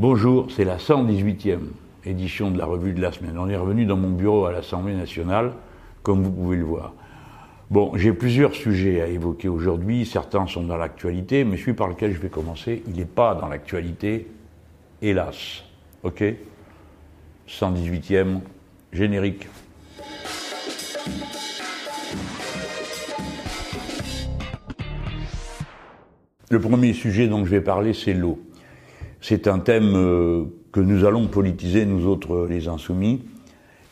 Bonjour, 0.00 0.46
c'est 0.52 0.62
la 0.62 0.76
118e 0.76 1.58
édition 2.04 2.52
de 2.52 2.58
la 2.58 2.66
revue 2.66 2.92
de 2.92 3.02
la 3.02 3.10
semaine. 3.10 3.36
On 3.36 3.48
est 3.48 3.56
revenu 3.56 3.84
dans 3.84 3.96
mon 3.96 4.10
bureau 4.10 4.44
à 4.44 4.52
l'Assemblée 4.52 4.94
nationale, 4.94 5.54
comme 6.04 6.22
vous 6.22 6.30
pouvez 6.30 6.56
le 6.56 6.62
voir. 6.62 6.92
Bon, 7.68 7.90
j'ai 7.96 8.12
plusieurs 8.12 8.54
sujets 8.54 9.00
à 9.00 9.08
évoquer 9.08 9.48
aujourd'hui. 9.48 10.06
Certains 10.06 10.46
sont 10.46 10.62
dans 10.62 10.76
l'actualité, 10.76 11.42
mais 11.42 11.56
celui 11.56 11.72
par 11.72 11.88
lequel 11.88 12.12
je 12.12 12.20
vais 12.20 12.28
commencer, 12.28 12.84
il 12.86 12.94
n'est 12.94 13.06
pas 13.06 13.34
dans 13.34 13.48
l'actualité, 13.48 14.28
hélas. 15.02 15.64
Ok? 16.04 16.22
118e 17.48 18.38
générique. 18.92 19.48
Le 26.50 26.60
premier 26.60 26.92
sujet 26.92 27.26
dont 27.26 27.44
je 27.44 27.50
vais 27.50 27.60
parler, 27.60 27.92
c'est 27.94 28.14
l'eau. 28.14 28.38
C'est 29.20 29.48
un 29.48 29.58
thème 29.58 29.94
euh, 29.96 30.44
que 30.72 30.80
nous 30.80 31.04
allons 31.04 31.26
politiser, 31.26 31.84
nous 31.86 32.06
autres, 32.06 32.46
les 32.48 32.68
insoumis. 32.68 33.24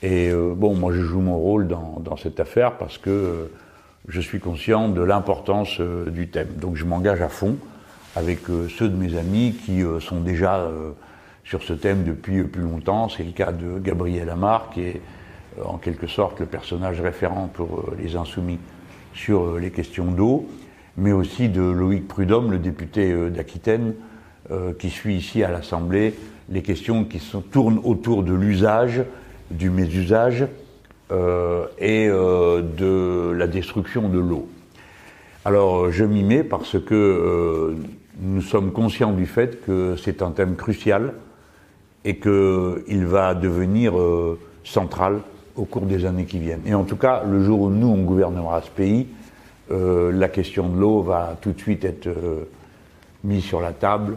Et 0.03 0.31
euh, 0.31 0.55
bon, 0.57 0.75
moi, 0.75 0.93
je 0.93 1.01
joue 1.01 1.21
mon 1.21 1.37
rôle 1.37 1.67
dans, 1.67 2.17
cette 2.17 2.39
affaire 2.39 2.77
parce 2.79 2.97
que 2.97 3.11
euh, 3.11 3.51
je 4.09 4.21
suis 4.21 4.39
conscient 4.39 4.89
de 4.89 5.03
l'importance 5.03 5.81
du 5.81 6.29
thème. 6.29 6.51
Donc, 6.61 6.77
je 6.77 6.85
m'engage 6.85 7.21
à 7.23 7.29
fond 7.29 7.57
avec 8.15 8.41
ceux 8.71 8.89
de 8.89 8.97
mes 8.97 9.19
amis 9.19 9.55
qui 9.67 9.83
sont 10.01 10.21
déjà 10.21 10.71
sur 11.45 11.63
ce 11.63 11.75
thème 11.75 12.03
depuis 12.05 12.45
plus 12.45 12.63
longtemps. 12.63 13.11
C'est 13.11 13.25
le 13.25 13.33
cas 13.33 13.53
de 13.53 13.79
Gabriel 13.79 14.31
Amar, 14.31 14.71
qui 14.71 14.81
est 14.83 15.03
en 15.63 15.77
quelque 15.77 16.07
sorte 16.07 16.41
le 16.41 16.47
personnage 16.47 16.99
référent 17.03 17.51
pour 17.53 17.91
les 17.99 18.17
insoumis 18.17 18.59
sur 19.13 19.59
les 19.59 19.71
questions 19.71 20.07
d'eau, 20.13 20.49
mais 20.97 21.13
aussi 21.13 21.51
de 21.51 21.61
Loïc 21.61 22.09
Prudhomme, 22.09 22.53
le 22.53 22.59
député 22.59 23.13
d'Aquitaine, 23.29 23.93
euh, 24.53 24.73
qui 24.79 24.91
suit 24.91 25.17
ici 25.17 25.43
à 25.43 25.51
l'Assemblée 25.51 26.15
les 26.49 26.63
questions 26.63 27.03
qui 27.03 27.21
tournent 27.51 27.81
autour 27.83 28.23
de 28.23 28.33
l'usage, 28.33 29.03
du 29.51 29.71
mésusage 29.71 30.47
euh, 31.11 31.67
et 31.81 32.07
euh, 32.09 32.63
de 32.63 33.33
la 33.33 33.49
destruction 33.49 34.09
de 34.09 34.21
l'eau. 34.21 34.47
Alors 35.45 35.91
je 35.91 36.05
m'y 36.05 36.23
mets 36.23 36.45
parce 36.45 36.79
que 36.79 37.75
nous 38.21 38.41
sommes 38.41 38.71
conscients 38.71 39.11
du 39.11 39.27
fait 39.27 39.65
que 39.65 39.97
c'est 39.97 40.23
un 40.23 40.31
thème 40.31 40.55
crucial 40.55 41.15
et 42.05 42.19
qu'il 42.19 43.05
va 43.05 43.35
devenir 43.35 43.95
central 44.63 45.23
au 45.57 45.65
cours 45.65 45.87
des 45.87 46.05
années 46.05 46.25
qui 46.25 46.39
viennent. 46.39 46.63
Et 46.67 46.75
en 46.75 46.85
tout 46.85 46.97
cas, 46.97 47.25
le 47.29 47.43
jour 47.43 47.63
où 47.63 47.71
nous, 47.71 47.89
on 47.89 48.03
gouvernera 48.03 48.63
ce 48.63 48.71
pays, 48.71 49.09
la 49.71 50.29
question 50.29 50.69
de 50.69 50.79
l'eau 50.79 51.03
va 51.03 51.37
tout 51.41 51.51
de 51.51 51.59
suite 51.59 51.85
être 51.85 52.09
mise 53.25 53.43
sur 53.43 53.61
la 53.61 53.73
table 53.73 54.17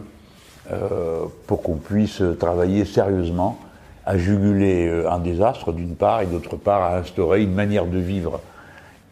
euh, 0.70 1.24
pour 1.46 1.62
qu'on 1.62 1.76
puisse 1.76 2.22
travailler 2.38 2.84
sérieusement 2.84 3.58
à 4.04 4.18
juguler 4.18 4.86
euh, 4.86 5.10
un 5.10 5.18
désastre 5.18 5.72
d'une 5.72 5.96
part 5.96 6.20
et 6.20 6.26
d'autre 6.26 6.56
part 6.56 6.82
à 6.82 6.98
instaurer 6.98 7.42
une 7.42 7.54
manière 7.54 7.86
de 7.86 7.98
vivre 7.98 8.40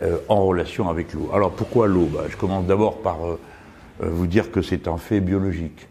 euh, 0.02 0.18
en 0.28 0.44
relation 0.44 0.90
avec 0.90 1.14
l'eau. 1.14 1.30
Alors 1.32 1.52
pourquoi 1.52 1.88
l'eau? 1.88 2.06
Bah, 2.12 2.24
Je 2.28 2.36
commence 2.36 2.66
d'abord 2.66 2.98
par 2.98 3.16
vous 4.00 4.26
dire 4.26 4.52
que 4.52 4.60
c'est 4.60 4.86
un 4.88 4.98
fait 4.98 5.20
biologique. 5.20 5.88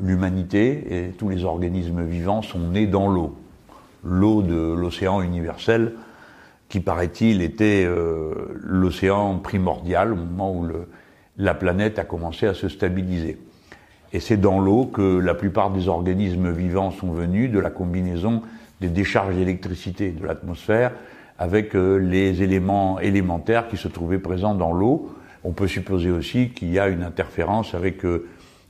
L'humanité 0.00 0.86
et 0.90 1.10
tous 1.10 1.28
les 1.28 1.44
organismes 1.44 2.02
vivants 2.02 2.40
sont 2.40 2.58
nés 2.58 2.86
dans 2.86 3.08
l'eau. 3.08 3.36
L'eau 4.02 4.40
de 4.40 4.72
l'océan 4.72 5.20
universel, 5.20 5.92
qui 6.68 6.80
paraît-il 6.80 7.42
était 7.42 7.88
l'océan 8.62 9.38
primordial 9.38 10.12
au 10.12 10.16
moment 10.16 10.52
où 10.52 10.64
le, 10.64 10.88
la 11.38 11.54
planète 11.54 11.98
a 11.98 12.04
commencé 12.04 12.46
à 12.46 12.54
se 12.54 12.68
stabiliser. 12.68 13.38
Et 14.16 14.20
c'est 14.20 14.38
dans 14.38 14.60
l'eau 14.60 14.86
que 14.86 15.18
la 15.18 15.34
plupart 15.34 15.70
des 15.70 15.88
organismes 15.88 16.50
vivants 16.50 16.90
sont 16.90 17.12
venus, 17.12 17.52
de 17.52 17.58
la 17.58 17.68
combinaison 17.68 18.40
des 18.80 18.88
décharges 18.88 19.34
d'électricité 19.34 20.10
de 20.10 20.24
l'atmosphère 20.24 20.92
avec 21.38 21.76
euh, 21.76 21.98
les 21.98 22.42
éléments 22.42 22.98
élémentaires 22.98 23.68
qui 23.68 23.76
se 23.76 23.88
trouvaient 23.88 24.18
présents 24.18 24.54
dans 24.54 24.72
l'eau. 24.72 25.10
On 25.44 25.52
peut 25.52 25.66
supposer 25.66 26.10
aussi 26.10 26.48
qu'il 26.48 26.72
y 26.72 26.78
a 26.78 26.88
une 26.88 27.02
interférence 27.02 27.74
avec 27.74 28.06
euh, 28.06 28.26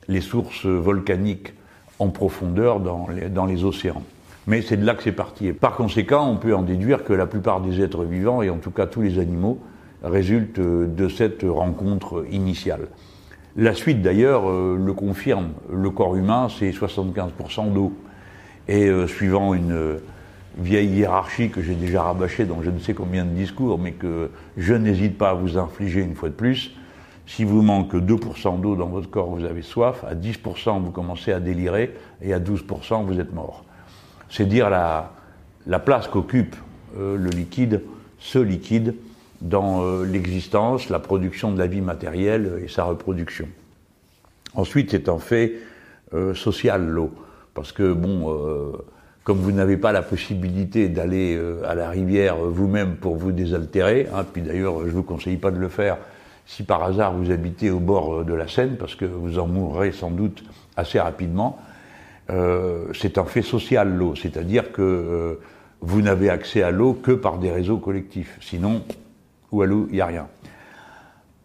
les 0.09 0.21
sources 0.21 0.67
volcaniques 0.67 1.53
en 2.01 2.09
profondeur 2.09 2.81
dans 2.81 3.07
les, 3.47 3.63
océans. 3.63 4.03
Mais 4.49 4.63
c'est 4.63 4.77
de 4.77 4.85
là 4.85 4.97
que 4.97 5.05
c'est 5.05 5.13
parti. 5.13 5.47
Et 5.47 5.53
par 5.53 5.77
conséquent, 5.77 6.29
on 6.29 6.39
peut 6.39 6.57
en 6.57 6.63
déduire 6.63 7.05
que 7.05 7.13
la 7.13 7.27
plupart 7.27 7.61
des 7.61 7.81
êtres 7.81 8.03
vivants, 8.03 8.43
et 8.43 8.51
en 8.51 8.59
tout 8.59 8.73
cas 8.73 8.87
tous 8.87 9.03
les 9.03 9.21
animaux, 9.21 9.61
résultent 10.03 10.59
euh, 10.59 10.89
de 10.89 11.09
cette 11.09 11.45
rencontre 11.45 12.25
initiale. 12.33 12.89
La 13.59 13.73
suite 13.73 14.03
d'ailleurs 14.03 14.51
euh, 14.51 14.79
le 14.79 14.93
confirme. 14.93 15.53
Le 15.73 15.89
corps 15.89 16.15
humain, 16.15 16.49
c'est 16.59 16.71
75% 16.71 17.73
d'eau. 17.73 17.95
Et 18.69 18.89
euh, 18.89 19.07
suivant 19.07 19.55
une 19.55 19.73
euh, 19.73 19.97
vieille 20.59 20.91
hiérarchie 20.91 21.49
que 21.49 21.63
j'ai 21.63 21.75
déjà 21.75 22.03
rabâchée 22.03 22.45
dans 22.45 22.63
je 22.63 22.71
ne 22.71 22.79
sais 22.79 22.93
combien 22.93 23.25
de 23.25 23.31
discours, 23.31 23.79
mais 23.79 23.93
que 23.93 24.31
je 24.59 24.75
n'hésite 24.75 25.17
pas 25.17 25.31
à 25.31 25.35
vous 25.35 25.57
infliger 25.57 26.03
une 26.03 26.15
fois 26.15 26.29
de 26.29 26.35
plus, 26.35 26.73
si 27.27 27.45
vous 27.45 27.63
manque 27.63 27.95
2% 27.95 28.61
d'eau 28.61 28.77
dans 28.77 28.89
votre 28.89 29.09
corps, 29.09 29.31
vous 29.31 29.45
avez 29.45 29.63
soif, 29.63 30.05
à 30.05 30.15
10% 30.15 30.83
vous 30.83 30.91
commencez 30.91 31.33
à 31.33 31.41
délirer, 31.41 31.95
et 32.21 32.35
à 32.35 32.39
12% 32.39 33.05
vous 33.07 33.21
êtes 33.21 33.33
mort. 33.33 33.65
C'est 34.29 34.47
dire 34.47 34.69
la, 34.69 35.13
la 35.67 35.79
place 35.79 36.09
qu'occupe 36.09 36.55
le 36.97 37.29
liquide, 37.31 37.83
ce 38.19 38.39
liquide, 38.39 38.95
dans 39.41 39.83
euh, 39.83 40.05
l'existence, 40.05 40.89
la 40.89 40.99
production 40.99 41.53
de 41.53 41.59
la 41.59 41.67
vie 41.67 41.81
matérielle 41.81 42.61
et 42.65 42.69
sa 42.69 42.85
reproduction. 42.85 43.49
Ensuite, 44.55 44.91
c'est 44.91 45.09
un 45.09 45.19
fait 45.19 45.55
euh, 46.15 46.35
social, 46.35 46.87
l'eau. 46.87 47.11
Parce 47.55 47.73
que, 47.73 47.93
bon, 47.93 48.33
euh, 48.33 48.73
comme 49.25 49.39
vous 49.39 49.53
n'avez 49.53 49.77
pas 49.77 49.93
la 49.93 50.03
possibilité 50.03 50.89
d'aller 50.89 51.41
à 51.65 51.75
la 51.75 51.91
rivière 51.91 52.37
vous-même 52.37 52.97
pour 52.97 53.17
vous 53.17 53.33
désaltérer, 53.33 54.07
hein, 54.15 54.25
puis 54.31 54.43
d'ailleurs, 54.43 54.81
je 54.81 54.87
ne 54.87 54.91
vous 54.91 55.03
conseille 55.03 55.37
pas 55.37 55.51
de 55.51 55.59
le 55.59 55.69
faire 55.69 55.99
si 56.47 56.63
par 56.63 56.85
hasard 56.85 57.13
vous 57.13 57.33
habitez 57.33 57.71
au 57.71 57.81
bord 57.81 58.25
de 58.25 58.33
la 58.33 58.47
Seine, 58.47 58.77
parce 58.77 58.95
que 58.95 59.05
vous 59.05 59.41
en 59.41 59.49
mourrez 59.49 59.91
sans 59.91 60.13
doute 60.13 60.45
assez 60.77 61.01
rapidement, 61.01 61.59
c'est 62.29 63.19
un 63.19 63.25
fait 63.25 63.43
social, 63.43 63.93
l'eau. 63.97 64.15
C'est-à-dire 64.15 64.71
que 64.71 65.41
vous 65.81 66.03
n'avez 66.03 66.31
accès 66.31 66.63
à 66.63 66.71
l'eau 66.71 66.93
que 66.93 67.11
par 67.11 67.39
des 67.39 67.51
réseaux 67.51 67.79
collectifs. 67.79 68.39
Sinon, 68.41 68.83
ou 69.57 69.63
à 69.63 69.67
l'eau, 69.67 69.87
il 69.91 69.95
n'y 69.95 70.01
a 70.01 70.07
rien. 70.07 70.27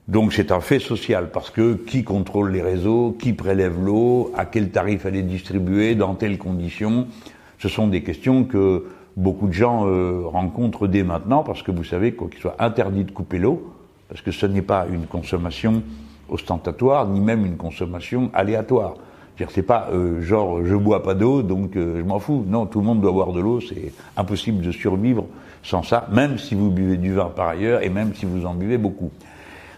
Donc 0.08 0.34
c'est 0.34 0.52
un 0.52 0.60
fait 0.60 0.80
social, 0.80 1.30
parce 1.32 1.50
que 1.50 1.74
qui 1.74 2.04
contrôle 2.04 2.52
les 2.52 2.62
réseaux, 2.62 3.16
qui 3.18 3.34
prélève 3.34 3.82
l'eau, 3.82 4.32
à 4.36 4.46
quel 4.46 4.70
tarif 4.72 5.06
elle 5.06 5.16
est 5.16 5.24
distribuée, 5.24 5.96
dans 5.96 6.16
telles 6.16 6.38
conditions, 6.38 7.08
ce 7.60 7.70
sont 7.70 7.88
des 7.88 8.04
questions 8.04 8.44
que 8.44 8.88
beaucoup 9.16 9.48
de 9.48 9.54
gens 9.54 9.86
euh, 9.86 10.24
rencontrent 10.26 10.88
dès 10.88 11.04
maintenant, 11.04 11.44
parce 11.44 11.64
que 11.64 11.72
vous 11.72 11.84
savez 11.84 12.14
qu'il 12.14 12.40
soit 12.40 12.56
interdit 12.60 13.06
de 13.06 13.12
couper 13.12 13.38
l'eau, 13.38 13.72
parce 14.10 14.22
que 14.22 14.32
ce 14.32 14.46
n'est 14.46 14.62
pas 14.62 14.86
une 14.92 15.06
consommation 15.06 15.82
ostentatoire, 16.28 17.08
ni 17.08 17.22
même 17.22 17.46
une 17.46 17.58
consommation 17.58 18.32
aléatoire. 18.34 18.96
C'est 19.50 19.64
pas 19.64 19.88
euh, 19.92 20.22
genre 20.22 20.64
je 20.64 20.76
bois 20.76 21.02
pas 21.02 21.16
d'eau 21.16 21.42
donc 21.42 21.76
euh, 21.76 21.98
je 21.98 22.04
m'en 22.04 22.20
fous. 22.20 22.46
Non, 22.48 22.68
tout 22.68 22.80
le 22.80 22.86
monde 22.86 23.02
doit 23.02 23.12
boire 23.12 23.32
de 23.32 23.40
l'eau, 23.40 23.60
c'est 23.60 23.92
impossible 24.16 24.62
de 24.62 24.72
survivre 24.72 25.26
sans 25.64 25.84
ça, 25.84 26.08
même 26.12 26.38
si 26.38 26.56
vous 26.56 26.70
buvez 26.70 26.98
du 26.98 27.14
vin 27.14 27.32
par 27.36 27.50
ailleurs 27.50 27.84
et 27.84 27.90
même 27.90 28.14
si 28.16 28.26
vous 28.26 28.46
en 28.46 28.54
buvez 28.54 28.78
beaucoup. 28.78 29.12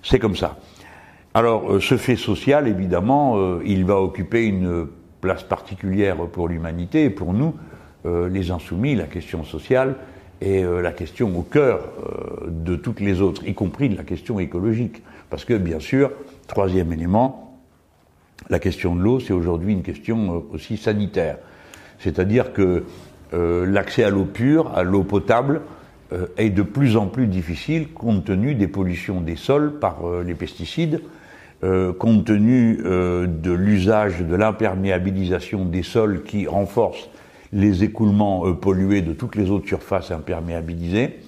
C'est 0.02 0.20
comme 0.20 0.36
ça. 0.36 0.58
Alors 1.34 1.72
euh, 1.72 1.80
ce 1.80 1.98
fait 1.98 2.16
social, 2.16 2.68
évidemment, 2.68 3.60
il 3.62 3.86
va 3.86 4.00
occuper 4.00 4.46
une 4.46 4.88
place 5.22 5.44
particulière 5.44 6.18
pour 6.28 6.48
l'humanité 6.48 7.06
et 7.06 7.10
pour 7.10 7.34
nous, 7.34 7.56
les 8.06 8.52
insoumis, 8.52 8.96
la 8.96 9.06
question 9.06 9.46
sociale 9.46 9.96
est 10.42 10.62
la 10.82 10.92
question 10.92 11.40
au 11.40 11.42
cœur 11.44 11.80
de 12.50 12.76
toutes 12.76 13.00
les 13.00 13.22
autres, 13.22 13.48
y 13.48 13.54
compris 13.54 13.88
de 13.88 13.96
la 13.96 14.04
question 14.04 14.42
écologique. 14.42 15.02
Parce 15.30 15.46
que 15.46 15.54
bien 15.54 15.80
sûr, 15.80 16.12
troisième 16.48 16.92
élément, 16.92 17.44
la 18.50 18.60
question 18.60 18.96
de 18.96 19.02
l'eau, 19.02 19.20
c'est 19.20 19.34
aujourd'hui 19.34 19.74
une 19.74 19.84
question 19.84 20.36
euh, 20.36 20.40
aussi 20.54 20.78
sanitaire. 20.78 21.38
C'est-à-dire 22.00 22.54
que 22.54 22.84
euh, 23.34 23.66
l'accès 23.66 24.04
à 24.04 24.10
l'eau 24.10 24.26
pure, 24.26 24.72
à 24.76 24.84
l'eau 24.84 25.04
potable, 25.04 25.62
euh, 26.12 26.28
est 26.38 26.50
de 26.50 26.62
plus 26.62 26.98
en 26.98 27.08
plus 27.08 27.28
difficile 27.28 27.90
compte 27.90 28.26
tenu 28.26 28.56
des 28.56 28.68
pollutions 28.68 29.22
des 29.22 29.36
sols 29.36 29.80
par 29.80 30.02
les 30.26 30.36
pesticides, 30.36 31.02
compte 31.98 32.26
tenu 32.26 32.78
de 32.84 33.52
l'usage 33.54 34.20
de 34.20 34.36
l'imperméabilisation 34.36 35.64
des 35.64 35.82
sols 35.82 36.24
qui 36.24 36.46
renforce 36.46 37.10
les 37.54 37.86
écoulements 37.86 38.54
pollués 38.54 39.02
de 39.02 39.14
toutes 39.14 39.38
les 39.38 39.50
autres 39.50 39.68
surfaces 39.68 40.12
imperméabilisées. 40.12 41.20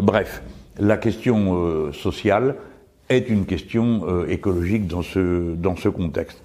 bref, 0.00 0.44
la 0.78 0.96
question 0.96 1.90
sociale 1.92 2.54
est 3.08 3.28
une 3.28 3.46
question 3.46 4.02
euh, 4.06 4.26
écologique 4.28 4.86
dans 4.86 5.02
ce, 5.02 5.54
dans 5.54 5.76
ce 5.76 5.88
contexte. 5.88 6.42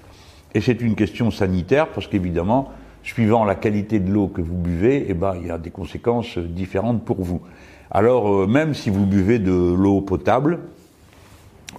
Et 0.54 0.62
c'est 0.62 0.82
une 0.82 0.96
question 0.96 1.32
sanitaire 1.32 1.88
parce 1.90 2.08
qu'évidemment, 2.08 2.72
suivant 3.08 3.46
la 3.46 3.56
qualité 3.56 4.00
de 4.00 4.12
l'eau 4.12 4.28
que 4.28 4.42
vous 4.42 4.58
buvez, 4.58 5.06
eh 5.08 5.14
ben, 5.14 5.34
il 5.40 5.48
y 5.48 5.52
a 5.52 5.58
des 5.58 5.70
conséquences 5.70 6.38
différentes 6.38 7.06
pour 7.06 7.24
vous. 7.24 7.42
Alors, 7.90 8.28
euh, 8.28 8.48
même 8.48 8.74
si 8.74 8.90
vous 8.90 9.06
buvez 9.06 9.40
de 9.40 9.52
l'eau 9.52 10.02
potable, 10.02 10.60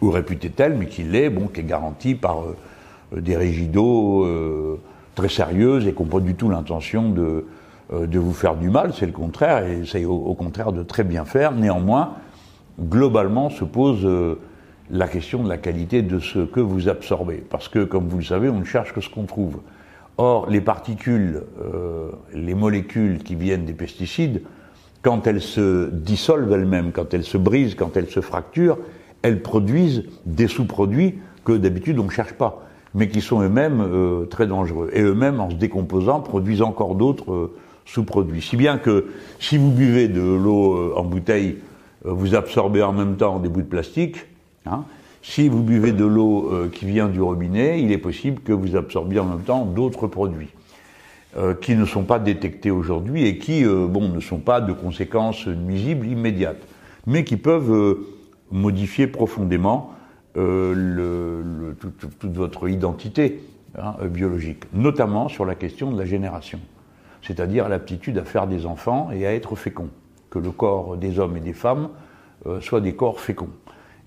ou 0.01 0.11
réputée 0.11 0.49
telle, 0.49 0.75
mais 0.79 0.87
qui 0.87 1.03
l'est, 1.03 1.29
bon, 1.29 1.49
qui 1.49 1.61
est 1.61 1.65
garantie 1.65 2.15
par 2.15 2.45
euh, 2.45 3.21
des 3.21 3.37
régies 3.37 3.67
d'eau 3.67 4.27
très 5.15 5.29
sérieuses 5.29 5.87
et 5.87 5.93
qui 5.93 6.03
n'ont 6.03 6.09
pas 6.09 6.21
du 6.21 6.35
tout 6.35 6.49
l'intention 6.49 7.11
de, 7.11 7.45
de 7.93 8.19
vous 8.19 8.33
faire 8.33 8.55
du 8.55 8.71
mal, 8.71 8.93
c'est 8.95 9.07
le 9.07 9.13
contraire, 9.13 9.67
et 9.67 9.83
c'est 9.85 10.05
au, 10.05 10.35
contraire 10.35 10.73
de 10.73 10.83
très 10.83 11.05
bien 11.05 11.25
faire. 11.25 11.53
Néanmoins, 11.53 12.15
globalement 12.81 13.51
se 13.51 13.65
pose 13.65 14.07
la 14.91 15.09
question 15.09 15.43
de 15.43 15.49
la 15.49 15.57
qualité 15.57 16.03
de 16.03 16.21
ce 16.21 16.41
que 16.41 16.61
vous 16.61 16.89
absorbez. 16.89 17.43
Parce 17.51 17.69
que, 17.69 17.85
comme 17.85 18.09
vous 18.09 18.19
le 18.19 18.25
savez, 18.25 18.49
on 18.49 18.61
ne 18.61 18.65
cherche 18.65 18.93
que 18.93 19.01
ce 19.01 19.09
qu'on 19.09 19.25
trouve. 19.25 19.59
Or, 20.19 20.51
les 20.51 20.61
particules, 20.61 21.43
euh, 21.63 22.11
les 22.35 22.55
molécules 22.55 23.23
qui 23.23 23.35
viennent 23.37 23.65
des 23.65 23.73
pesticides, 23.73 24.43
quand 25.03 25.27
elles 25.27 25.41
se 25.41 25.91
dissolvent 25.91 26.53
elles-mêmes, 26.53 26.91
quand 26.93 27.15
elles 27.15 27.25
se 27.25 27.39
brisent, 27.39 27.77
quand 27.77 27.97
elles 27.97 28.11
se 28.11 28.21
fracturent, 28.21 28.79
elles 29.23 29.43
produisent 29.43 30.05
des 30.27 30.49
sous-produits 30.49 31.21
que 31.45 31.53
d'habitude 31.53 31.99
on 31.99 32.05
ne 32.05 32.11
cherche 32.11 32.35
pas, 32.35 32.67
mais 32.95 33.09
qui 33.09 33.21
sont 33.21 33.41
eux-mêmes 33.43 33.81
euh, 33.81 34.25
très 34.27 34.47
dangereux. 34.47 34.91
Et 34.93 35.03
eux-mêmes, 35.03 35.41
en 35.41 35.51
se 35.51 35.55
décomposant, 35.55 36.21
produisent 36.21 36.63
encore 36.63 36.97
d'autres 36.97 37.33
euh, 37.33 37.57
sous-produits. 37.87 38.43
Si 38.43 38.57
bien 38.57 38.77
que 38.77 39.07
si 39.39 39.57
vous 39.57 39.71
buvez 39.71 40.09
de 40.09 40.21
l'eau 40.21 40.95
en 40.97 41.05
bouteille, 41.05 41.59
vous 42.05 42.35
absorbez 42.35 42.83
en 42.83 42.93
même 42.93 43.17
temps 43.17 43.39
des 43.39 43.49
bouts 43.49 43.63
de 43.63 43.67
plastique, 43.67 44.27
Hein. 44.69 44.85
Si 45.29 45.51
vous 45.51 45.63
buvez 45.63 45.93
de 45.93 46.07
l'eau 46.07 46.51
euh, 46.51 46.71
qui 46.71 46.87
vient 46.87 47.07
du 47.07 47.21
robinet, 47.21 47.83
il 47.83 47.93
est 47.93 47.99
possible 47.99 48.41
que 48.41 48.55
vous 48.55 48.77
absorbiez 48.77 49.21
en 49.21 49.27
même 49.27 49.43
temps 49.43 49.67
d'autres 49.67 50.07
produits 50.07 50.49
euh, 51.37 51.53
qui 51.53 51.77
ne 51.77 51.85
sont 51.85 52.05
pas 52.05 52.19
détectés 52.19 52.71
aujourd'hui 52.71 53.27
et 53.27 53.37
qui, 53.37 53.63
euh, 53.63 53.87
bon, 53.87 54.09
ne 54.09 54.21
sont 54.21 54.39
pas 54.39 54.63
de 54.63 54.73
conséquences 54.73 55.47
nuisibles 55.47 56.07
immédiates, 56.07 56.67
mais 57.07 57.25
qui 57.25 57.37
peuvent 57.37 57.99
modifier 58.51 59.07
profondément 59.07 59.93
toute 60.35 62.35
votre 62.35 62.69
identité 62.69 63.43
hein, 63.77 63.97
biologique, 64.07 64.65
notamment 64.73 65.29
sur 65.29 65.45
la 65.45 65.55
question 65.55 65.93
de 65.93 65.99
la 65.99 66.07
génération, 66.07 66.61
c'est-à-dire 67.21 67.69
l'aptitude 67.69 68.17
à 68.17 68.25
faire 68.25 68.47
des 68.47 68.65
enfants 68.65 69.11
et 69.13 69.27
à 69.27 69.35
être 69.35 69.57
fécond, 69.57 69.91
que 70.31 70.39
le 70.39 70.53
corps 70.53 70.97
des 70.97 71.19
hommes 71.19 71.37
et 71.37 71.41
des 71.41 71.53
femmes 71.53 71.91
soit 72.61 72.81
des 72.81 72.95
corps 72.95 73.21
féconds. 73.21 73.51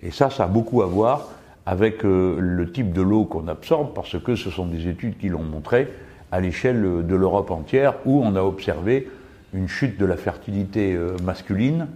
Et 0.04 0.12
ça, 0.12 0.30
ça 0.30 0.46
a 0.46 0.48
beaucoup 0.48 0.82
à 0.82 0.86
voir 0.86 1.30
avec 1.66 2.04
euh, 2.04 2.38
le 2.40 2.72
type 2.72 2.92
de 2.92 3.02
l'eau 3.02 3.26
qu'on 3.26 3.48
absorbe, 3.48 3.94
parce 3.94 4.20
que 4.20 4.36
ce 4.36 4.50
sont 4.50 4.66
des 4.66 4.88
études 4.88 5.18
qui 5.18 5.30
l'ont 5.30 5.44
montré 5.44 5.88
à 6.32 6.40
l'échelle 6.40 7.06
de 7.06 7.16
l'Europe 7.16 7.52
entière, 7.52 7.96
où 8.06 8.22
on 8.24 8.36
a 8.36 8.42
observé 8.42 9.08
une 9.54 9.68
chute 9.68 10.00
de 10.00 10.06
la 10.06 10.18
fertilité 10.18 10.96
euh, 10.96 11.16
masculine, 11.24 11.88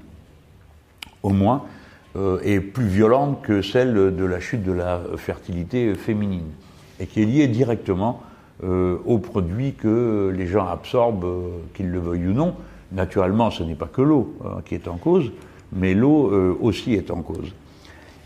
au 1.24 1.30
moins, 1.30 1.64
euh, 2.16 2.40
et 2.44 2.60
plus 2.60 2.86
violente 2.86 3.42
que 3.42 3.62
celle 3.62 3.94
de 3.94 4.26
la 4.26 4.40
chute 4.40 4.64
de 4.64 4.72
la 4.72 5.02
fertilité 5.18 5.96
féminine, 5.96 6.50
et 7.00 7.08
qui 7.08 7.22
est 7.22 7.26
liée 7.26 7.48
directement 7.48 8.22
aux 8.64 9.18
produits 9.18 9.74
que 9.74 10.34
les 10.34 10.48
gens 10.48 10.66
absorbent, 10.66 11.28
qu'ils 11.74 11.92
le 11.92 12.00
veuillent 12.00 12.28
ou 12.28 12.34
non. 12.34 12.56
Naturellement, 12.94 13.52
ce 13.52 13.64
n'est 13.64 13.76
pas 13.76 13.90
que 13.92 14.02
l'eau 14.02 14.34
hein, 14.46 14.62
qui 14.64 14.76
est 14.76 14.88
en 14.88 14.96
cause, 14.96 15.34
mais 15.74 15.94
l'eau 15.94 16.56
aussi 16.62 16.94
est 16.94 17.12
en 17.12 17.22
cause. 17.22 17.54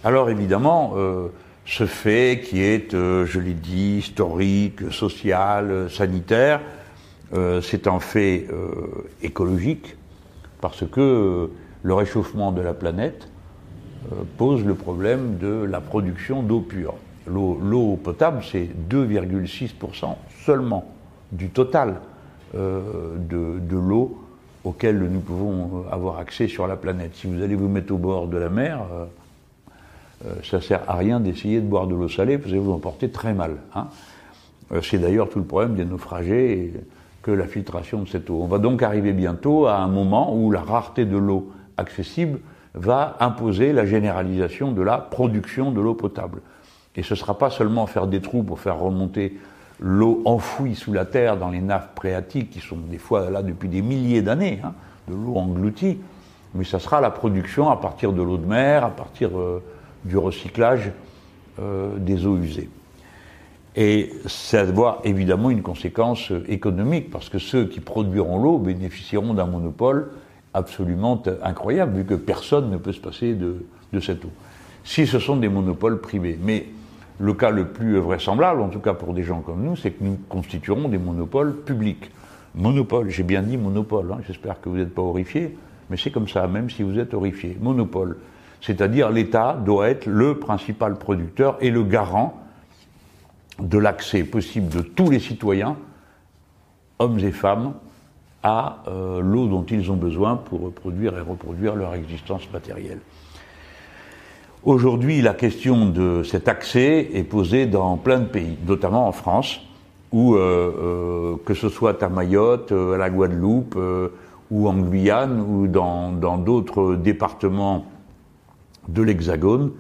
Alors 0.03 0.29
évidemment, 0.29 0.93
euh, 0.95 1.27
ce 1.65 1.85
fait 1.85 2.41
qui 2.45 2.61
est, 2.61 2.93
euh, 2.93 3.25
je 3.25 3.39
l'ai 3.39 3.53
dit, 3.53 3.97
historique, 3.97 4.91
social, 4.91 5.89
sanitaire, 5.89 6.61
euh, 7.33 7.59
c'est 7.61 7.85
un 7.85 7.99
fait 7.99 8.47
écologique 9.21 9.97
parce 10.61 10.85
que 10.89 11.49
le 11.83 11.93
réchauffement 11.93 12.51
de 12.51 12.61
la 12.61 12.73
planète 12.73 13.29
pose 14.37 14.65
le 14.65 14.73
problème 14.73 15.37
de 15.37 15.65
la 15.69 15.81
production 15.81 16.43
d'eau 16.43 16.61
pure. 16.61 16.95
L'eau 17.27 17.99
potable, 18.01 18.41
c'est 18.49 18.69
2,6% 18.89 20.15
seulement 20.45 20.91
du 21.31 21.49
total 21.49 22.01
de, 22.53 23.59
de 23.59 23.77
l'eau 23.77 24.17
auquel 24.63 24.99
nous 24.99 25.19
pouvons 25.19 25.85
avoir 25.91 26.19
accès 26.19 26.47
sur 26.47 26.67
la 26.67 26.75
planète. 26.75 27.11
Si 27.15 27.27
vous 27.27 27.41
allez 27.41 27.55
vous 27.55 27.69
mettre 27.69 27.93
au 27.93 27.97
bord 27.97 28.27
de 28.27 28.37
la 28.37 28.49
mer, 28.49 28.81
euh, 28.91 29.05
ça 30.43 30.61
sert 30.61 30.81
à 30.87 30.95
rien 30.95 31.19
d'essayer 31.19 31.61
de 31.61 31.65
boire 31.65 31.87
de 31.87 31.95
l'eau 31.95 32.09
salée, 32.09 32.37
vous 32.37 32.49
allez 32.49 32.59
vous 32.59 32.73
en 32.73 32.79
porter 32.79 33.09
très 33.09 33.33
mal. 33.33 33.57
Hein. 33.73 33.87
Euh, 34.71 34.81
c'est 34.81 34.97
d'ailleurs 34.97 35.29
tout 35.29 35.39
le 35.39 35.45
problème 35.45 35.75
des 35.75 35.85
naufragés 35.85 36.73
que 37.21 37.31
la 37.31 37.47
filtration 37.47 38.01
de 38.01 38.07
cette 38.07 38.29
eau. 38.29 38.39
On 38.41 38.47
va 38.47 38.59
donc 38.59 38.81
arriver 38.83 39.13
bientôt 39.13 39.67
à 39.67 39.77
un 39.77 39.87
moment 39.87 40.35
où 40.35 40.51
la 40.51 40.61
rareté 40.61 41.05
de 41.05 41.17
l'eau 41.17 41.51
accessible 41.77 42.39
va 42.73 43.17
imposer 43.19 43.73
la 43.73 43.85
généralisation 43.85 44.71
de 44.71 44.81
la 44.81 44.97
production 44.97 45.71
de 45.71 45.81
l'eau 45.81 45.95
potable. 45.95 46.41
Et 46.95 47.03
ce 47.03 47.13
ne 47.13 47.17
sera 47.17 47.37
pas 47.37 47.49
seulement 47.49 47.87
faire 47.87 48.07
des 48.07 48.21
trous 48.21 48.43
pour 48.43 48.59
faire 48.59 48.79
remonter 48.79 49.37
l'eau 49.79 50.21
enfouie 50.25 50.75
sous 50.75 50.91
la 50.91 51.05
terre 51.05 51.37
dans 51.37 51.49
les 51.49 51.61
nappes 51.61 51.97
phréatiques, 51.97 52.49
qui 52.49 52.59
sont 52.59 52.77
des 52.77 52.97
fois 52.97 53.29
là 53.29 53.41
depuis 53.41 53.69
des 53.69 53.81
milliers 53.81 54.21
d'années, 54.21 54.59
hein, 54.63 54.73
de 55.07 55.15
l'eau 55.15 55.35
engloutie, 55.37 55.99
mais 56.53 56.63
ça 56.63 56.79
sera 56.79 56.99
la 56.99 57.09
production 57.09 57.69
à 57.69 57.77
partir 57.77 58.11
de 58.11 58.21
l'eau 58.21 58.37
de 58.37 58.45
mer, 58.45 58.83
à 58.83 58.89
partir 58.89 59.37
euh, 59.37 59.63
du 60.05 60.17
recyclage 60.17 60.91
euh, 61.59 61.97
des 61.97 62.25
eaux 62.25 62.37
usées. 62.37 62.69
Et 63.75 64.11
ça 64.25 64.63
va 64.63 64.69
avoir 64.69 65.01
évidemment 65.03 65.49
une 65.49 65.61
conséquence 65.61 66.31
économique, 66.47 67.11
parce 67.11 67.29
que 67.29 67.39
ceux 67.39 67.65
qui 67.65 67.79
produiront 67.79 68.41
l'eau 68.41 68.57
bénéficieront 68.57 69.33
d'un 69.33 69.45
monopole 69.45 70.11
absolument 70.53 71.21
incroyable, 71.43 71.97
vu 71.97 72.05
que 72.05 72.15
personne 72.15 72.71
ne 72.71 72.77
peut 72.77 72.91
se 72.91 72.99
passer 72.99 73.35
de, 73.35 73.65
de 73.93 73.99
cette 73.99 74.25
eau. 74.25 74.31
Si 74.83 75.05
ce 75.05 75.19
sont 75.19 75.37
des 75.37 75.49
monopoles 75.49 76.01
privés. 76.01 76.37
Mais 76.41 76.65
le 77.19 77.33
cas 77.33 77.51
le 77.51 77.67
plus 77.67 77.97
vraisemblable, 77.97 78.61
en 78.61 78.69
tout 78.69 78.79
cas 78.79 78.93
pour 78.93 79.13
des 79.13 79.23
gens 79.23 79.41
comme 79.41 79.63
nous, 79.63 79.75
c'est 79.75 79.91
que 79.91 80.03
nous 80.03 80.17
constituerons 80.29 80.87
des 80.87 80.97
monopoles 80.97 81.53
publics. 81.53 82.09
Monopole, 82.55 83.09
j'ai 83.09 83.23
bien 83.23 83.41
dit 83.41 83.57
monopole, 83.57 84.11
hein, 84.11 84.19
j'espère 84.25 84.59
que 84.59 84.69
vous 84.69 84.77
n'êtes 84.77 84.93
pas 84.93 85.01
horrifiés, 85.01 85.55
mais 85.89 85.97
c'est 85.97 86.11
comme 86.11 86.27
ça, 86.27 86.47
même 86.47 86.69
si 86.69 86.81
vous 86.81 86.97
êtes 86.97 87.13
horrifiés. 87.13 87.57
Monopole. 87.61 88.17
C'est-à-dire 88.61 89.09
l'État 89.09 89.53
doit 89.53 89.89
être 89.89 90.05
le 90.05 90.37
principal 90.37 90.97
producteur 90.97 91.57
et 91.61 91.69
le 91.69 91.83
garant 91.83 92.39
de 93.59 93.77
l'accès 93.77 94.23
possible 94.23 94.69
de 94.69 94.81
tous 94.81 95.09
les 95.09 95.19
citoyens, 95.19 95.75
hommes 96.99 97.19
et 97.19 97.31
femmes, 97.31 97.73
à 98.43 98.83
euh, 98.87 99.21
l'eau 99.21 99.47
dont 99.47 99.65
ils 99.65 99.91
ont 99.91 99.97
besoin 99.97 100.37
pour 100.37 100.71
produire 100.71 101.17
et 101.17 101.21
reproduire 101.21 101.75
leur 101.75 101.93
existence 101.93 102.49
matérielle. 102.51 102.99
Aujourd'hui, 104.63 105.21
la 105.21 105.33
question 105.33 105.85
de 105.85 106.23
cet 106.23 106.47
accès 106.47 107.09
est 107.13 107.23
posée 107.23 107.65
dans 107.65 107.97
plein 107.97 108.19
de 108.19 108.25
pays, 108.25 108.57
notamment 108.67 109.07
en 109.07 109.11
France, 109.11 109.61
où 110.11 110.35
euh, 110.35 110.39
euh, 110.41 111.35
que 111.45 111.53
ce 111.53 111.69
soit 111.69 112.01
à 112.03 112.09
Mayotte, 112.09 112.71
à 112.71 112.97
la 112.97 113.09
Guadeloupe, 113.09 113.77
ou 114.51 114.67
en 114.67 114.77
Guyane, 114.77 115.41
ou 115.41 115.67
dans 115.67 116.37
d'autres 116.37 116.95
départements 116.95 117.85
de 118.87 119.01
l'Hexagone, 119.01 119.71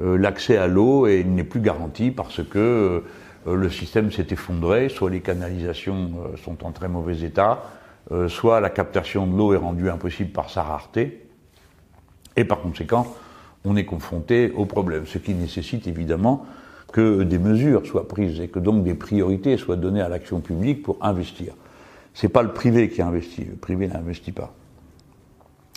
euh, 0.00 0.18
l'accès 0.18 0.56
à 0.56 0.66
l'eau 0.66 1.06
n'est 1.08 1.44
plus 1.44 1.60
garanti 1.60 2.10
parce 2.10 2.42
que 2.42 3.02
euh, 3.46 3.56
le 3.56 3.70
système 3.70 4.10
s'est 4.10 4.26
effondré, 4.30 4.88
soit 4.88 5.10
les 5.10 5.20
canalisations 5.20 6.10
euh, 6.32 6.36
sont 6.36 6.64
en 6.64 6.72
très 6.72 6.88
mauvais 6.88 7.20
état, 7.20 7.62
soit 8.28 8.60
la 8.60 8.68
captation 8.68 9.26
de 9.26 9.34
l'eau 9.34 9.54
est 9.54 9.58
rendue 9.58 9.88
impossible 9.88 10.30
par 10.30 10.50
sa 10.50 10.62
rareté, 10.62 11.26
et 12.36 12.44
par 12.44 12.60
conséquent, 12.60 13.06
on 13.64 13.76
est 13.76 13.86
confronté 13.86 14.52
au 14.54 14.66
problème, 14.66 15.06
ce 15.06 15.16
qui 15.16 15.32
nécessite 15.32 15.86
évidemment 15.86 16.44
que 16.92 17.22
des 17.22 17.38
mesures 17.38 17.86
soient 17.86 18.06
prises 18.06 18.40
et 18.40 18.48
que 18.48 18.58
donc 18.58 18.84
des 18.84 18.92
priorités 18.92 19.56
soient 19.56 19.76
données 19.76 20.02
à 20.02 20.10
l'action 20.10 20.40
publique 20.40 20.82
pour 20.82 20.98
investir. 21.00 21.54
C'est 22.12 22.28
pas 22.28 22.42
le 22.42 22.52
privé 22.52 22.90
qui 22.90 23.00
investit, 23.00 23.46
le 23.46 23.56
privé 23.56 23.88
n'investit 23.88 24.32
pas. 24.32 24.52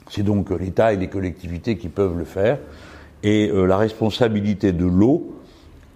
C'est 0.10 0.24
donc 0.24 0.50
l'État 0.52 0.94
et 0.94 0.98
les 0.98 1.08
collectivités 1.08 1.78
qui 1.78 1.90
peuvent 1.90 2.18
le 2.18 2.26
faire. 2.26 2.60
Et 3.24 3.50
euh, 3.50 3.66
la 3.66 3.78
responsabilité 3.78 4.72
de 4.72 4.86
l'eau 4.86 5.36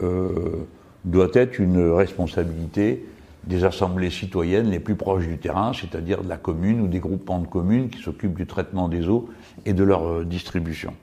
euh, 0.02 0.66
doit 1.06 1.30
être 1.34 1.60
une 1.60 1.92
responsabilité 1.92 3.06
des 3.44 3.64
assemblées 3.64 4.12
citoyennes 4.12 4.70
les 4.70 4.80
plus 4.80 4.96
proches 4.96 5.28
du 5.28 5.38
terrain, 5.38 5.72
c'est-à-dire 5.74 6.24
de 6.24 6.30
la 6.30 6.38
commune 6.38 6.82
ou 6.82 6.88
des 6.88 7.00
groupements 7.00 7.40
de 7.40 7.48
communes 7.48 7.90
qui 7.90 8.02
s'occupent 8.02 8.36
du 8.36 8.46
traitement 8.46 8.88
des 8.88 9.08
eaux 9.08 9.30
et 9.66 9.74
de 9.74 9.84
leur 9.84 10.08
euh, 10.08 10.26
distribution. 10.26 10.94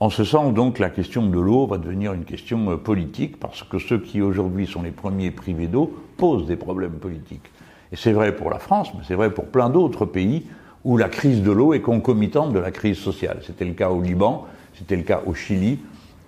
En 0.00 0.10
ce 0.10 0.22
sens, 0.22 0.54
donc, 0.54 0.78
la 0.78 0.90
question 0.90 1.26
de 1.28 1.40
l'eau 1.40 1.66
va 1.66 1.76
devenir 1.76 2.12
une 2.12 2.24
question 2.24 2.78
politique, 2.78 3.40
parce 3.40 3.64
que 3.64 3.80
ceux 3.80 3.98
qui 3.98 4.22
aujourd'hui 4.22 4.64
sont 4.64 4.82
les 4.82 4.92
premiers 4.92 5.32
privés 5.32 5.66
d'eau 5.66 5.92
posent 6.16 6.46
des 6.46 6.54
problèmes 6.54 6.92
politiques. 6.92 7.50
Et 7.90 7.96
c'est 7.96 8.12
vrai 8.12 8.36
pour 8.36 8.48
la 8.48 8.60
France, 8.60 8.90
mais 8.94 9.00
c'est 9.08 9.16
vrai 9.16 9.34
pour 9.34 9.46
plein 9.46 9.70
d'autres 9.70 10.04
pays 10.04 10.44
où 10.88 10.96
la 10.96 11.10
crise 11.10 11.42
de 11.42 11.52
l'eau 11.52 11.74
est 11.74 11.82
concomitante 11.82 12.54
de 12.54 12.58
la 12.58 12.70
crise 12.70 12.96
sociale. 12.96 13.40
C'était 13.46 13.66
le 13.66 13.74
cas 13.74 13.90
au 13.90 14.00
Liban, 14.00 14.46
c'était 14.74 14.96
le 14.96 15.02
cas 15.02 15.20
au 15.26 15.34
Chili. 15.34 15.80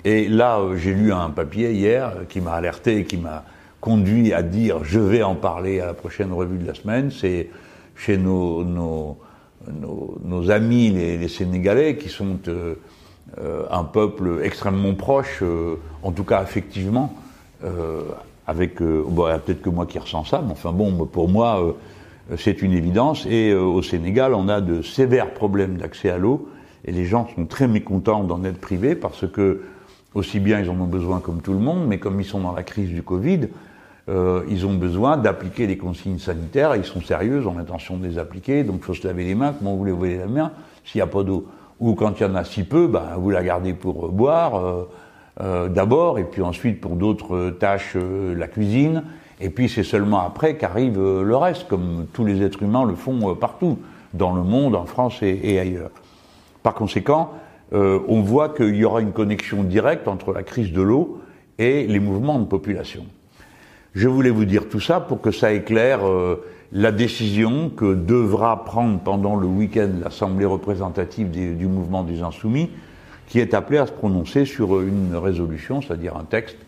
Et 0.05 0.29
là, 0.29 0.59
euh, 0.59 0.77
j'ai 0.77 0.93
lu 0.93 1.15
un 1.15 1.31
papier 1.31 1.73
hier 1.73 2.09
euh, 2.09 2.25
qui 2.29 2.43
m'a 2.43 2.53
alerté 2.53 2.99
et 2.99 3.05
qui 3.07 3.17
m'a 3.17 3.47
conduit 3.81 4.35
à 4.35 4.43
dire 4.43 4.85
je 4.85 5.01
vais 5.01 5.23
en 5.23 5.35
parler 5.35 5.81
à 5.81 5.87
la 5.87 5.95
prochaine 5.95 6.31
revue 6.31 6.59
de 6.59 6.67
la 6.67 6.75
semaine. 6.75 7.11
C'est 7.11 7.49
chez 7.97 8.19
nos, 8.19 9.17
amis 10.51 10.91
les, 10.91 11.29
Sénégalais 11.29 11.97
qui 11.97 12.11
sont 12.11 12.37
euh, 12.49 12.75
un 13.71 13.85
peuple 13.85 14.41
extrêmement 14.43 14.93
proche, 14.93 15.43
en 16.03 16.13
tout 16.13 16.25
cas 16.25 16.39
affectivement, 16.39 17.15
avec, 18.51 18.83
euh, 18.83 19.05
bon, 19.07 19.27
peut-être 19.45 19.63
que 19.63 19.71
moi 19.71 19.87
qui 19.87 19.99
ressens 19.99 20.25
ça, 20.25 20.43
mais 20.47 20.55
bon, 20.73 21.07
pour 21.07 21.29
moi, 21.29 21.63
euh, 21.63 21.73
c'est 22.37 22.63
une 22.63 22.73
évidence. 22.73 23.27
Et 23.27 23.51
euh, 23.51 23.63
au 23.63 23.83
Sénégal, 23.83 24.35
on 24.35 24.49
a 24.49 24.61
de 24.61 24.83
sévères 24.83 25.33
problèmes 25.33 25.77
d'accès 25.77 26.11
à 26.11 26.19
l'eau, 26.19 26.49
et 26.85 26.93
les 26.93 27.05
gens 27.05 27.29
sont 27.35 27.47
très 27.47 27.69
mécontents 27.69 28.25
d'en 28.25 28.45
être 28.45 28.61
privés 28.61 28.95
parce 28.95 29.27
que 29.27 29.63
aussi 30.15 30.41
bien 30.41 30.61
ils 30.61 30.71
en 30.71 30.81
ont 30.81 30.87
besoin 30.87 31.21
comme 31.21 31.41
tout 31.43 31.53
le 31.53 31.59
monde, 31.59 31.87
mais 31.87 31.99
comme 31.99 32.21
ils 32.21 32.27
sont 32.27 32.41
dans 32.41 32.53
la 32.53 32.63
crise 32.63 32.89
du 32.91 33.03
Covid, 33.03 33.49
euh, 34.09 34.43
ils 34.49 34.67
ont 34.67 34.75
besoin 34.75 35.17
d'appliquer 35.17 35.67
les 35.67 35.77
consignes 35.77 36.19
sanitaires, 36.19 36.75
ils 36.75 36.85
sont 36.85 37.01
sérieux, 37.01 37.41
ils 37.43 37.47
ont 37.47 37.57
l'intention 37.57 37.97
de 37.97 38.07
les 38.07 38.19
appliquer, 38.19 38.65
donc 38.65 38.77
il 38.79 38.85
faut 38.85 38.95
se 38.95 39.07
laver 39.07 39.25
les 39.25 39.35
mains, 39.35 39.55
comment 39.57 39.73
vous 39.73 39.79
voulez 39.79 39.93
vous 39.93 40.05
laver 40.05 40.19
la 40.19 40.27
main 40.27 40.53
s'il 40.85 40.99
n'y 40.99 41.03
a 41.03 41.07
pas 41.07 41.23
d'eau? 41.23 41.47
Ou 41.79 41.95
quand 41.95 42.19
il 42.19 42.25
y 42.25 42.27
en 42.27 42.35
a 42.35 42.45
si 42.45 42.65
peu, 42.65 42.87
ben, 42.89 43.03
vous 43.19 43.31
la 43.31 43.43
gardez 43.43 43.73
pour 43.73 44.09
boire, 44.11 44.87
euh, 45.41 45.69
d'abord, 45.69 46.19
et 46.19 46.25
puis 46.25 46.43
ensuite 46.43 46.81
pour 46.81 46.97
d'autres 46.97 47.51
tâches, 47.51 47.95
euh, 47.97 48.35
la 48.35 48.47
cuisine, 48.47 49.05
et 49.41 49.51
puis 49.51 49.69
c'est 49.69 49.85
seulement 49.85 50.21
après 50.21 50.57
qu'arrive 50.57 50.99
euh, 50.99 51.23
le 51.23 51.37
reste, 51.37 51.69
comme 51.69 52.07
tous 52.13 52.25
les 52.25 52.43
êtres 52.43 52.63
humains 52.63 52.85
le 52.85 52.95
font 52.95 53.35
partout, 53.35 53.79
dans 54.13 54.35
le 54.35 54.43
monde, 54.43 54.75
en 54.75 54.87
France 54.87 55.23
et, 55.23 55.59
ailleurs. 55.59 55.91
Par 56.63 56.75
conséquent, 56.75 57.33
on 57.73 58.21
voit 58.23 58.49
qu'il 58.49 58.75
y 58.75 58.85
aura 58.85 59.01
une 59.01 59.13
connexion 59.13 59.63
directe 59.63 60.09
entre 60.09 60.33
la 60.33 60.43
crise 60.43 60.73
de 60.73 60.83
l'eau 60.83 61.21
et 61.59 61.87
les 61.87 62.01
mouvements 62.01 62.41
de 62.41 62.45
population. 62.45 63.07
Je 63.95 64.09
voulais 64.09 64.31
vous 64.31 64.47
dire 64.47 64.69
tout 64.69 64.81
ça 64.81 64.99
pour 64.99 65.21
que 65.21 65.31
ça 65.31 65.53
éclaire 65.53 66.01
la 66.73 66.91
décision 66.91 67.71
que 67.71 67.95
devra 67.95 68.65
prendre 68.65 68.99
pendant 68.99 69.37
le 69.37 69.47
week-end 69.47 69.91
l'Assemblée 70.03 70.45
représentative 70.45 71.31
du 71.31 71.67
mouvement 71.67 72.03
des 72.03 72.23
Insoumis 72.23 72.69
qui 73.31 73.39
est 73.39 73.55
appelé 73.55 73.79
à 73.79 73.87
se 73.87 73.93
prononcer 73.93 74.45
sur 74.45 74.81
une 74.81 75.15
résolution, 75.15 75.81
c'est-à-dire 75.81 76.17
un 76.17 76.25
texte 76.25 76.59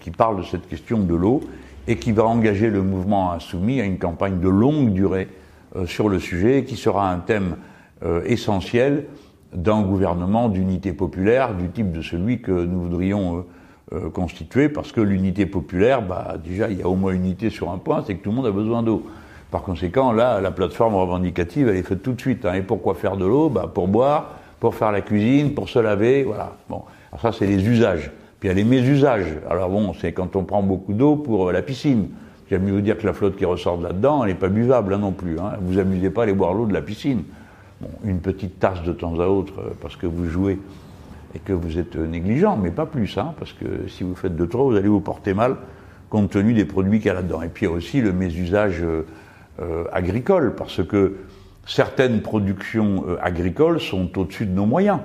qui 0.00 0.10
parle 0.10 0.38
de 0.38 0.42
cette 0.42 0.68
question 0.68 0.98
de 0.98 1.14
l'eau 1.14 1.40
et 1.88 1.96
qui 1.96 2.12
va 2.12 2.24
engager 2.24 2.70
le 2.70 2.82
mouvement 2.82 3.32
insoumis 3.32 3.80
à 3.80 3.84
une 3.84 3.98
campagne 3.98 4.40
de 4.40 4.48
longue 4.48 4.92
durée 4.92 5.28
euh, 5.76 5.86
sur 5.86 6.08
le 6.08 6.18
sujet 6.18 6.58
et 6.58 6.64
qui 6.64 6.76
sera 6.76 7.10
un 7.10 7.18
thème 7.18 7.56
euh, 8.04 8.22
essentiel 8.24 9.06
d'un 9.52 9.82
gouvernement 9.82 10.48
d'unité 10.48 10.92
populaire 10.92 11.54
du 11.54 11.68
type 11.68 11.92
de 11.92 12.02
celui 12.02 12.40
que 12.40 12.52
nous 12.52 12.82
voudrions 12.82 13.44
euh, 13.92 14.08
constituer 14.10 14.68
parce 14.68 14.92
que 14.92 15.00
l'unité 15.00 15.46
populaire, 15.46 16.02
bah, 16.02 16.36
déjà 16.42 16.70
il 16.70 16.78
y 16.78 16.82
a 16.82 16.88
au 16.88 16.94
moins 16.94 17.12
unité 17.12 17.50
sur 17.50 17.70
un 17.70 17.78
point, 17.78 18.04
c'est 18.06 18.14
que 18.14 18.22
tout 18.22 18.30
le 18.30 18.36
monde 18.36 18.46
a 18.46 18.52
besoin 18.52 18.82
d'eau. 18.82 19.04
Par 19.50 19.62
conséquent, 19.62 20.12
là, 20.12 20.40
la 20.40 20.52
plateforme 20.52 20.94
revendicative, 20.94 21.68
elle 21.68 21.76
est 21.76 21.82
faite 21.82 22.02
tout 22.02 22.12
de 22.12 22.20
suite. 22.20 22.46
Hein. 22.46 22.54
Et 22.54 22.62
pourquoi 22.62 22.94
faire 22.94 23.16
de 23.16 23.26
l'eau? 23.26 23.48
Bah, 23.48 23.68
Pour 23.72 23.88
boire, 23.88 24.36
pour 24.60 24.76
faire 24.76 24.92
la 24.92 25.00
cuisine, 25.00 25.54
pour 25.54 25.68
se 25.68 25.80
laver, 25.80 26.22
voilà. 26.22 26.52
Bon, 26.68 26.82
ça 27.20 27.32
c'est 27.32 27.46
les 27.46 27.66
usages. 27.66 28.12
Puis 28.40 28.48
il 28.48 28.52
y 28.52 28.52
a 28.52 28.54
les 28.54 28.64
mésusages. 28.64 29.36
Alors 29.48 29.68
bon, 29.68 29.92
c'est 29.92 30.12
quand 30.12 30.34
on 30.34 30.44
prend 30.44 30.62
beaucoup 30.62 30.94
d'eau 30.94 31.16
pour 31.16 31.50
euh, 31.50 31.52
la 31.52 31.60
piscine. 31.60 32.08
J'aime 32.48 32.64
mieux 32.64 32.72
vous 32.72 32.80
dire 32.80 32.96
que 32.96 33.06
la 33.06 33.12
flotte 33.12 33.36
qui 33.36 33.44
ressort 33.44 33.78
de 33.78 33.84
là-dedans, 33.84 34.24
elle 34.24 34.30
n'est 34.30 34.38
pas 34.38 34.48
buvable 34.48 34.94
hein, 34.94 34.98
non 34.98 35.12
plus. 35.12 35.38
Hein. 35.38 35.52
Vous 35.60 35.78
amusez 35.78 36.08
pas 36.08 36.22
à 36.22 36.24
aller 36.24 36.32
boire 36.32 36.54
l'eau 36.54 36.66
de 36.66 36.72
la 36.72 36.80
piscine. 36.80 37.22
Bon, 37.82 37.90
une 38.02 38.20
petite 38.20 38.58
tasse 38.58 38.82
de 38.82 38.92
temps 38.92 39.20
à 39.20 39.26
autre 39.26 39.52
euh, 39.58 39.70
parce 39.82 39.94
que 39.94 40.06
vous 40.06 40.26
jouez 40.26 40.58
et 41.34 41.38
que 41.38 41.52
vous 41.52 41.78
êtes 41.78 41.96
euh, 41.96 42.06
négligent, 42.06 42.56
mais 42.56 42.70
pas 42.70 42.86
plus, 42.86 43.18
hein, 43.18 43.34
parce 43.38 43.52
que 43.52 43.86
si 43.88 44.04
vous 44.04 44.14
faites 44.14 44.36
de 44.36 44.46
trop, 44.46 44.70
vous 44.70 44.76
allez 44.76 44.88
vous 44.88 45.00
porter 45.00 45.34
mal 45.34 45.56
compte 46.08 46.30
tenu 46.30 46.54
des 46.54 46.64
produits 46.64 46.98
qu'il 46.98 47.06
y 47.06 47.10
a 47.10 47.14
là-dedans. 47.14 47.42
Et 47.42 47.48
puis 47.48 47.66
il 47.66 47.68
y 47.68 47.72
a 47.72 47.74
aussi 47.74 48.00
le 48.00 48.12
mésusage 48.12 48.82
euh, 48.82 49.84
agricole, 49.92 50.56
parce 50.56 50.84
que 50.84 51.18
certaines 51.66 52.20
productions 52.20 53.04
agricoles 53.22 53.80
sont 53.80 54.18
au-dessus 54.18 54.46
de 54.46 54.50
nos 54.50 54.66
moyens. 54.66 54.98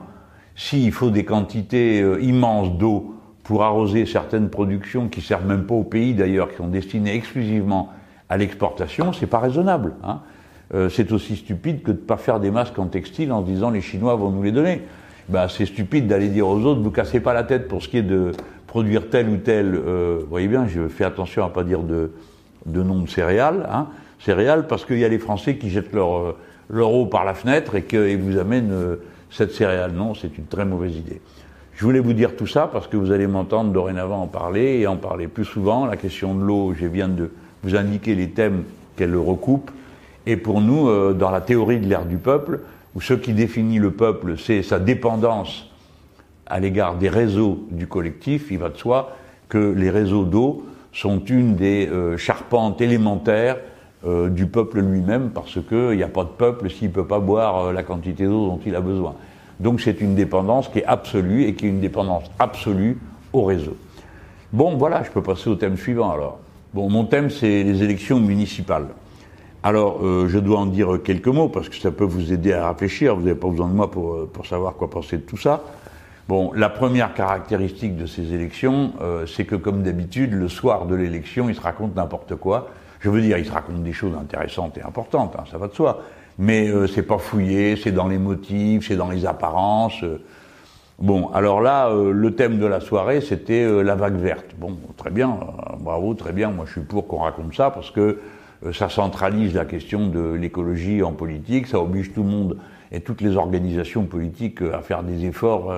S'il 0.56 0.92
faut 0.92 1.12
des 1.12 1.24
quantités 1.24 2.00
immenses 2.22 2.76
d'eau 2.80 3.16
pour 3.46 3.64
arroser 3.64 4.06
certaines 4.06 4.50
productions 4.50 5.08
qui 5.08 5.22
servent 5.22 5.46
même 5.46 5.66
pas 5.66 5.76
au 5.76 5.84
pays 5.84 6.14
d'ailleurs, 6.14 6.50
qui 6.50 6.58
sont 6.58 6.68
destinées 6.68 7.16
exclusivement 7.16 7.92
à 8.30 8.38
l'exportation, 8.38 9.14
c'est 9.14 9.28
pas 9.28 9.40
raisonnable. 9.40 9.94
Hein. 10.04 10.20
Euh, 10.74 10.90
c'est 10.90 11.12
aussi 11.12 11.36
stupide 11.36 11.84
que 11.84 11.92
de 11.92 11.98
pas 11.98 12.18
faire 12.18 12.40
des 12.40 12.52
masques 12.52 12.80
en 12.80 12.88
textile 12.88 13.32
en 13.32 13.42
disant 13.42 13.70
les 13.70 13.82
Chinois 13.82 14.16
vont 14.16 14.32
nous 14.32 14.44
les 14.44 14.52
donner. 14.52 14.82
Ben, 15.30 15.48
c'est 15.48 15.66
stupide 15.66 16.08
d'aller 16.08 16.30
dire 16.30 16.48
aux 16.48 16.60
autres, 16.66 16.82
vous 16.82 16.92
cassez 16.92 17.20
pas 17.20 17.34
la 17.34 17.44
tête 17.44 17.68
pour 17.68 17.84
ce 17.84 17.90
qui 17.90 17.98
est 17.98 18.04
de 18.04 18.32
produire 18.68 19.10
tel 19.10 19.30
ou 19.30 19.38
tel. 19.38 19.76
vous 19.76 20.28
voyez 20.28 20.48
bien, 20.48 20.68
je 20.68 20.88
fais 20.88 21.04
attention 21.04 21.46
à 21.46 21.50
pas 21.50 21.64
dire 21.64 21.82
de, 21.82 22.12
de 22.66 22.84
nom 22.84 23.00
de 23.00 23.10
céréales. 23.10 23.68
Hein, 23.72 23.88
parce 24.68 24.86
qu'il 24.86 24.98
y 24.98 25.06
a 25.06 25.08
les 25.08 25.20
Français 25.20 25.58
qui 25.58 25.70
jettent 25.70 25.94
leur 25.94 26.36
l'euro 26.70 27.06
par 27.06 27.26
la 27.26 27.34
fenêtre 27.34 27.76
et 27.76 27.84
qu'ils 27.84 28.18
vous 28.18 28.38
amènent 28.38 28.72
euh, 28.72 28.96
cette 29.30 29.52
céréale. 29.52 29.92
Non, 29.92 30.14
c'est 30.14 30.38
une 30.38 30.46
très 30.46 30.66
mauvaise 30.66 30.96
idée. 30.96 31.22
Je 31.76 31.84
voulais 31.84 32.00
vous 32.00 32.14
dire 32.14 32.38
tout 32.38 32.48
ça 32.48 32.70
parce 32.72 32.88
que 32.88 32.96
vous 32.96 33.12
allez 33.12 33.28
m'entendre 33.28 33.74
dorénavant 33.74 34.22
en 34.22 34.28
parler 34.28 34.80
et 34.80 34.88
en 34.88 34.96
parler 34.96 35.28
plus 35.28 35.44
souvent. 35.44 35.86
La 35.86 35.98
question 35.98 36.34
de 36.34 36.42
l'eau, 36.42 36.74
je 36.74 36.86
viens 36.86 37.10
de 37.10 37.32
vous 37.64 37.76
indiquer 37.76 38.16
les 38.16 38.30
thèmes 38.30 38.64
qu'elle 38.96 39.14
recoupe. 39.18 39.72
Et 40.26 40.38
pour 40.38 40.62
nous, 40.62 40.88
euh, 40.88 41.12
dans 41.12 41.32
la 41.32 41.42
théorie 41.42 41.80
de 41.82 41.88
l'ère 41.88 42.06
du 42.06 42.16
peuple, 42.16 42.62
où 42.96 43.02
ce 43.02 43.14
qui 43.14 43.34
définit 43.34 43.78
le 43.78 43.92
peuple, 43.92 44.38
c'est 44.38 44.64
sa 44.64 44.80
dépendance 44.80 45.70
à 46.48 46.62
l'égard 46.62 46.96
des 46.96 47.10
réseaux 47.10 47.68
du 47.70 47.88
collectif, 47.88 48.52
il 48.52 48.60
va 48.60 48.70
de 48.70 48.78
soi 48.78 49.14
que 49.50 49.74
les 49.76 49.90
réseaux 49.90 50.24
d'eau 50.24 50.66
sont 50.94 51.26
une 51.26 51.56
des 51.56 51.90
euh, 51.92 52.16
charpentes 52.16 52.80
élémentaires 52.80 53.58
euh, 54.08 54.30
du 54.30 54.46
peuple 54.46 54.80
lui-même, 54.80 55.32
parce 55.32 55.60
qu'il 55.68 55.98
n'y 55.98 56.04
a 56.04 56.08
pas 56.08 56.24
de 56.24 56.30
peuple 56.30 56.70
s'il 56.70 56.88
ne 56.88 56.94
peut 56.94 57.06
pas 57.06 57.20
boire 57.20 57.74
la 57.74 57.84
quantité 57.84 58.24
d'eau 58.24 58.48
dont 58.48 58.62
il 58.66 58.76
a 58.78 58.82
besoin. 58.82 59.16
Donc 59.60 59.82
c'est 59.82 60.02
une 60.02 60.16
dépendance 60.16 60.68
qui 60.70 60.80
est 60.80 60.86
absolue 60.86 61.46
et 61.46 61.56
qui 61.56 61.66
est 61.66 61.70
une 61.70 61.80
dépendance 61.80 62.26
absolue 62.40 62.98
au 63.34 63.44
réseau. 63.44 63.78
Bon, 64.54 64.76
voilà, 64.78 65.04
je 65.04 65.12
peux 65.12 65.22
passer 65.22 65.50
au 65.50 65.56
thème 65.56 65.78
suivant 65.78 66.12
alors. 66.12 66.40
Bon, 66.74 66.90
mon 66.90 67.06
thème, 67.06 67.30
c'est 67.30 67.64
les 67.64 67.84
élections 67.84 68.20
municipales. 68.20 68.88
Alors, 69.64 70.00
euh, 70.04 70.28
je 70.28 70.38
dois 70.38 70.60
en 70.60 70.66
dire 70.66 71.00
quelques 71.04 71.28
mots 71.28 71.50
parce 71.50 71.70
que 71.70 71.76
ça 71.78 71.92
peut 71.92 72.04
vous 72.04 72.32
aider 72.32 72.54
à 72.54 72.70
réfléchir. 72.70 73.16
Vous 73.16 73.24
n'avez 73.24 73.40
pas 73.40 73.48
besoin 73.48 73.68
de 73.68 73.74
moi 73.74 73.90
pour, 73.90 74.28
pour 74.28 74.46
savoir 74.46 74.76
quoi 74.76 74.90
penser 74.90 75.18
de 75.18 75.24
tout 75.24 75.38
ça. 75.38 75.64
Bon, 76.28 76.52
la 76.54 76.70
première 76.70 77.14
caractéristique 77.14 77.96
de 77.96 78.06
ces 78.06 78.34
élections, 78.34 78.94
c'est 79.28 79.46
que 79.46 79.56
comme 79.56 79.84
d'habitude, 79.84 80.34
le 80.34 80.50
soir 80.50 80.88
de 80.88 80.96
l'élection, 80.96 81.50
il 81.50 81.56
se 81.56 81.62
raconte 81.62 81.96
n'importe 81.96 82.36
quoi. 82.36 82.70
Je 83.00 83.12
veux 83.12 83.22
dire, 83.22 83.38
il 83.38 83.46
se 83.46 83.52
raconte 83.52 83.84
des 83.84 83.94
choses 83.94 84.16
intéressantes 84.20 84.80
et 84.80 84.82
importantes, 84.82 85.36
hein, 85.38 85.44
ça 85.52 85.60
va 85.60 85.68
de 85.68 85.74
soi. 85.76 86.02
Mais 86.38 86.68
euh, 86.68 86.88
c'est 86.88 87.04
pas 87.04 87.18
fouillé, 87.18 87.78
c'est 87.78 87.92
dans 87.92 88.08
les 88.08 88.18
motifs, 88.18 88.88
c'est 88.88 88.96
dans 88.96 89.10
les 89.10 89.26
apparences. 89.26 90.04
Euh. 90.04 90.22
Bon, 91.00 91.30
alors 91.34 91.62
là, 91.62 91.90
euh, 91.90 92.12
le 92.12 92.36
thème 92.36 92.60
de 92.60 92.66
la 92.66 92.80
soirée, 92.80 93.22
c'était 93.22 93.84
la 93.84 93.96
vague 93.96 94.16
verte. 94.16 94.56
Bon, 94.58 94.78
très 94.98 95.10
bien, 95.10 95.38
bravo, 95.80 96.14
très 96.14 96.32
bien. 96.32 96.52
Moi, 96.52 96.66
je 96.68 96.74
suis 96.74 96.82
pour 96.82 97.08
qu'on 97.08 97.20
raconte 97.20 97.54
ça 97.54 97.70
parce 97.70 97.92
que 97.92 98.20
ça 98.72 98.90
centralise 98.90 99.54
la 99.54 99.66
question 99.66 100.08
de 100.08 100.34
l'écologie 100.34 101.04
en 101.04 101.12
politique, 101.12 101.68
ça 101.68 101.80
oblige 101.80 102.14
tout 102.14 102.24
le 102.24 102.30
monde 102.30 102.58
et 102.92 103.02
toutes 103.02 103.22
les 103.22 103.36
organisations 103.36 104.06
politiques 104.06 104.62
à 104.62 104.80
faire 104.80 105.04
des 105.04 105.26
efforts 105.26 105.74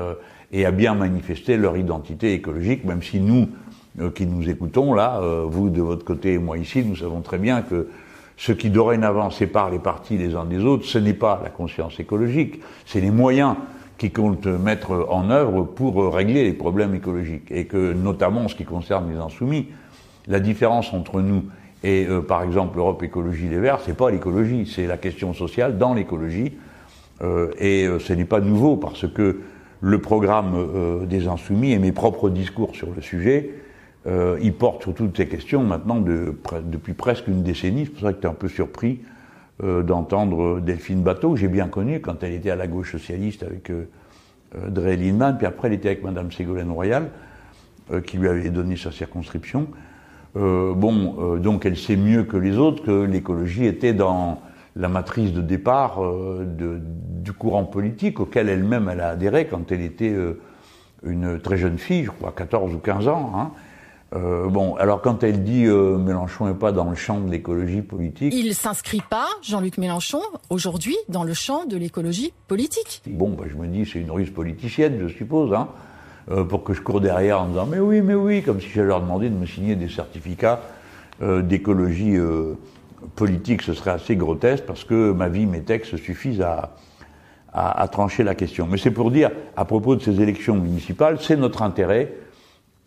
et 0.52 0.66
à 0.66 0.72
bien 0.72 0.94
manifester 0.94 1.58
leur 1.58 1.76
identité 1.76 2.34
écologique, 2.34 2.86
même 2.86 3.02
si 3.02 3.20
nous, 3.20 3.48
euh, 4.00 4.12
qui 4.12 4.26
nous 4.28 4.48
écoutons 4.48 4.94
là, 4.94 5.20
euh, 5.22 5.46
vous 5.48 5.70
de 5.70 5.82
votre 5.82 6.06
côté 6.06 6.34
et 6.34 6.38
moi 6.38 6.58
ici, 6.58 6.84
nous 6.84 6.96
savons 6.96 7.22
très 7.22 7.40
bien 7.40 7.64
que 7.64 7.88
ce 8.38 8.51
qui 8.51 8.70
dorénavant 8.70 9.32
sépare 9.32 9.72
les 9.72 9.79
partis 9.79 10.17
les 10.17 10.36
uns 10.36 10.46
des 10.46 10.63
autres, 10.63 10.86
ce 10.86 11.00
n'est 11.00 11.13
pas 11.13 11.41
la 11.44 11.50
conscience 11.50 12.00
écologique, 12.00 12.62
c'est 12.86 13.01
les 13.01 13.12
moyens 13.12 13.56
qui 13.98 14.12
comptent 14.12 14.46
mettre 14.46 15.08
en 15.10 15.32
œuvre 15.32 15.63
pour 15.63 16.13
régler 16.13 16.44
les 16.44 16.53
problèmes 16.53 16.94
écologiques. 16.94 17.50
Et 17.50 17.65
que, 17.65 17.94
notamment 17.94 18.41
en 18.41 18.48
ce 18.48 18.56
qui 18.56 18.63
concerne 18.63 19.12
les 19.12 19.17
insoumis, 19.17 19.70
la 20.27 20.39
différence 20.39 20.94
entre 20.94 21.22
nous 21.22 21.46
et, 21.84 22.06
euh, 22.08 22.22
par 22.22 22.44
exemple, 22.44 22.77
l'Europe 22.77 23.01
Écologie 23.01 23.48
Les 23.50 23.60
Verts, 23.60 23.79
c'est 23.84 23.98
pas 23.98 24.12
l'écologie, 24.12 24.72
c'est 24.72 24.86
la 24.86 24.98
question 24.98 25.34
sociale 25.34 25.77
dans 25.77 25.94
l'écologie. 25.94 26.53
et 27.60 27.88
ce 28.00 28.13
n'est 28.13 28.25
pas 28.25 28.39
nouveau 28.39 28.77
parce 28.77 29.08
que 29.08 29.41
le 29.82 30.01
programme 30.01 31.08
des 31.08 31.27
insoumis 31.27 31.72
et 31.72 31.79
mes 31.79 31.91
propres 31.91 32.29
discours 32.29 32.75
sur 32.75 32.89
le 32.96 33.01
sujet 33.01 33.50
euh, 34.08 34.38
il 34.42 34.54
porte 34.54 34.84
sur 34.84 34.94
toutes 34.94 35.18
ces 35.18 35.28
questions 35.28 35.64
maintenant 35.64 36.00
depuis 36.00 36.94
presque 36.94 37.28
une 37.28 37.44
décennie. 37.44 37.86
C'est 37.86 37.92
pour 37.92 38.02
ça 38.02 38.14
que 38.14 38.22
tu 38.22 38.28
es 38.28 38.30
un 38.30 38.34
peu 38.34 38.48
surpris 38.48 39.02
euh, 39.64 39.84
d'entendre 39.84 40.62
Delphine 40.62 41.02
Bateau, 41.02 41.32
que 41.32 41.40
j'ai 41.40 41.50
bien 41.50 41.68
connue 41.68 42.00
quand 42.00 42.24
elle 42.24 42.34
était 42.34 42.52
à 42.52 42.56
la 42.56 42.68
gauche 42.68 42.94
socialiste 42.94 43.44
avec 43.44 43.70
euh, 43.70 43.86
Dre 44.70 44.96
Lindman, 44.96 45.38
puis 45.38 45.46
après 45.46 45.68
elle 45.68 45.74
était 45.74 45.90
avec 45.90 46.04
Madame 46.04 46.32
Ségolène 46.32 46.72
Royal, 46.72 47.10
qui 48.06 48.18
lui 48.18 48.28
avait 48.28 48.50
donné 48.50 48.76
sa 48.76 48.92
circonscription. 48.92 49.68
bon, 50.36 51.38
donc 51.38 51.66
elle 51.66 51.78
sait 51.78 51.96
mieux 51.96 52.24
que 52.24 52.36
les 52.36 52.58
autres 52.58 52.84
que 52.84 53.06
l'écologie 53.06 53.66
était 53.66 53.94
dans 53.94 54.42
la 54.76 54.90
matrice 54.90 55.32
de 55.32 55.42
départ 55.42 56.02
du 56.58 57.32
courant 57.32 57.64
politique 57.64 58.20
auquel 58.20 58.50
elle-même 58.50 58.90
elle 58.90 59.00
a 59.00 59.10
adhéré 59.10 59.48
quand 59.48 59.72
elle 59.72 59.82
était 59.82 60.14
une 61.06 61.40
très 61.40 61.58
jeune 61.58 61.78
fille, 61.78 62.06
je 62.06 62.12
crois 62.12 62.34
14 62.36 62.74
ou 62.74 62.80
15 62.80 63.08
ans. 63.08 63.32
Hein, 63.36 63.52
euh, 64.16 64.48
bon, 64.48 64.76
alors 64.76 65.02
quand 65.02 65.24
elle 65.24 65.44
dit 65.44 65.66
euh, 65.66 65.98
Mélenchon 65.98 66.48
n'est 66.48 66.54
pas 66.54 66.72
dans 66.72 66.90
le 66.90 66.96
champ 66.96 67.20
de 67.20 67.30
l'écologie 67.30 67.82
politique. 67.82 68.34
Il 68.34 68.56
s'inscrit 68.56 69.02
pas, 69.10 69.28
Jean-Luc 69.42 69.78
Mélenchon, 69.78 70.22
aujourd'hui, 70.50 70.96
dans 71.10 71.24
le 71.24 71.34
champ 71.34 71.66
de 71.66 71.76
l'écologie 71.76 72.32
politique. 72.48 73.02
Bon, 73.08 73.30
bah, 73.30 73.46
je 73.50 73.56
me 73.56 73.68
dis, 73.68 73.86
c'est 73.86 74.00
une 74.00 74.12
ruse 74.12 74.30
politicienne, 74.30 74.98
je 75.02 75.14
suppose. 75.14 75.54
Hein. 75.54 75.68
pour 76.50 76.64
que 76.64 76.74
je 76.74 76.82
cours 76.82 77.02
derrière 77.02 77.42
en 77.42 77.48
disant 77.48 77.66
mais 77.66 77.80
oui, 77.80 78.02
mais 78.02 78.14
oui, 78.16 78.44
comme 78.44 78.60
si 78.62 78.70
j'allais 78.70 78.88
leur 78.88 79.02
demander 79.02 79.30
de 79.30 79.36
me 79.36 79.46
signer 79.46 79.76
des 79.76 79.90
certificats 79.90 80.62
d'écologie 81.22 82.18
politique, 83.16 83.62
ce 83.62 83.74
serait 83.74 83.92
assez 83.92 84.16
grotesque 84.16 84.66
parce 84.66 84.84
que 84.84 85.12
ma 85.12 85.30
vie, 85.30 85.46
mes 85.46 85.62
textes 85.62 85.98
suffisent 85.98 86.42
à, 86.42 86.76
à, 87.54 87.88
trancher 87.88 88.24
la 88.24 88.36
question. 88.36 88.68
Mais 88.68 88.78
c'est 88.78 88.92
pour 88.92 89.12
dire, 89.12 89.32
à 89.56 89.66
propos 89.66 89.96
de 89.96 90.02
ces 90.02 90.22
élections 90.22 90.56
municipales, 90.56 91.18
c'est 91.22 91.38
notre 91.38 91.62
intérêt 91.62 92.14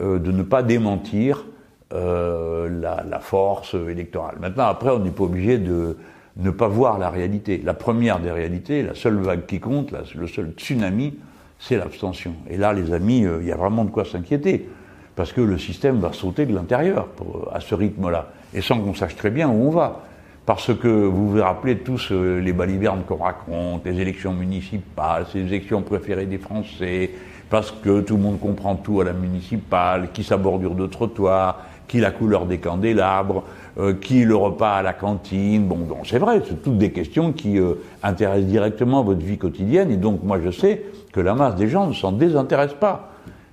de 0.00 0.33
ne 0.33 0.42
pas 0.42 0.62
démentir 0.62 1.45
la, 1.92 3.04
la, 3.09 3.19
force 3.21 3.75
électorale. 3.75 4.37
Maintenant, 4.40 4.66
après, 4.66 4.90
on 4.90 5.00
n'est 5.00 5.11
pas 5.11 5.25
obligé 5.25 5.59
de 5.59 5.97
ne 6.37 6.50
pas 6.50 6.69
voir 6.69 6.99
la 6.99 7.11
réalité. 7.11 7.61
La 7.62 7.75
première 7.75 8.21
des 8.21 8.30
réalités, 8.30 8.83
la 8.83 8.95
seule 8.95 9.19
vague 9.19 9.47
qui 9.47 9.61
compte, 9.61 9.92
le 10.14 10.26
seul 10.26 10.52
tsunami, 10.57 11.14
c'est 11.59 11.76
l'abstention. 11.76 12.35
Et 12.49 12.57
là, 12.57 12.73
les 12.73 12.92
amis, 12.92 13.25
euh, 13.25 13.38
il 13.42 13.49
y 13.49 13.52
a 13.52 13.57
vraiment 13.57 13.85
de 13.85 13.90
quoi 13.90 14.04
s'inquiéter, 14.04 14.69
parce 15.14 15.33
que 15.33 15.40
le 15.40 15.59
système 15.59 16.00
va 16.00 16.12
sauter 16.12 16.47
de 16.47 16.54
l'intérieur 16.54 17.09
à 17.52 17.61
ce 17.61 17.75
rythme-là, 17.75 18.30
et 18.54 18.62
sans 18.62 18.80
qu'on 18.80 18.95
sache 18.95 19.14
très 19.14 19.30
bien 19.30 19.49
où 19.49 19.69
on 19.69 19.71
va. 19.71 20.02
Parce 20.47 20.75
que 20.75 20.88
vous 20.88 21.30
vous 21.30 21.42
rappelez 21.42 21.78
tous 21.78 22.11
euh, 22.11 22.40
les 22.40 22.52
balivernes 22.52 23.02
qu'on 23.07 23.16
raconte, 23.16 23.85
les 23.85 24.00
élections 24.00 24.33
municipales, 24.33 25.26
ces 25.30 25.40
élections 25.40 25.83
préférées 25.83 26.26
des 26.26 26.38
Français, 26.38 27.11
parce 27.50 27.73
que 27.73 28.00
tout 28.00 28.16
le 28.16 28.23
monde 28.23 28.40
comprend 28.40 28.76
tout 28.76 29.00
à 29.00 29.04
la 29.04 29.12
municipale, 29.12 30.11
qui 30.12 30.23
sa 30.23 30.37
bordure 30.37 30.76
de 30.76 30.87
trottoir, 30.87 31.59
qui 31.88 31.99
la 31.99 32.12
couleur 32.12 32.47
des 32.47 32.59
candélabres, 32.59 33.42
euh, 33.78 33.95
qui 33.95 34.25
le 34.25 34.37
repas 34.37 34.76
à 34.76 34.83
la 34.83 34.92
cantine. 34.92 35.66
Bon, 35.66 35.78
bon 35.78 35.99
c'est 36.04 36.19
vrai, 36.19 36.40
c'est 36.49 36.62
toutes 36.62 36.78
des 36.78 36.92
questions 36.92 37.33
qui 37.33 37.59
euh, 37.59 37.75
intéressent 38.04 38.47
directement 38.47 39.02
votre 39.02 39.21
vie 39.21 39.37
quotidienne. 39.38 39.90
Et 39.90 39.97
donc, 39.97 40.23
moi, 40.23 40.38
je 40.40 40.52
sais 40.52 40.85
que 41.12 41.21
la 41.21 41.35
masse 41.35 41.57
des 41.57 41.66
gens 41.66 41.88
ne 41.88 41.92
s'en 41.92 42.12
désintéressent 42.12 42.78
pas. 42.78 43.09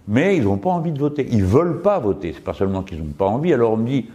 Mais 0.07 0.37
ils 0.37 0.43
n'ont 0.43 0.57
pas 0.57 0.69
envie 0.69 0.91
de 0.91 0.99
voter. 0.99 1.27
Ils 1.31 1.43
veulent 1.43 1.81
pas 1.81 1.97
voter. 1.99 2.31
C'est 2.33 2.43
pas 2.43 2.53
seulement 2.53 2.83
qu'ils 2.83 2.99
n'ont 2.99 3.05
pas 3.17 3.25
envie. 3.25 3.51
Alors, 3.51 3.73
on 3.73 3.77
me 3.77 3.87
dit, 3.87 4.05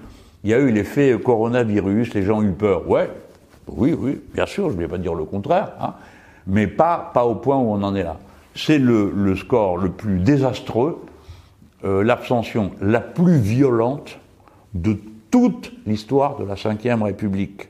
il 0.44 0.50
y 0.50 0.54
a 0.54 0.58
eu 0.58 0.70
l'effet 0.70 1.18
coronavirus, 1.22 2.14
les 2.14 2.22
gens 2.22 2.38
ont 2.38 2.42
eu 2.42 2.52
peur. 2.52 2.88
Ouais, 2.88 3.10
oui, 3.66 3.94
oui, 3.98 4.20
bien 4.32 4.46
sûr, 4.46 4.70
je 4.70 4.76
ne 4.76 4.80
vais 4.80 4.88
pas 4.88 4.98
dire 4.98 5.14
le 5.14 5.24
contraire. 5.24 5.72
Hein, 5.80 5.94
mais 6.46 6.68
pas, 6.68 7.10
pas 7.12 7.24
au 7.24 7.34
point 7.34 7.56
où 7.56 7.72
on 7.72 7.82
en 7.82 7.94
est 7.96 8.04
là. 8.04 8.16
C'est 8.54 8.78
le, 8.78 9.34
score 9.36 9.78
le 9.78 9.90
plus 9.90 10.18
désastreux 10.18 11.04
euh, 11.84 12.04
l'abstention 12.04 12.72
la 12.80 13.00
plus 13.00 13.38
violente 13.38 14.18
de 14.74 14.96
toute 15.30 15.72
l'histoire 15.86 16.36
de 16.36 16.44
la 16.44 16.54
Ve 16.54 17.02
République. 17.02 17.68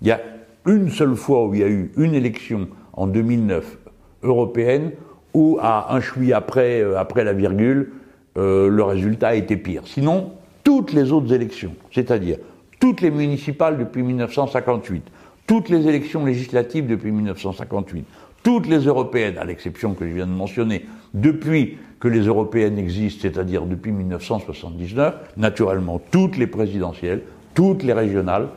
Il 0.00 0.08
y 0.08 0.10
a 0.10 0.20
une 0.66 0.90
seule 0.90 1.14
fois 1.14 1.46
où 1.46 1.54
il 1.54 1.60
y 1.60 1.64
a 1.64 1.68
eu 1.68 1.92
une 1.96 2.14
élection 2.14 2.68
en 2.94 3.06
2009 3.06 3.78
européenne 4.22 4.92
où 5.34 5.58
à 5.60 5.94
un 5.94 6.00
chouï 6.00 6.32
après, 6.32 6.80
euh, 6.80 7.02
la 7.16 7.32
virgule, 7.32 7.92
euh, 8.36 8.68
le 8.68 8.82
résultat 8.82 9.28
a 9.28 9.34
été 9.34 9.56
pire. 9.56 9.82
Sinon, 9.86 10.32
toutes 10.64 10.92
les 10.92 11.12
autres 11.12 11.32
élections, 11.32 11.74
c'est-à-dire 11.92 12.38
toutes 12.80 13.00
les 13.00 13.10
municipales 13.10 13.78
depuis 13.78 14.02
1958, 14.02 15.02
toutes 15.46 15.68
les 15.68 15.88
élections 15.88 16.24
législatives 16.24 16.86
depuis 16.86 17.10
1958, 17.10 18.04
toutes 18.48 18.66
les 18.66 18.78
européennes, 18.78 19.36
à 19.36 19.44
l'exception 19.44 19.92
que 19.92 20.08
je 20.08 20.14
viens 20.14 20.26
de 20.26 20.32
mentionner, 20.32 20.86
depuis 21.12 21.76
que 22.00 22.08
les 22.08 22.22
européennes 22.22 22.78
existent, 22.78 23.20
c'est-à-dire 23.20 23.66
depuis 23.66 23.92
1979, 23.92 25.34
naturellement 25.36 26.00
toutes 26.10 26.38
les 26.38 26.46
présidentielles, 26.46 27.24
toutes 27.52 27.82
les 27.82 27.92
régionales, 27.92 28.48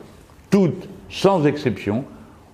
toutes, 0.48 0.88
sans 1.10 1.44
exception, 1.44 2.06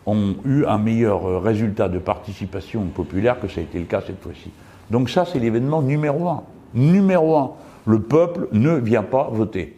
ont 0.04 0.34
eu 0.44 0.64
un 0.64 0.78
meilleur 0.78 1.40
résultat 1.40 1.88
de 1.88 2.00
participation 2.00 2.82
populaire 2.86 3.38
que 3.38 3.46
ça 3.46 3.60
a 3.60 3.62
été 3.62 3.78
le 3.78 3.84
cas 3.84 4.02
cette 4.04 4.20
fois-ci. 4.20 4.50
Donc 4.90 5.08
ça, 5.08 5.24
c'est 5.24 5.38
l'événement 5.38 5.80
numéro 5.80 6.28
un. 6.28 6.42
Numéro 6.74 7.36
un. 7.36 7.52
Le 7.86 8.00
peuple 8.00 8.48
ne 8.50 8.72
vient 8.72 9.04
pas 9.04 9.28
voter. 9.30 9.76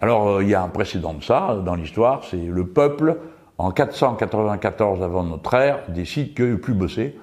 Alors, 0.00 0.28
euh, 0.28 0.42
il 0.42 0.48
y 0.48 0.56
a 0.56 0.62
un 0.64 0.68
précédent 0.68 1.14
de 1.14 1.22
ça 1.22 1.62
dans 1.64 1.76
l'histoire, 1.76 2.24
c'est 2.28 2.44
le 2.44 2.66
peuple, 2.66 3.16
en 3.60 3.72
494 3.72 5.02
avant 5.02 5.22
notre 5.22 5.52
ère, 5.52 5.80
décide 5.88 6.32
qu'il 6.34 6.52
ne 6.52 6.56
plus 6.56 6.72
bosser, 6.72 7.14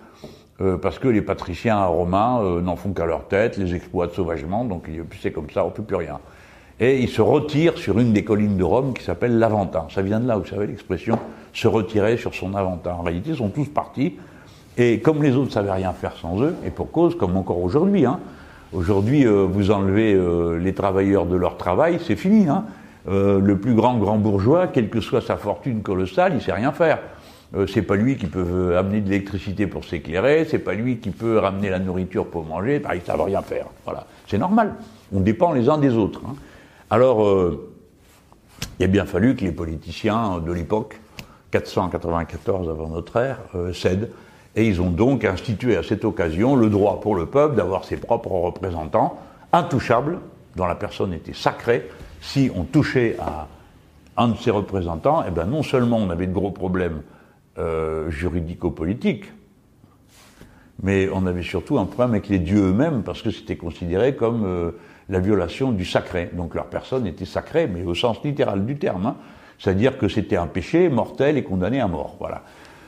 euh, 0.61 0.77
parce 0.77 0.99
que 0.99 1.07
les 1.07 1.23
patriciens 1.23 1.83
romains 1.85 2.41
euh, 2.43 2.61
n'en 2.61 2.75
font 2.75 2.93
qu'à 2.93 3.07
leur 3.07 3.27
tête, 3.27 3.57
les 3.57 3.73
exploitent 3.73 4.13
sauvagement, 4.13 4.63
donc 4.63 4.87
c'est 5.19 5.31
comme 5.31 5.49
ça, 5.49 5.63
on 5.63 5.69
ne 5.69 5.73
peut 5.73 5.81
plus 5.81 5.95
rien. 5.95 6.19
Et 6.79 6.99
ils 6.99 7.09
se 7.09 7.23
retirent 7.23 7.79
sur 7.79 7.97
une 7.97 8.13
des 8.13 8.23
collines 8.23 8.55
de 8.55 8.63
Rome 8.63 8.93
qui 8.93 9.03
s'appelle 9.03 9.39
l'Aventin. 9.39 9.87
Ça 9.89 10.03
vient 10.03 10.19
de 10.19 10.27
là, 10.27 10.37
vous 10.37 10.45
savez, 10.45 10.67
l'expression 10.67 11.17
se 11.53 11.67
retirer 11.67 12.17
sur 12.17 12.35
son 12.35 12.53
Aventin. 12.53 12.91
En 12.91 13.01
réalité, 13.01 13.31
ils 13.31 13.37
sont 13.37 13.49
tous 13.49 13.67
partis, 13.67 14.13
et 14.77 14.99
comme 14.99 15.23
les 15.23 15.31
autres 15.31 15.47
ne 15.47 15.51
savaient 15.51 15.71
rien 15.71 15.91
faire 15.93 16.15
sans 16.17 16.39
eux, 16.43 16.55
et 16.63 16.69
pour 16.69 16.91
cause, 16.91 17.17
comme 17.17 17.35
encore 17.35 17.63
aujourd'hui, 17.63 18.05
hein, 18.05 18.19
aujourd'hui, 18.73 19.25
euh, 19.25 19.47
vous 19.49 19.71
enlevez 19.71 20.15
les 20.59 20.73
travailleurs 20.75 21.25
de 21.25 21.35
leur 21.35 21.57
travail, 21.57 21.97
c'est 22.05 22.15
fini. 22.15 22.47
Hein. 22.47 22.65
Le 23.07 23.55
plus 23.55 23.73
grand 23.73 23.97
grand 23.97 24.17
bourgeois, 24.17 24.67
quelle 24.67 24.89
que 24.89 24.99
soit 24.99 25.21
sa 25.21 25.37
fortune 25.37 25.81
colossale, 25.81 26.33
il 26.35 26.41
sait 26.41 26.53
rien 26.53 26.71
faire. 26.71 26.99
Euh, 27.55 27.65
c'est 27.65 27.81
pas 27.81 27.95
lui 27.95 28.17
qui 28.17 28.25
peut 28.25 28.77
amener 28.77 28.99
de 28.99 29.09
l'électricité 29.09 29.67
pour 29.67 29.85
s'éclairer, 29.85 30.45
c'est 30.49 30.59
pas 30.59 30.73
lui 30.73 30.97
qui 30.97 31.11
peut 31.11 31.37
ramener 31.37 31.69
la 31.69 31.79
nourriture 31.79 32.27
pour 32.27 32.43
manger, 32.43 32.79
bah, 32.79 32.89
ça 33.05 33.15
ne 33.15 33.21
rien 33.21 33.41
faire. 33.41 33.67
Voilà, 33.85 34.05
c'est 34.27 34.37
normal. 34.37 34.75
On 35.13 35.21
dépend 35.21 35.53
les 35.53 35.69
uns 35.69 35.77
des 35.77 35.93
autres. 35.95 36.21
Hein. 36.27 36.35
Alors, 36.89 37.25
euh, 37.25 37.73
il 38.79 38.83
a 38.83 38.87
bien 38.87 39.05
fallu 39.05 39.35
que 39.35 39.45
les 39.45 39.53
politiciens 39.53 40.39
de 40.39 40.51
l'époque, 40.51 40.99
494 41.51 42.69
avant 42.69 42.89
notre 42.89 43.15
ère, 43.15 43.39
euh, 43.55 43.71
cèdent. 43.71 44.11
Et 44.57 44.67
ils 44.67 44.81
ont 44.81 44.89
donc 44.89 45.23
institué 45.23 45.77
à 45.77 45.83
cette 45.83 46.03
occasion 46.03 46.55
le 46.55 46.69
droit 46.69 46.99
pour 46.99 47.15
le 47.15 47.27
peuple 47.27 47.55
d'avoir 47.55 47.85
ses 47.85 47.97
propres 47.97 48.31
représentants, 48.31 49.19
intouchables, 49.53 50.19
dont 50.55 50.65
la 50.65 50.75
personne 50.75 51.13
était 51.13 51.33
sacrée. 51.33 51.87
Si 52.21 52.49
on 52.55 52.63
touchait 52.63 53.15
à 53.19 53.47
un 54.17 54.29
de 54.29 54.37
ses 54.37 54.51
représentants, 54.51 55.23
eh 55.27 55.31
ben 55.31 55.45
non 55.45 55.63
seulement 55.63 55.97
on 55.97 56.09
avait 56.09 56.27
de 56.27 56.33
gros 56.33 56.51
problèmes 56.51 57.01
euh, 57.57 58.09
juridico-politique. 58.09 59.25
Mais 60.83 61.09
on 61.11 61.25
avait 61.25 61.43
surtout 61.43 61.79
un 61.79 61.85
problème 61.85 62.11
avec 62.11 62.27
les 62.27 62.39
dieux 62.39 62.69
eux-mêmes, 62.69 63.03
parce 63.03 63.21
que 63.21 63.31
c'était 63.31 63.55
considéré 63.55 64.15
comme 64.15 64.45
euh, 64.45 64.71
la 65.09 65.19
violation 65.19 65.71
du 65.71 65.85
sacré. 65.85 66.29
Donc 66.33 66.53
leur 66.53 66.67
personne 66.67 67.07
était 67.07 67.25
sacrée, 67.25 67.67
mais 67.67 67.83
au 67.83 67.95
sens 67.95 68.23
littéral 68.23 68.65
du 68.65 68.77
terme. 68.77 69.05
Hein. 69.05 69.15
C'est-à-dire 69.59 69.97
que 69.97 70.07
c'était 70.07 70.35
un 70.35 70.47
péché 70.47 70.89
mortel 70.89 71.37
et 71.37 71.43
condamné 71.43 71.79
à 71.79 71.87
mort. 71.87 72.15
Voilà. 72.19 72.43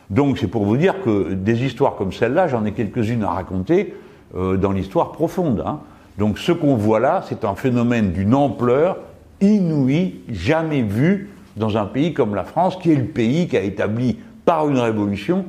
Donc 0.10 0.38
c'est 0.38 0.48
pour 0.48 0.66
vous 0.66 0.78
dire 0.78 1.02
que 1.04 1.34
des 1.34 1.64
histoires 1.64 1.96
comme 1.96 2.12
celle-là, 2.12 2.48
j'en 2.48 2.66
ai 2.66 2.74
quelques-unes 2.74 3.24
à 3.24 3.30
raconter 3.30 3.96
euh, 4.36 4.58
dans 4.58 4.72
l'histoire 4.72 5.12
profonde. 5.12 5.64
Hein. 5.66 5.80
Donc 6.18 6.38
ce 6.38 6.52
qu'on 6.52 6.76
voit 6.76 7.00
là, 7.00 7.24
c'est 7.28 7.46
un 7.46 7.56
phénomène 7.56 8.12
d'une 8.12 8.36
ampleur 8.36 8.98
inouïe, 9.42 10.22
jamais 10.30 10.82
vue 10.82 11.30
dans 11.56 11.78
un 11.78 11.86
pays 11.86 12.14
comme 12.14 12.36
la 12.36 12.44
France, 12.44 12.78
qui 12.78 12.92
est 12.92 12.96
le 12.96 13.06
pays 13.06 13.48
qui 13.48 13.58
a 13.58 13.62
établi 13.62 14.18
par 14.46 14.68
une 14.70 14.80
révolution 14.80 15.46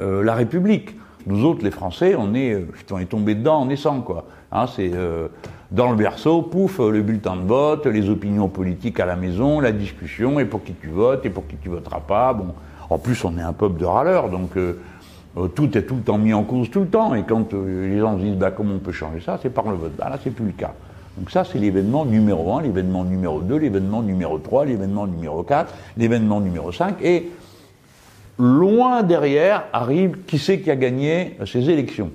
euh, 0.00 0.22
la 0.22 0.34
République. 0.34 0.96
Nous 1.26 1.44
autres, 1.44 1.62
les 1.62 1.70
Français, 1.70 2.14
on 2.16 2.34
est, 2.34 2.54
euh, 2.54 2.66
on 2.90 2.98
est 2.98 3.06
tombés 3.06 3.34
dedans 3.34 3.56
en 3.56 3.66
naissant, 3.66 4.00
quoi. 4.00 4.24
Hein, 4.50 4.66
c'est 4.66 4.90
euh, 4.94 5.28
dans 5.70 5.90
le 5.90 5.96
berceau, 5.96 6.42
pouf, 6.42 6.78
le 6.78 7.02
bulletin 7.02 7.36
de 7.36 7.42
vote, 7.42 7.86
les 7.86 8.08
opinions 8.08 8.48
politiques 8.48 8.98
à 8.98 9.06
la 9.06 9.16
maison, 9.16 9.60
la 9.60 9.72
discussion, 9.72 10.40
et 10.40 10.44
pour 10.44 10.64
qui 10.64 10.72
tu 10.72 10.88
votes, 10.88 11.24
et 11.26 11.30
pour 11.30 11.46
qui 11.46 11.56
tu 11.56 11.68
voteras 11.68 12.00
pas. 12.00 12.32
Bon, 12.32 12.54
en 12.88 12.98
plus, 12.98 13.24
on 13.24 13.36
est 13.36 13.42
un 13.42 13.52
peuple 13.52 13.78
de 13.78 13.84
râleurs, 13.84 14.30
donc 14.30 14.50
tout 15.54 15.78
est 15.78 15.82
tout 15.82 15.94
le 15.94 16.02
temps 16.02 16.18
mis 16.18 16.34
en 16.34 16.42
cause 16.42 16.70
tout 16.70 16.80
le 16.80 16.88
temps. 16.88 17.14
Et 17.14 17.22
quand 17.22 17.52
les 17.52 17.98
gens 17.98 18.18
se 18.18 18.24
disent, 18.24 18.36
bah, 18.36 18.50
comment 18.50 18.74
on 18.74 18.78
peut 18.78 18.90
changer 18.90 19.20
ça, 19.20 19.38
c'est 19.40 19.50
par 19.50 19.68
le 19.70 19.76
vote. 19.76 19.92
Bah, 19.96 20.08
là, 20.10 20.18
c'est 20.22 20.30
plus 20.30 20.46
le 20.46 20.52
cas. 20.52 20.74
Donc 21.20 21.30
ça, 21.30 21.44
c'est 21.44 21.58
l'événement 21.58 22.06
numéro 22.06 22.54
1, 22.54 22.62
l'événement 22.62 23.04
numéro 23.04 23.42
2, 23.42 23.56
l'événement 23.56 24.00
numéro 24.00 24.38
3, 24.38 24.64
l'événement 24.64 25.06
numéro 25.06 25.42
4, 25.42 25.74
l'événement 25.98 26.40
numéro 26.40 26.72
5, 26.72 26.96
et 27.02 27.28
loin 28.38 29.02
derrière 29.02 29.64
arrive 29.74 30.24
qui 30.26 30.38
c'est 30.38 30.60
qui 30.60 30.70
a 30.70 30.76
gagné 30.76 31.36
ces 31.44 31.68
élections. 31.68 32.10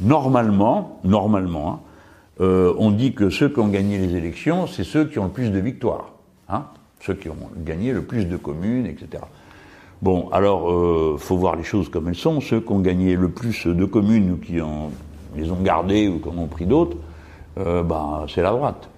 Normalement, 0.00 0.98
normalement, 1.04 1.68
hein, 1.70 1.80
euh, 2.40 2.74
on 2.76 2.90
dit 2.90 3.14
que 3.14 3.30
ceux 3.30 3.48
qui 3.50 3.60
ont 3.60 3.68
gagné 3.68 3.98
les 3.98 4.16
élections, 4.16 4.66
c'est 4.66 4.82
ceux 4.82 5.04
qui 5.04 5.20
ont 5.20 5.26
le 5.26 5.30
plus 5.30 5.50
de 5.50 5.58
victoires, 5.60 6.10
hein, 6.48 6.64
ceux 7.00 7.14
qui 7.14 7.28
ont 7.28 7.36
gagné 7.58 7.92
le 7.92 8.02
plus 8.02 8.24
de 8.24 8.36
communes, 8.36 8.86
etc. 8.86 9.22
Bon, 10.02 10.28
alors, 10.32 10.72
euh, 10.72 11.16
faut 11.20 11.36
voir 11.36 11.54
les 11.54 11.62
choses 11.62 11.88
comme 11.88 12.08
elles 12.08 12.16
sont. 12.16 12.40
Ceux 12.40 12.60
qui 12.60 12.72
ont 12.72 12.80
gagné 12.80 13.14
le 13.14 13.28
plus 13.28 13.64
de 13.68 13.84
communes 13.84 14.32
ou 14.32 14.36
qui 14.38 14.54
les 15.36 15.50
ont 15.52 15.62
gardées 15.62 16.08
ou 16.08 16.18
qui 16.18 16.28
en 16.28 16.36
ont 16.36 16.48
pris 16.48 16.66
d'autres, 16.66 16.96
euh, 17.58 17.82
ben, 17.82 18.26
c'est 18.28 18.42
la 18.42 18.50
droite. 18.50 18.88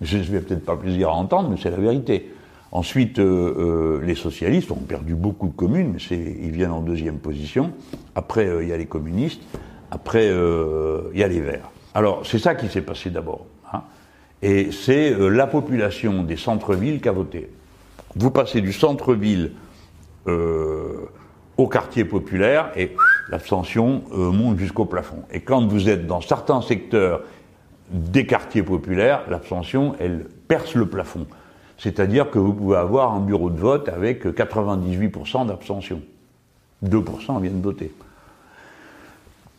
Je 0.00 0.18
ne 0.18 0.22
vais 0.22 0.40
peut-être 0.40 0.64
pas 0.64 0.76
plaisir 0.76 1.10
à 1.10 1.12
entendre, 1.12 1.50
mais 1.50 1.56
c'est 1.60 1.70
la 1.70 1.76
vérité. 1.76 2.30
Ensuite, 2.72 3.18
euh, 3.18 3.98
euh, 3.98 4.04
les 4.04 4.14
socialistes 4.14 4.70
ont 4.70 4.76
perdu 4.76 5.14
beaucoup 5.14 5.48
de 5.48 5.54
communes, 5.54 5.94
mais 5.94 6.16
ils 6.16 6.52
viennent 6.52 6.70
en 6.70 6.82
deuxième 6.82 7.18
position. 7.18 7.72
Après, 8.14 8.46
euh, 8.46 8.62
il 8.62 8.68
y 8.68 8.72
a 8.72 8.76
les 8.76 8.86
communistes. 8.86 9.42
Après, 9.90 10.26
il 10.26 11.18
y 11.18 11.24
a 11.24 11.26
les 11.26 11.40
Verts. 11.40 11.68
Alors, 11.94 12.24
c'est 12.24 12.38
ça 12.38 12.54
qui 12.54 12.68
s'est 12.68 12.82
passé 12.82 13.10
d'abord. 13.10 13.46
Hein. 13.72 13.82
Et 14.40 14.70
c'est 14.70 15.12
la 15.18 15.48
population 15.48 16.22
des 16.22 16.36
centres-villes 16.36 17.00
qui 17.00 17.08
a 17.08 17.12
voté. 17.12 17.50
Vous 18.14 18.30
passez 18.30 18.60
du 18.60 18.72
centre-ville 18.72 19.50
au 20.28 21.66
quartier 21.66 22.04
populaire 22.04 22.70
et 22.76 22.94
l'abstention 23.30 24.04
monte 24.12 24.58
jusqu'au 24.58 24.84
plafond. 24.84 25.24
Et 25.32 25.40
quand 25.40 25.66
vous 25.66 25.88
êtes 25.88 26.06
dans 26.06 26.20
certains 26.20 26.62
secteurs 26.62 27.22
des 27.90 28.26
quartiers 28.26 28.62
populaires, 28.62 29.22
l'abstention, 29.28 29.94
elle 29.98 30.26
perce 30.48 30.74
le 30.74 30.86
plafond. 30.86 31.26
C'est-à-dire 31.78 32.30
que 32.30 32.38
vous 32.38 32.52
pouvez 32.52 32.76
avoir 32.76 33.14
un 33.14 33.20
bureau 33.20 33.50
de 33.50 33.58
vote 33.58 33.88
avec 33.88 34.24
98% 34.24 35.46
d'abstention. 35.46 36.00
2% 36.84 37.40
viennent 37.40 37.60
voter. 37.60 37.92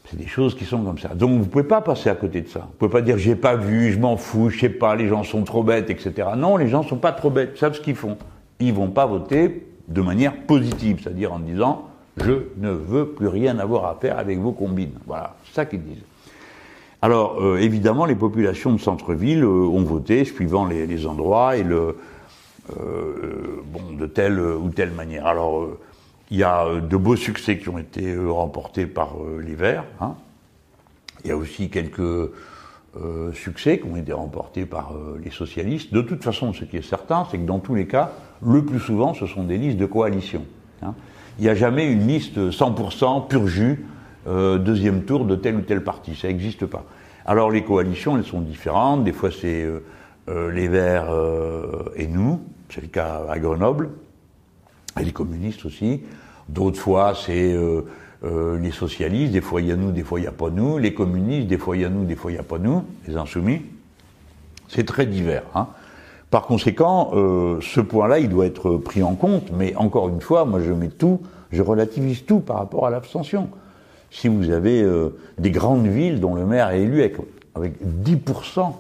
C'est 0.10 0.18
des 0.18 0.28
choses 0.28 0.56
qui 0.56 0.66
sont 0.66 0.84
comme 0.84 0.98
ça. 0.98 1.10
Donc 1.10 1.32
vous 1.32 1.40
ne 1.40 1.44
pouvez 1.46 1.64
pas 1.64 1.82
passer 1.82 2.10
à 2.10 2.16
côté 2.16 2.42
de 2.42 2.48
ça. 2.48 2.60
Vous 2.60 2.66
ne 2.68 2.78
pouvez 2.78 2.92
pas 2.92 3.02
dire 3.02 3.18
j'ai 3.18 3.36
pas 3.36 3.56
vu, 3.56 3.92
je 3.92 4.00
m'en 4.00 4.18
fous, 4.18 4.50
je 4.50 4.60
sais 4.60 4.70
pas, 4.70 4.96
les 4.96 5.08
gens 5.08 5.24
sont 5.24 5.44
trop 5.44 5.64
bêtes, 5.64 5.90
etc. 5.90 6.30
Non, 6.36 6.58
les 6.58 6.68
gens 6.68 6.84
sont 6.84 6.98
pas 6.98 7.12
trop 7.12 7.30
bêtes, 7.30 7.52
ils 7.56 7.60
savent 7.60 7.76
ce 7.76 7.82
qu'ils 7.82 7.96
font. 7.96 8.18
Ils 8.60 8.74
vont 8.74 8.90
pas 8.90 9.06
voter 9.06 9.68
de 9.88 10.02
manière 10.02 10.36
positive, 10.46 11.00
c'est-à-dire 11.02 11.34
en 11.34 11.40
disant 11.40 11.88
je 12.18 12.34
ne 12.58 12.70
veux 12.70 13.08
plus 13.08 13.28
rien 13.28 13.58
avoir 13.58 13.86
à 13.86 13.96
faire 13.96 14.20
avec 14.20 14.38
vos 14.38 14.52
combines. 14.52 14.94
Voilà, 15.08 15.36
c'est 15.46 15.54
ça 15.54 15.66
qu'ils 15.66 15.84
disent. 15.84 16.04
Alors 17.02 17.42
euh, 17.42 17.58
évidemment, 17.58 18.06
les 18.06 18.16
populations 18.16 18.74
de 18.74 18.80
centre-ville 18.80 19.44
euh, 19.44 19.48
ont 19.48 19.84
voté 19.84 20.24
suivant 20.24 20.66
les, 20.66 21.08
endroits 21.08 21.58
et 21.58 21.64
le 21.64 21.98
euh, 22.78 23.62
bon 23.66 23.96
de 23.98 24.06
telle 24.06 24.40
ou 24.40 24.70
telle 24.70 24.92
manière. 24.92 25.26
Alors 25.26 25.68
il 26.30 26.38
y 26.38 26.44
a 26.44 26.80
de 26.80 26.98
beaux 26.98 27.16
succès 27.16 27.58
qui 27.58 27.70
ont 27.70 27.80
été 27.80 28.16
remportés 28.18 28.86
par 28.86 29.16
les 29.44 29.56
Verts. 29.56 29.84
Hein. 30.00 30.14
Il 31.24 31.30
y 31.30 31.32
a 31.32 31.38
aussi 31.38 31.70
quelques 31.70 32.32
succès 33.34 33.80
qui 33.80 33.86
ont 33.86 33.98
été 33.98 34.14
remportés 34.14 34.66
par 34.66 34.94
les 35.22 35.30
socialistes. 35.30 35.94
De 35.94 36.02
toute 36.02 36.24
façon, 36.24 36.54
ce 36.54 36.64
qui 36.64 36.78
est 36.78 36.88
certain, 36.88 37.28
c'est 37.30 37.38
que 37.38 37.46
dans 37.46 37.60
tous 37.60 37.76
les 37.76 37.86
cas, 37.86 38.12
le 38.46 38.64
plus 38.64 38.80
souvent, 38.80 39.14
ce 39.14 39.28
sont 39.28 39.44
des 39.44 39.58
listes 39.58 39.78
de 39.78 39.86
coalition. 39.86 40.46
Hein. 40.82 40.94
Il 41.38 41.44
n'y 41.44 41.50
a 41.50 41.56
jamais 41.56 41.92
une 41.92 42.08
liste 42.08 42.38
100% 42.38 43.28
pur 43.28 43.48
jus, 43.48 43.86
euh, 44.28 44.58
deuxième 44.58 45.04
tour 45.04 45.26
de 45.26 45.36
tel 45.36 45.56
ou 45.56 45.62
tel 45.62 45.84
parti. 45.84 46.16
Ça 46.16 46.28
n'existe 46.28 46.66
pas. 46.66 46.86
Alors 47.26 47.52
les 47.52 47.64
coalitions, 47.64 48.18
elles 48.18 48.26
sont 48.26 48.42
différentes. 48.42 49.04
Des 49.04 49.14
fois, 49.14 49.30
c'est 49.32 49.64
euh, 49.64 49.84
euh, 50.30 50.52
les 50.52 50.68
Verts 50.68 51.14
et 51.96 52.08
nous. 52.08 52.42
C'est 52.70 52.82
le 52.82 52.88
cas 52.88 53.22
à 53.30 53.40
Grenoble. 53.40 53.90
Et 55.00 55.04
les 55.04 55.12
communistes 55.14 55.66
aussi. 55.66 56.02
D'autres 56.50 56.80
fois, 56.80 57.14
c'est 57.16 57.56
les 58.24 58.72
socialistes. 58.72 59.32
Des 59.32 59.42
fois, 59.42 59.62
il 59.62 59.68
y 59.68 59.72
a 59.72 59.76
nous, 59.76 59.92
des 59.92 60.04
fois, 60.04 60.20
il 60.20 60.24
n'y 60.24 60.28
a 60.28 60.34
pas 60.34 60.50
nous. 60.50 60.78
Les 60.78 60.94
communistes, 60.94 61.48
des 61.48 61.58
fois, 61.58 61.78
il 61.78 61.84
y 61.84 61.86
a 61.86 61.90
nous, 61.90 62.04
des 62.04 62.16
fois, 62.16 62.32
il 62.32 62.36
n'y 62.36 62.40
a 62.40 62.44
pas 62.44 62.60
nous. 62.60 62.84
Les 63.08 63.16
insoumis. 63.16 63.62
C'est 64.68 64.86
très 64.86 65.06
divers. 65.06 65.44
Hein. 65.56 65.68
Par 66.32 66.44
conséquent, 66.44 67.12
euh, 67.14 67.60
ce 67.62 67.82
point-là, 67.82 68.20
il 68.20 68.30
doit 68.30 68.46
être 68.46 68.78
pris 68.78 69.04
en 69.04 69.16
compte, 69.16 69.52
mais 69.52 69.76
encore 69.76 70.08
une 70.08 70.22
fois, 70.22 70.46
moi 70.46 70.62
je 70.62 70.72
mets 70.72 70.88
tout, 70.88 71.20
je 71.52 71.62
relativise 71.62 72.26
tout 72.26 72.40
par 72.40 72.56
rapport 72.56 72.88
à 72.88 72.90
l'abstention. 72.90 73.50
Si 74.12 74.28
vous 74.28 74.50
avez 74.52 74.84
euh, 74.84 75.18
des 75.40 75.52
grandes 75.52 75.88
villes 75.88 76.20
dont 76.20 76.36
le 76.36 76.46
maire 76.46 76.70
est 76.70 76.82
élu 76.82 77.00
avec, 77.00 77.16
avec 77.56 77.74
10% 77.82 78.74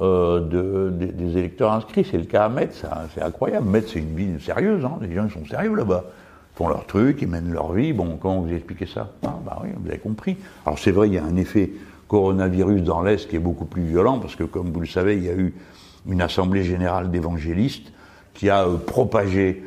euh, 0.00 0.40
de, 0.40 0.90
des 0.90 1.36
électeurs 1.36 1.72
inscrits, 1.72 2.06
c'est 2.10 2.16
le 2.18 2.24
cas 2.24 2.46
à 2.46 2.48
Metz, 2.48 2.84
c'est 3.14 3.22
incroyable. 3.22 3.68
Metz, 3.68 3.90
c'est 3.92 3.98
une 3.98 4.16
ville 4.16 4.40
sérieuse, 4.40 4.84
hein, 4.84 4.98
les 5.02 5.14
gens 5.14 5.28
sont 5.28 5.44
sérieux 5.44 5.74
là-bas. 5.74 6.04
Ils 6.06 6.56
font 6.56 6.68
leur 6.68 6.86
truc, 6.86 7.18
ils 7.20 7.28
mènent 7.28 7.52
leur 7.52 7.72
vie. 7.72 7.92
Bon, 7.92 8.16
comment 8.16 8.40
vous 8.40 8.52
expliquez 8.52 8.86
ça? 8.86 9.12
Ah, 9.24 9.38
Bah 9.44 9.58
oui, 9.62 9.68
vous 9.76 9.88
avez 9.88 9.98
compris. 9.98 10.36
Alors 10.64 10.78
c'est 10.78 10.92
vrai, 10.92 11.08
il 11.08 11.14
y 11.14 11.18
a 11.18 11.24
un 11.24 11.36
effet 11.36 11.70
coronavirus 12.08 12.82
dans 12.82 13.02
l'Est 13.02 13.28
qui 13.28 13.36
est 13.36 13.40
beaucoup 13.40 13.66
plus 13.66 13.82
violent, 13.82 14.18
parce 14.18 14.34
que 14.34 14.44
comme 14.44 14.72
vous 14.72 14.80
le 14.80 14.86
savez, 14.86 15.16
il 15.16 15.24
y 15.24 15.28
a 15.28 15.34
eu 15.34 15.54
une 16.08 16.22
assemblée 16.22 16.64
générale 16.64 17.10
d'évangélistes 17.10 17.92
qui 18.34 18.48
a 18.48 18.64
euh, 18.64 18.76
propagé 18.78 19.64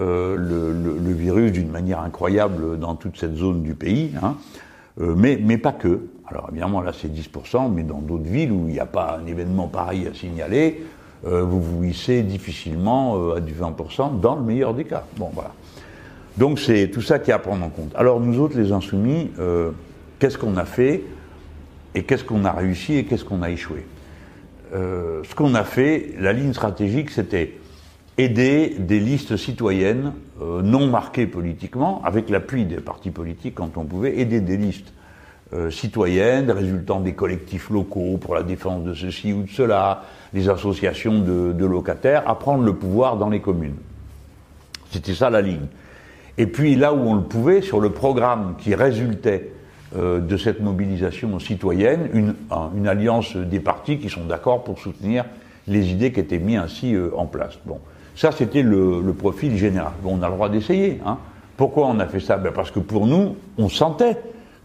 euh, 0.00 0.36
le, 0.36 1.12
virus 1.12 1.52
d'une 1.52 1.70
manière 1.70 2.00
incroyable 2.00 2.78
dans 2.78 2.94
toute 2.94 3.18
cette 3.18 3.36
zone 3.36 3.62
du 3.62 3.74
pays, 3.74 4.10
hein. 4.22 4.36
euh, 5.00 5.14
mais, 5.16 5.38
mais 5.40 5.58
pas 5.58 5.72
que. 5.72 6.00
Alors 6.26 6.48
évidemment 6.50 6.80
là 6.80 6.92
c'est 6.92 7.08
10%, 7.08 7.72
mais 7.72 7.82
dans 7.82 8.00
d'autres 8.00 8.28
villes 8.28 8.52
où 8.52 8.66
il 8.68 8.74
n'y 8.74 8.80
a 8.80 8.86
pas 8.86 9.18
un 9.22 9.26
événement 9.26 9.68
pareil 9.68 10.06
à 10.06 10.14
signaler, 10.14 10.84
vous 11.26 11.62
vous 11.62 11.84
hissez 11.84 12.22
difficilement 12.22 13.32
à 13.32 13.40
du 13.40 13.54
20% 13.54 14.20
dans 14.20 14.34
le 14.34 14.42
meilleur 14.42 14.74
des 14.74 14.84
cas. 14.84 15.04
Bon 15.16 15.30
voilà. 15.32 15.52
Donc 16.36 16.58
c'est 16.58 16.90
tout 16.90 17.00
ça 17.00 17.18
qui 17.18 17.30
est 17.30 17.34
à 17.34 17.38
prendre 17.38 17.64
en 17.64 17.70
compte. 17.70 17.92
Alors 17.94 18.20
nous 18.20 18.38
autres 18.40 18.58
les 18.58 18.72
insoumis, 18.72 19.30
qu'est-ce 20.18 20.36
qu'on 20.36 20.58
a 20.58 20.66
fait 20.66 21.02
et 21.94 22.02
qu'est-ce 22.02 22.24
qu'on 22.24 22.44
a 22.44 22.52
réussi 22.52 22.96
et 22.96 23.04
qu'est-ce 23.04 23.24
qu'on 23.24 23.40
a 23.40 23.48
échoué? 23.48 23.86
Euh, 24.74 25.22
ce 25.28 25.34
qu'on 25.34 25.54
a 25.54 25.64
fait, 25.64 26.14
la 26.18 26.32
ligne 26.32 26.52
stratégique, 26.52 27.10
c'était 27.10 27.52
aider 28.18 28.76
des 28.78 29.00
listes 29.00 29.36
citoyennes 29.36 30.12
euh, 30.40 30.62
non 30.62 30.86
marquées 30.86 31.26
politiquement, 31.26 32.02
avec 32.04 32.30
l'appui 32.30 32.64
des 32.64 32.76
partis 32.76 33.10
politiques 33.10 33.56
quand 33.56 33.76
on 33.76 33.84
pouvait, 33.84 34.18
aider 34.18 34.40
des 34.40 34.56
listes 34.56 34.92
euh, 35.52 35.70
citoyennes 35.70 36.50
résultant 36.50 37.00
des 37.00 37.12
collectifs 37.12 37.70
locaux 37.70 38.18
pour 38.18 38.34
la 38.34 38.42
défense 38.42 38.84
de 38.84 38.94
ceci 38.94 39.32
ou 39.32 39.42
de 39.42 39.50
cela, 39.50 40.04
des 40.32 40.48
associations 40.48 41.20
de, 41.20 41.52
de 41.52 41.66
locataires, 41.66 42.28
à 42.28 42.38
prendre 42.38 42.64
le 42.64 42.74
pouvoir 42.74 43.16
dans 43.16 43.28
les 43.28 43.40
communes. 43.40 43.76
C'était 44.90 45.14
ça 45.14 45.30
la 45.30 45.42
ligne. 45.42 45.66
Et 46.38 46.46
puis 46.46 46.74
là 46.74 46.92
où 46.92 46.98
on 46.98 47.14
le 47.14 47.22
pouvait, 47.22 47.62
sur 47.62 47.80
le 47.80 47.90
programme 47.90 48.54
qui 48.58 48.74
résultait 48.74 49.52
euh, 49.96 50.18
de 50.18 50.36
cette 50.36 50.60
mobilisation 50.60 51.38
citoyenne, 51.38 52.08
une, 52.12 52.34
une, 52.76 52.88
alliance 52.88 53.36
des 53.36 53.60
partis 53.60 53.98
qui 53.98 54.08
sont 54.08 54.24
d'accord 54.24 54.64
pour 54.64 54.78
soutenir 54.80 55.24
les 55.68 55.92
idées 55.92 56.12
qui 56.12 56.20
étaient 56.20 56.38
mises 56.38 56.58
ainsi 56.58 56.94
euh, 56.94 57.10
en 57.16 57.26
place. 57.26 57.58
Bon, 57.64 57.78
ça 58.14 58.32
c'était 58.32 58.62
le, 58.62 59.00
le, 59.00 59.12
profil 59.12 59.56
général. 59.56 59.92
Bon, 60.02 60.18
on 60.18 60.22
a 60.22 60.28
le 60.28 60.34
droit 60.34 60.48
d'essayer. 60.48 61.00
Hein. 61.06 61.18
Pourquoi 61.56 61.86
on 61.86 61.98
a 62.00 62.06
fait 62.06 62.20
ça? 62.20 62.36
Ben 62.36 62.52
Parce 62.52 62.70
que 62.70 62.80
pour 62.80 63.06
nous, 63.06 63.36
on 63.58 63.68
sentait 63.68 64.16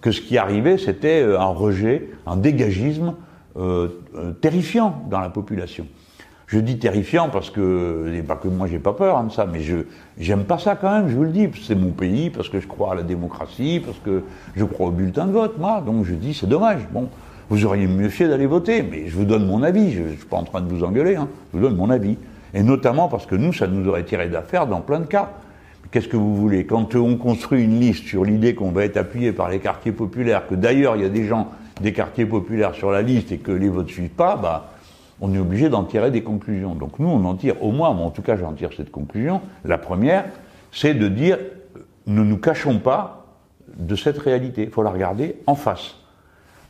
que 0.02 0.12
ce 0.12 0.22
qui 0.22 0.38
arrivait, 0.38 0.78
c'était 0.78 1.22
euh, 1.22 1.40
un 1.40 1.48
rejet, 1.48 2.10
un 2.26 2.38
dégagisme 2.38 3.16
euh, 3.58 3.90
terrifiant 4.42 5.04
dans 5.10 5.20
la 5.20 5.30
population. 5.30 5.86
Je 6.48 6.58
dis 6.58 6.80
terrifiant 6.80 7.30
parce 7.30 7.52
que, 7.52 8.12
et 8.16 8.24
pas 8.24 8.36
que 8.36 8.48
moi 8.48 8.66
j'ai 8.66 8.80
pas 8.80 8.94
peur 8.94 9.18
hein, 9.18 9.26
de 9.26 9.32
ça, 9.32 9.46
mais 9.46 9.62
je 9.62 9.78
j'aime 10.18 10.46
pas 10.46 10.58
ça 10.58 10.76
quand 10.76 10.92
même, 10.92 11.08
je 11.08 11.16
vous 11.16 11.24
le 11.24 11.30
dis. 11.30 11.48
C'est 11.62 11.76
mon 11.76 11.92
pays, 11.92 12.32
parce 12.32 12.50
que 12.50 12.60
je 12.60 12.68
crois 12.68 12.94
à 12.94 12.96
la 12.96 13.04
démocratie, 13.04 13.82
parce 13.86 14.00
que 14.00 14.24
je 14.56 14.64
crois 14.64 14.88
au 14.88 14.92
bulletin 14.92 15.28
de 15.28 15.32
vote, 15.32 15.60
moi. 15.60 15.84
Donc 15.86 16.06
je 16.06 16.16
dis 16.16 16.34
c'est 16.34 16.48
dommage. 16.50 16.88
Bon, 16.92 17.08
vous 17.50 17.66
auriez 17.66 17.86
mieux 17.86 18.10
fait 18.10 18.28
d'aller 18.28 18.48
voter, 18.48 18.82
mais 18.82 19.08
je 19.08 19.16
vous 19.16 19.26
donne 19.26 19.46
mon 19.46 19.62
avis. 19.62 19.92
Je, 19.92 20.04
je 20.10 20.16
suis 20.16 20.26
pas 20.26 20.38
en 20.38 20.44
train 20.44 20.62
de 20.62 20.70
vous 20.74 20.84
engueuler, 20.84 21.18
hein. 21.18 21.28
je 21.54 21.60
vous 21.60 21.64
donne 21.64 21.76
mon 21.76 21.92
avis. 21.92 22.18
Et 22.54 22.64
notamment 22.64 23.08
parce 23.08 23.26
que 23.26 23.36
nous, 23.36 23.54
ça 23.54 23.68
nous 23.68 23.88
aurait 23.88 24.04
tiré 24.04 24.30
d'affaire 24.30 24.68
dans 24.68 24.82
plein 24.82 25.00
de 25.00 25.06
cas. 25.06 25.32
Qu'est-ce 25.92 26.08
que 26.08 26.18
vous 26.18 26.36
voulez 26.36 26.66
Quand 26.66 26.96
on 26.96 27.18
construit 27.18 27.64
une 27.64 27.80
liste 27.80 28.06
sur 28.06 28.24
l'idée 28.24 28.54
qu'on 28.54 28.72
va 28.72 28.86
être 28.86 28.98
appuyé 28.98 29.32
par 29.32 29.50
les 29.50 29.60
quartiers 29.60 29.92
populaires, 29.92 30.48
que 30.48 30.56
d'ailleurs 30.56 30.96
il 30.96 31.02
y 31.02 31.06
a 31.06 31.10
des 31.10 31.26
gens 31.26 31.50
des 31.82 31.94
quartiers 31.94 32.26
populaires 32.26 32.76
sur 32.76 32.92
la 32.92 33.02
liste 33.02 33.32
et 33.32 33.38
que 33.38 33.52
les 33.52 33.70
votes 33.70 33.90
suivent 33.90 34.10
pas, 34.10 34.36
bah 34.36 34.72
on 35.22 35.34
est 35.34 35.40
obligé 35.40 35.70
d'en 35.70 35.84
tirer 35.84 36.12
des 36.12 36.24
conclusions. 36.24 36.76
Donc 36.76 37.00
nous, 37.00 37.08
on 37.08 37.26
en 37.26 37.36
tire, 37.36 37.62
au 37.64 37.72
moins, 37.72 37.94
moi 37.94 38.06
en 38.06 38.12
tout 38.12 38.22
cas, 38.22 38.38
j'en 38.38 38.54
tire 38.54 38.70
cette 38.76 38.92
conclusion. 38.92 39.42
La 39.66 39.78
première, 39.78 40.26
c'est 40.72 40.94
de 40.94 41.08
dire, 41.08 41.38
ne 42.08 42.24
nous 42.24 42.38
cachons 42.38 42.80
pas 42.80 43.26
de 43.78 43.96
cette 43.96 44.18
réalité, 44.18 44.64
il 44.64 44.70
faut 44.70 44.84
la 44.84 44.92
regarder 44.92 45.38
en 45.48 45.56
face. 45.56 45.96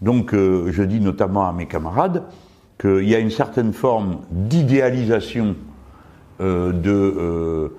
Donc 0.02 0.34
euh, 0.34 0.72
je 0.72 0.84
dis 0.84 1.00
notamment 1.00 1.48
à 1.48 1.54
mes 1.54 1.66
camarades 1.66 2.24
qu'il 2.80 3.08
y 3.08 3.16
a 3.16 3.20
une 3.20 3.32
certaine 3.32 3.74
forme 3.74 4.20
d'idéalisation 4.32 5.48
euh, 5.48 5.69
de 6.40 7.72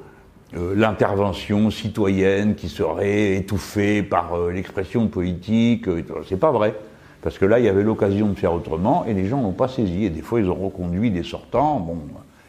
euh, 0.57 0.75
l'intervention 0.75 1.70
citoyenne 1.70 2.55
qui 2.55 2.68
serait 2.68 3.37
étouffée 3.37 4.03
par 4.03 4.37
l'expression 4.53 5.07
politique. 5.09 5.87
c'est 6.29 6.40
pas 6.40 6.51
vrai. 6.51 6.75
Parce 7.23 7.38
que 7.38 7.44
là, 7.44 7.59
il 7.59 7.66
y 7.66 7.68
avait 7.68 7.83
l'occasion 7.83 8.29
de 8.29 8.35
faire 8.35 8.53
autrement 8.55 9.05
et 9.07 9.14
les 9.14 9.27
gens 9.27 9.42
n'ont 9.42 9.53
pas 9.53 9.68
saisi. 9.68 10.07
Et 10.07 10.11
des 10.11 10.23
fois, 10.23 10.40
ils 10.40 10.49
ont 10.49 10.55
reconduit 10.55 11.11
des 11.11 11.23
sortants. 11.23 11.79
Bon, 11.81 11.99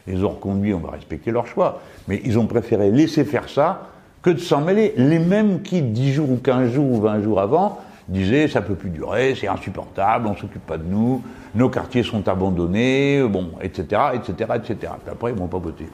ils 0.06 0.24
ont 0.24 0.30
reconduit, 0.30 0.74
on 0.74 0.80
va 0.80 0.90
respecter 0.90 1.30
leur 1.30 1.46
choix. 1.46 1.80
Mais 2.08 2.20
ils 2.24 2.38
ont 2.38 2.46
préféré 2.46 2.90
laisser 2.90 3.24
faire 3.24 3.48
ça 3.48 3.88
que 4.22 4.30
de 4.30 4.38
s'en 4.38 4.62
mêler. 4.62 4.94
Les 4.96 5.18
mêmes 5.18 5.62
qui, 5.62 5.82
10 5.82 6.12
jours 6.12 6.30
ou 6.30 6.36
15 6.36 6.72
jours 6.72 6.90
ou 6.90 7.00
20 7.00 7.22
jours 7.22 7.40
avant, 7.40 7.78
disaient 8.12 8.46
ça 8.48 8.62
peut 8.62 8.74
plus 8.74 8.90
durer, 8.90 9.34
c'est 9.38 9.48
insupportable, 9.48 10.26
on 10.26 10.36
s'occupe 10.36 10.66
pas 10.66 10.78
de 10.78 10.84
nous, 10.84 11.22
nos 11.54 11.68
quartiers 11.68 12.02
sont 12.02 12.28
abandonnés, 12.28 13.22
bon, 13.28 13.50
etc., 13.60 14.02
etc., 14.14 14.50
etc. 14.56 14.92
Après, 15.10 15.32
ils 15.32 15.38
vont 15.38 15.48
pas 15.48 15.58
voter. 15.58 15.86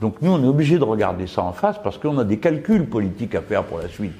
Donc 0.00 0.16
nous, 0.20 0.32
on 0.32 0.42
est 0.42 0.48
obligé 0.48 0.78
de 0.78 0.84
regarder 0.84 1.26
ça 1.26 1.42
en 1.42 1.52
face 1.52 1.76
parce 1.82 1.98
qu'on 1.98 2.18
a 2.18 2.24
des 2.24 2.38
calculs 2.38 2.86
politiques 2.86 3.34
à 3.34 3.40
faire 3.40 3.64
pour 3.64 3.78
la 3.78 3.88
suite. 3.88 4.12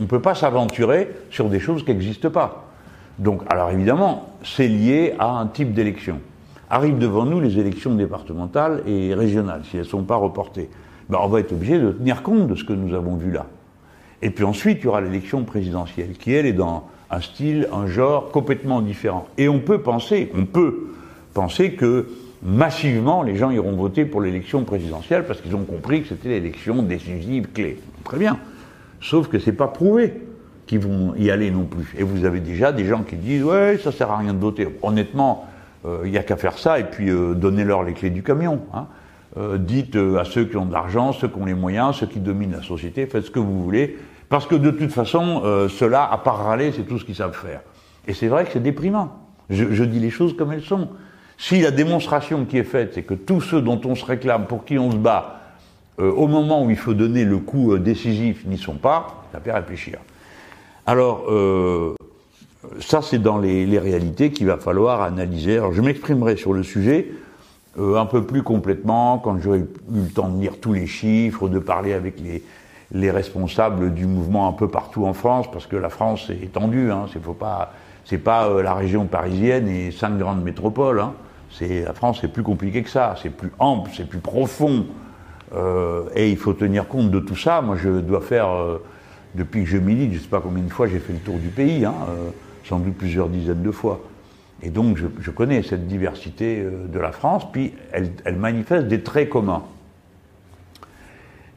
On 0.00 0.04
ne 0.04 0.08
peut 0.08 0.20
pas 0.20 0.34
s'aventurer 0.34 1.10
sur 1.30 1.48
des 1.48 1.60
choses 1.60 1.84
qui 1.84 1.90
n'existent 1.90 2.30
pas. 2.30 2.64
Donc, 3.18 3.42
alors 3.48 3.70
évidemment, 3.70 4.30
c'est 4.42 4.68
lié 4.68 5.14
à 5.18 5.38
un 5.38 5.46
type 5.46 5.74
d'élection. 5.74 6.18
Arrivent 6.70 6.98
devant 6.98 7.24
nous 7.24 7.40
les 7.40 7.58
élections 7.58 7.94
départementales 7.94 8.82
et 8.86 9.14
régionales, 9.14 9.62
si 9.70 9.76
elles 9.76 9.84
ne 9.84 9.88
sont 9.88 10.02
pas 10.02 10.16
reportées. 10.16 10.70
Ben, 11.08 11.18
on 11.22 11.28
va 11.28 11.40
être 11.40 11.52
obligé 11.52 11.78
de 11.78 11.92
tenir 11.92 12.22
compte 12.22 12.46
de 12.46 12.54
ce 12.54 12.64
que 12.64 12.72
nous 12.72 12.94
avons 12.94 13.16
vu 13.16 13.30
là. 13.30 13.46
Et 14.22 14.30
puis 14.30 14.44
ensuite, 14.44 14.78
il 14.80 14.84
y 14.84 14.88
aura 14.88 15.00
l'élection 15.00 15.42
présidentielle, 15.42 16.12
qui 16.18 16.32
elle 16.32 16.46
est 16.46 16.52
dans 16.52 16.88
un 17.10 17.20
style, 17.20 17.68
un 17.72 17.88
genre 17.88 18.30
complètement 18.30 18.80
différent. 18.80 19.26
Et 19.36 19.48
on 19.48 19.58
peut 19.58 19.82
penser, 19.82 20.30
on 20.34 20.46
peut 20.46 20.92
penser 21.34 21.72
que 21.72 22.08
massivement 22.42 23.22
les 23.22 23.36
gens 23.36 23.50
iront 23.50 23.72
voter 23.72 24.04
pour 24.04 24.20
l'élection 24.20 24.64
présidentielle 24.64 25.24
parce 25.26 25.40
qu'ils 25.40 25.54
ont 25.54 25.64
compris 25.64 26.02
que 26.02 26.08
c'était 26.08 26.30
l'élection 26.30 26.82
décisive 26.82 27.48
clé. 27.52 27.78
Très 28.04 28.18
bien. 28.18 28.38
Sauf 29.00 29.28
que 29.28 29.38
c'est 29.38 29.52
pas 29.52 29.68
prouvé 29.68 30.14
qui 30.66 30.78
vont 30.78 31.14
y 31.16 31.30
aller 31.30 31.50
non 31.50 31.64
plus. 31.64 31.94
Et 31.98 32.04
vous 32.04 32.24
avez 32.24 32.40
déjà 32.40 32.72
des 32.72 32.84
gens 32.84 33.02
qui 33.02 33.16
disent 33.16 33.44
ouais, 33.44 33.78
ça 33.82 33.92
sert 33.92 34.10
à 34.10 34.18
rien 34.18 34.32
de 34.32 34.38
voter. 34.38 34.68
Honnêtement, 34.82 35.48
il 36.04 36.10
n'y 36.10 36.16
a 36.16 36.22
qu'à 36.22 36.36
faire 36.36 36.58
ça 36.58 36.78
et 36.78 36.84
puis 36.84 37.10
donnez-leur 37.10 37.82
les 37.82 37.92
clés 37.92 38.10
du 38.10 38.22
camion. 38.22 38.60
Hein. 38.72 38.86
dites 39.58 39.96
à 39.96 40.24
ceux 40.24 40.44
qui 40.44 40.56
ont 40.56 40.64
de 40.64 40.72
l'argent, 40.72 41.12
ceux 41.12 41.28
qui 41.28 41.38
ont 41.38 41.44
les 41.44 41.54
moyens, 41.54 41.96
ceux 41.96 42.06
qui 42.06 42.20
dominent 42.20 42.52
la 42.52 42.62
société, 42.62 43.06
faites 43.06 43.26
ce 43.26 43.30
que 43.30 43.40
vous 43.40 43.62
voulez, 43.62 43.98
parce 44.32 44.46
que 44.46 44.54
de 44.54 44.70
toute 44.70 44.92
façon, 44.92 45.68
ceux-là, 45.68 46.08
à 46.10 46.16
part 46.16 46.42
râler, 46.42 46.72
c'est 46.74 46.84
tout 46.84 46.98
ce 46.98 47.04
qu'ils 47.04 47.16
savent 47.16 47.36
faire. 47.36 47.60
Et 48.08 48.14
c'est 48.14 48.28
vrai 48.28 48.46
que 48.46 48.52
c'est 48.52 48.62
déprimant. 48.62 49.12
Je, 49.50 49.84
dis 49.84 50.00
les 50.00 50.08
choses 50.08 50.34
comme 50.34 50.52
elles 50.52 50.64
sont. 50.64 50.88
Si 51.36 51.60
la 51.60 51.70
démonstration 51.70 52.46
qui 52.46 52.56
est 52.56 52.64
faite, 52.64 52.92
c'est 52.94 53.02
que 53.02 53.14
tous 53.14 53.42
ceux 53.42 53.60
dont 53.60 53.80
on 53.84 53.94
se 53.94 54.04
réclame, 54.04 54.46
pour 54.46 54.64
qui 54.64 54.78
on 54.78 54.90
se 54.90 54.96
bat, 54.96 55.40
euh, 55.98 56.10
au 56.10 56.26
moment 56.28 56.64
où 56.64 56.70
il 56.70 56.76
faut 56.76 56.94
donner 56.94 57.24
le 57.24 57.38
coup 57.38 57.72
euh, 57.72 57.78
décisif, 57.78 58.46
n'y 58.46 58.56
sont 58.56 58.76
pas, 58.76 59.24
ça 59.32 59.40
fait 59.40 59.52
réfléchir. 59.52 59.98
Alors, 60.86 61.26
euh, 61.28 61.94
ça 62.80 63.02
c'est 63.02 63.18
dans 63.18 63.38
les, 63.38 63.78
réalités 63.78 64.30
qu'il 64.30 64.46
va 64.46 64.56
falloir 64.56 65.02
analyser. 65.02 65.58
Alors, 65.58 65.72
je 65.72 65.82
m'exprimerai 65.82 66.36
sur 66.36 66.54
le 66.54 66.62
sujet 66.62 67.12
un 67.78 68.04
peu 68.04 68.24
plus 68.24 68.42
complètement 68.42 69.18
quand 69.18 69.40
j'aurai 69.40 69.60
eu 69.60 69.66
le 69.90 70.10
temps 70.10 70.28
de 70.28 70.40
lire 70.40 70.60
tous 70.60 70.74
les 70.74 70.86
chiffres, 70.86 71.48
de 71.48 71.58
parler 71.58 71.94
avec 71.94 72.20
les, 72.20 72.42
les 72.92 73.10
responsables 73.10 73.94
du 73.94 74.06
mouvement 74.06 74.48
un 74.48 74.52
peu 74.52 74.68
partout 74.68 75.06
en 75.06 75.14
France, 75.14 75.50
parce 75.50 75.66
que 75.66 75.76
la 75.76 75.88
France 75.88 76.28
est 76.30 76.44
étendue, 76.44 76.90
hein, 76.90 77.06
c'est 78.04 78.18
pas 78.18 78.48
euh, 78.48 78.62
la 78.62 78.74
région 78.74 79.06
parisienne 79.06 79.68
et 79.68 79.90
cinq 79.90 80.18
grandes 80.18 80.42
métropoles. 80.42 81.00
Hein. 81.00 81.14
La 81.60 81.92
France, 81.92 82.18
c'est 82.20 82.32
plus 82.32 82.42
compliqué 82.42 82.82
que 82.82 82.88
ça. 82.88 83.14
C'est 83.22 83.30
plus 83.30 83.52
ample, 83.58 83.90
c'est 83.94 84.08
plus 84.08 84.20
profond. 84.20 84.86
Euh, 85.54 86.04
et 86.14 86.30
il 86.30 86.36
faut 86.38 86.54
tenir 86.54 86.88
compte 86.88 87.10
de 87.10 87.20
tout 87.20 87.36
ça. 87.36 87.60
Moi, 87.60 87.76
je 87.76 88.00
dois 88.00 88.22
faire 88.22 88.48
euh, 88.48 88.82
depuis 89.34 89.64
que 89.64 89.68
je 89.68 89.76
milite, 89.76 90.14
je 90.14 90.18
sais 90.18 90.28
pas 90.28 90.40
combien 90.40 90.64
de 90.64 90.72
fois 90.72 90.86
j'ai 90.86 90.98
fait 90.98 91.12
le 91.12 91.18
tour 91.18 91.36
du 91.36 91.48
pays, 91.48 91.84
hein, 91.84 91.94
sans 92.64 92.78
doute 92.78 92.94
plusieurs 92.96 93.28
dizaines 93.28 93.62
de 93.62 93.70
fois. 93.70 94.00
Et 94.62 94.70
donc, 94.70 94.96
je, 94.96 95.30
connais 95.30 95.62
cette 95.62 95.86
diversité 95.86 96.64
de 96.64 96.98
la 96.98 97.12
France. 97.12 97.50
Puis, 97.52 97.74
elle 97.92 98.36
manifeste 98.36 98.88
des 98.88 99.02
traits 99.02 99.28
communs. 99.28 99.62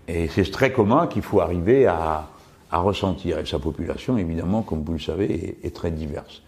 Et 0.08 0.28
c'est 0.28 0.44
ce 0.44 0.52
trait 0.52 0.72
commun 0.72 1.08
qu'il 1.08 1.22
faut 1.22 1.41
arriver 1.41 1.88
à, 1.88 2.28
à 2.72 2.80
ressentir. 2.80 3.39
Et 3.39 3.46
sa 3.46 3.60
population, 3.60 4.18
évidemment, 4.18 4.62
comme 4.62 4.84
vous 4.84 4.94
le 4.94 5.00
savez, 5.00 5.58
est, 5.63 5.74
très 5.74 5.91
diverse. 5.91 6.41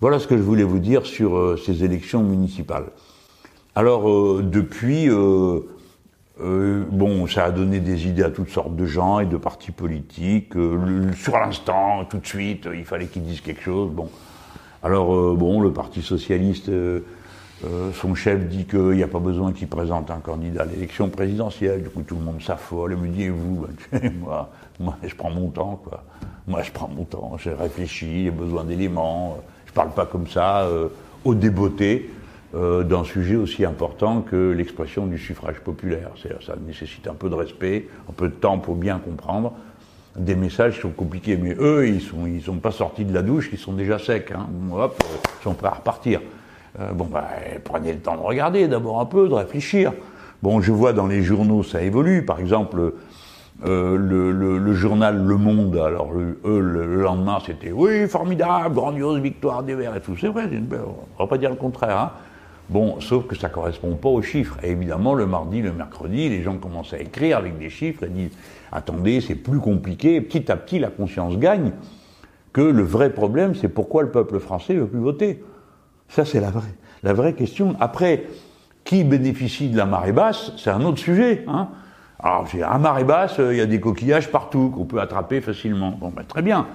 Voilà 0.00 0.18
ce 0.18 0.26
que 0.26 0.36
je 0.36 0.42
voulais 0.42 0.64
vous 0.64 0.78
dire 0.78 1.06
sur 1.06 1.36
euh, 1.36 1.56
ces 1.56 1.82
élections 1.82 2.22
municipales. 2.22 2.86
Alors, 3.74 4.10
euh, 4.10 4.42
depuis, 4.44 5.08
euh, 5.08 5.60
bon, 6.38 7.26
ça 7.26 7.44
a 7.44 7.50
donné 7.50 7.80
des 7.80 8.06
idées 8.06 8.22
à 8.22 8.30
toutes 8.30 8.50
sortes 8.50 8.76
de 8.76 8.84
gens 8.84 9.20
et 9.20 9.26
de 9.26 9.38
partis 9.38 9.70
politiques. 9.70 10.52
sur 11.14 11.38
l'instant, 11.38 12.04
tout 12.04 12.18
de 12.18 12.26
suite, 12.26 12.68
il 12.74 12.84
fallait 12.84 13.06
qu'ils 13.06 13.24
disent 13.24 13.40
quelque 13.40 13.62
chose. 13.62 13.90
Bon, 13.90 14.10
alors, 14.82 15.34
bon, 15.34 15.60
le 15.60 15.72
Parti 15.72 16.02
socialiste 16.02 16.70
euh, 17.64 17.90
son 17.92 18.14
chef 18.14 18.46
dit 18.46 18.66
qu'il 18.66 18.90
n'y 18.90 19.02
a 19.02 19.08
pas 19.08 19.18
besoin 19.18 19.52
qu'il 19.52 19.68
présente 19.68 20.10
un 20.10 20.18
candidat 20.18 20.62
à 20.62 20.66
l'élection 20.66 21.08
présidentielle. 21.08 21.82
Du 21.82 21.88
coup, 21.88 22.02
tout 22.02 22.16
le 22.16 22.22
monde 22.22 22.42
s'affole 22.42 22.92
et 22.92 22.96
me 22.96 23.08
dit, 23.08 23.24
et 23.24 23.30
vous 23.30 23.66
ben, 23.92 24.10
moi, 24.80 24.96
je 25.02 25.14
prends 25.14 25.30
mon 25.30 25.48
temps, 25.48 25.80
quoi. 25.82 26.04
Moi, 26.46 26.62
je 26.62 26.70
prends 26.70 26.88
mon 26.88 27.04
temps, 27.04 27.36
j'ai 27.38 27.52
réfléchi, 27.52 28.24
j'ai 28.24 28.30
besoin 28.30 28.64
d'éléments. 28.64 29.38
Je 29.66 29.72
parle 29.72 29.90
pas 29.90 30.06
comme 30.06 30.28
ça, 30.28 30.62
euh, 30.62 30.88
au 31.24 31.34
débeauté, 31.34 32.10
euh, 32.54 32.84
d'un 32.84 33.04
sujet 33.04 33.36
aussi 33.36 33.64
important 33.64 34.20
que 34.20 34.52
l'expression 34.52 35.06
du 35.06 35.18
suffrage 35.18 35.60
populaire. 35.60 36.10
Ça 36.46 36.54
nécessite 36.66 37.08
un 37.08 37.14
peu 37.14 37.28
de 37.28 37.34
respect, 37.34 37.88
un 38.08 38.12
peu 38.12 38.28
de 38.28 38.34
temps 38.34 38.58
pour 38.58 38.76
bien 38.76 38.98
comprendre. 38.98 39.54
Des 40.14 40.36
messages 40.36 40.80
sont 40.80 40.90
compliqués, 40.90 41.36
mais 41.36 41.56
eux, 41.58 41.88
ils 41.88 42.00
sont, 42.00 42.26
ils 42.26 42.42
sont 42.42 42.56
pas 42.58 42.70
sortis 42.70 43.04
de 43.04 43.12
la 43.12 43.22
douche, 43.22 43.48
ils 43.52 43.58
sont 43.58 43.72
déjà 43.72 43.98
secs. 43.98 44.30
Hein. 44.30 44.46
Ils 44.70 45.42
sont 45.42 45.54
prêts 45.54 45.68
à 45.68 45.74
repartir. 45.74 46.20
Euh, 46.80 46.92
bon, 46.92 47.06
bah, 47.10 47.28
prenez 47.64 47.92
le 47.92 47.98
temps 48.00 48.16
de 48.16 48.22
regarder 48.22 48.68
d'abord 48.68 49.00
un 49.00 49.06
peu, 49.06 49.28
de 49.28 49.34
réfléchir. 49.34 49.92
Bon, 50.42 50.60
je 50.60 50.72
vois 50.72 50.92
dans 50.92 51.06
les 51.06 51.22
journaux, 51.22 51.62
ça 51.62 51.82
évolue. 51.82 52.24
Par 52.24 52.38
exemple, 52.40 52.92
euh, 53.64 53.96
le, 53.96 54.72
journal 54.74 55.24
Le 55.24 55.36
Monde, 55.36 55.76
alors 55.76 56.10
eux, 56.14 56.60
le, 56.60 57.02
lendemain, 57.02 57.38
c'était 57.44 57.72
oui, 57.72 58.06
formidable, 58.06 58.74
grandiose 58.74 59.20
victoire 59.20 59.62
des 59.62 59.74
Verts 59.74 59.96
et 59.96 60.00
tout. 60.00 60.16
C'est 60.20 60.28
vrai, 60.28 60.44
on 61.18 61.22
va 61.22 61.26
pas 61.26 61.38
dire 61.38 61.50
le 61.50 61.56
contraire. 61.56 61.98
Hein. 61.98 62.10
Bon, 62.68 63.00
sauf 63.00 63.26
que 63.26 63.36
ça 63.36 63.48
correspond 63.48 63.94
pas 63.94 64.08
aux 64.08 64.22
chiffres. 64.22 64.58
Et 64.62 64.72
évidemment, 64.72 65.14
le 65.14 65.24
mardi, 65.24 65.62
le 65.62 65.72
mercredi, 65.72 66.28
les 66.28 66.42
gens 66.42 66.58
commencent 66.58 66.92
à 66.92 66.98
écrire 66.98 67.38
avec 67.38 67.58
des 67.58 67.70
chiffres 67.70 68.02
et 68.02 68.08
disent 68.08 68.36
attendez, 68.72 69.20
c'est 69.20 69.36
plus 69.36 69.60
compliqué. 69.60 70.20
Petit 70.20 70.50
à 70.50 70.56
petit, 70.56 70.78
la 70.78 70.88
conscience 70.88 71.38
gagne 71.38 71.72
que 72.52 72.60
le 72.60 72.82
vrai 72.82 73.10
problème, 73.10 73.54
c'est 73.54 73.68
pourquoi 73.68 74.02
le 74.02 74.10
peuple 74.10 74.40
français 74.40 74.74
veut 74.74 74.86
plus 74.86 74.98
voter. 74.98 75.42
Ça, 76.08 76.24
c'est 76.24 76.40
la 76.40 76.50
vraie, 76.50 76.74
la 77.02 77.12
vraie 77.12 77.34
question. 77.34 77.76
Après, 77.80 78.24
qui 78.84 79.04
bénéficie 79.04 79.68
de 79.68 79.76
la 79.76 79.84
marée 79.84 80.12
basse, 80.12 80.52
c'est 80.56 80.70
un 80.70 80.82
autre 80.82 80.98
sujet. 80.98 81.44
Hein. 81.48 81.68
Alors, 82.20 82.46
à 82.64 82.78
marée 82.78 83.04
basse, 83.04 83.36
il 83.38 83.56
y 83.56 83.60
a 83.60 83.66
des 83.66 83.80
coquillages 83.80 84.30
partout 84.30 84.70
qu'on 84.70 84.84
peut 84.84 85.00
attraper 85.00 85.40
facilement. 85.40 85.90
Bon, 85.90 86.12
ben, 86.14 86.24
très 86.24 86.40
bien. 86.42 86.66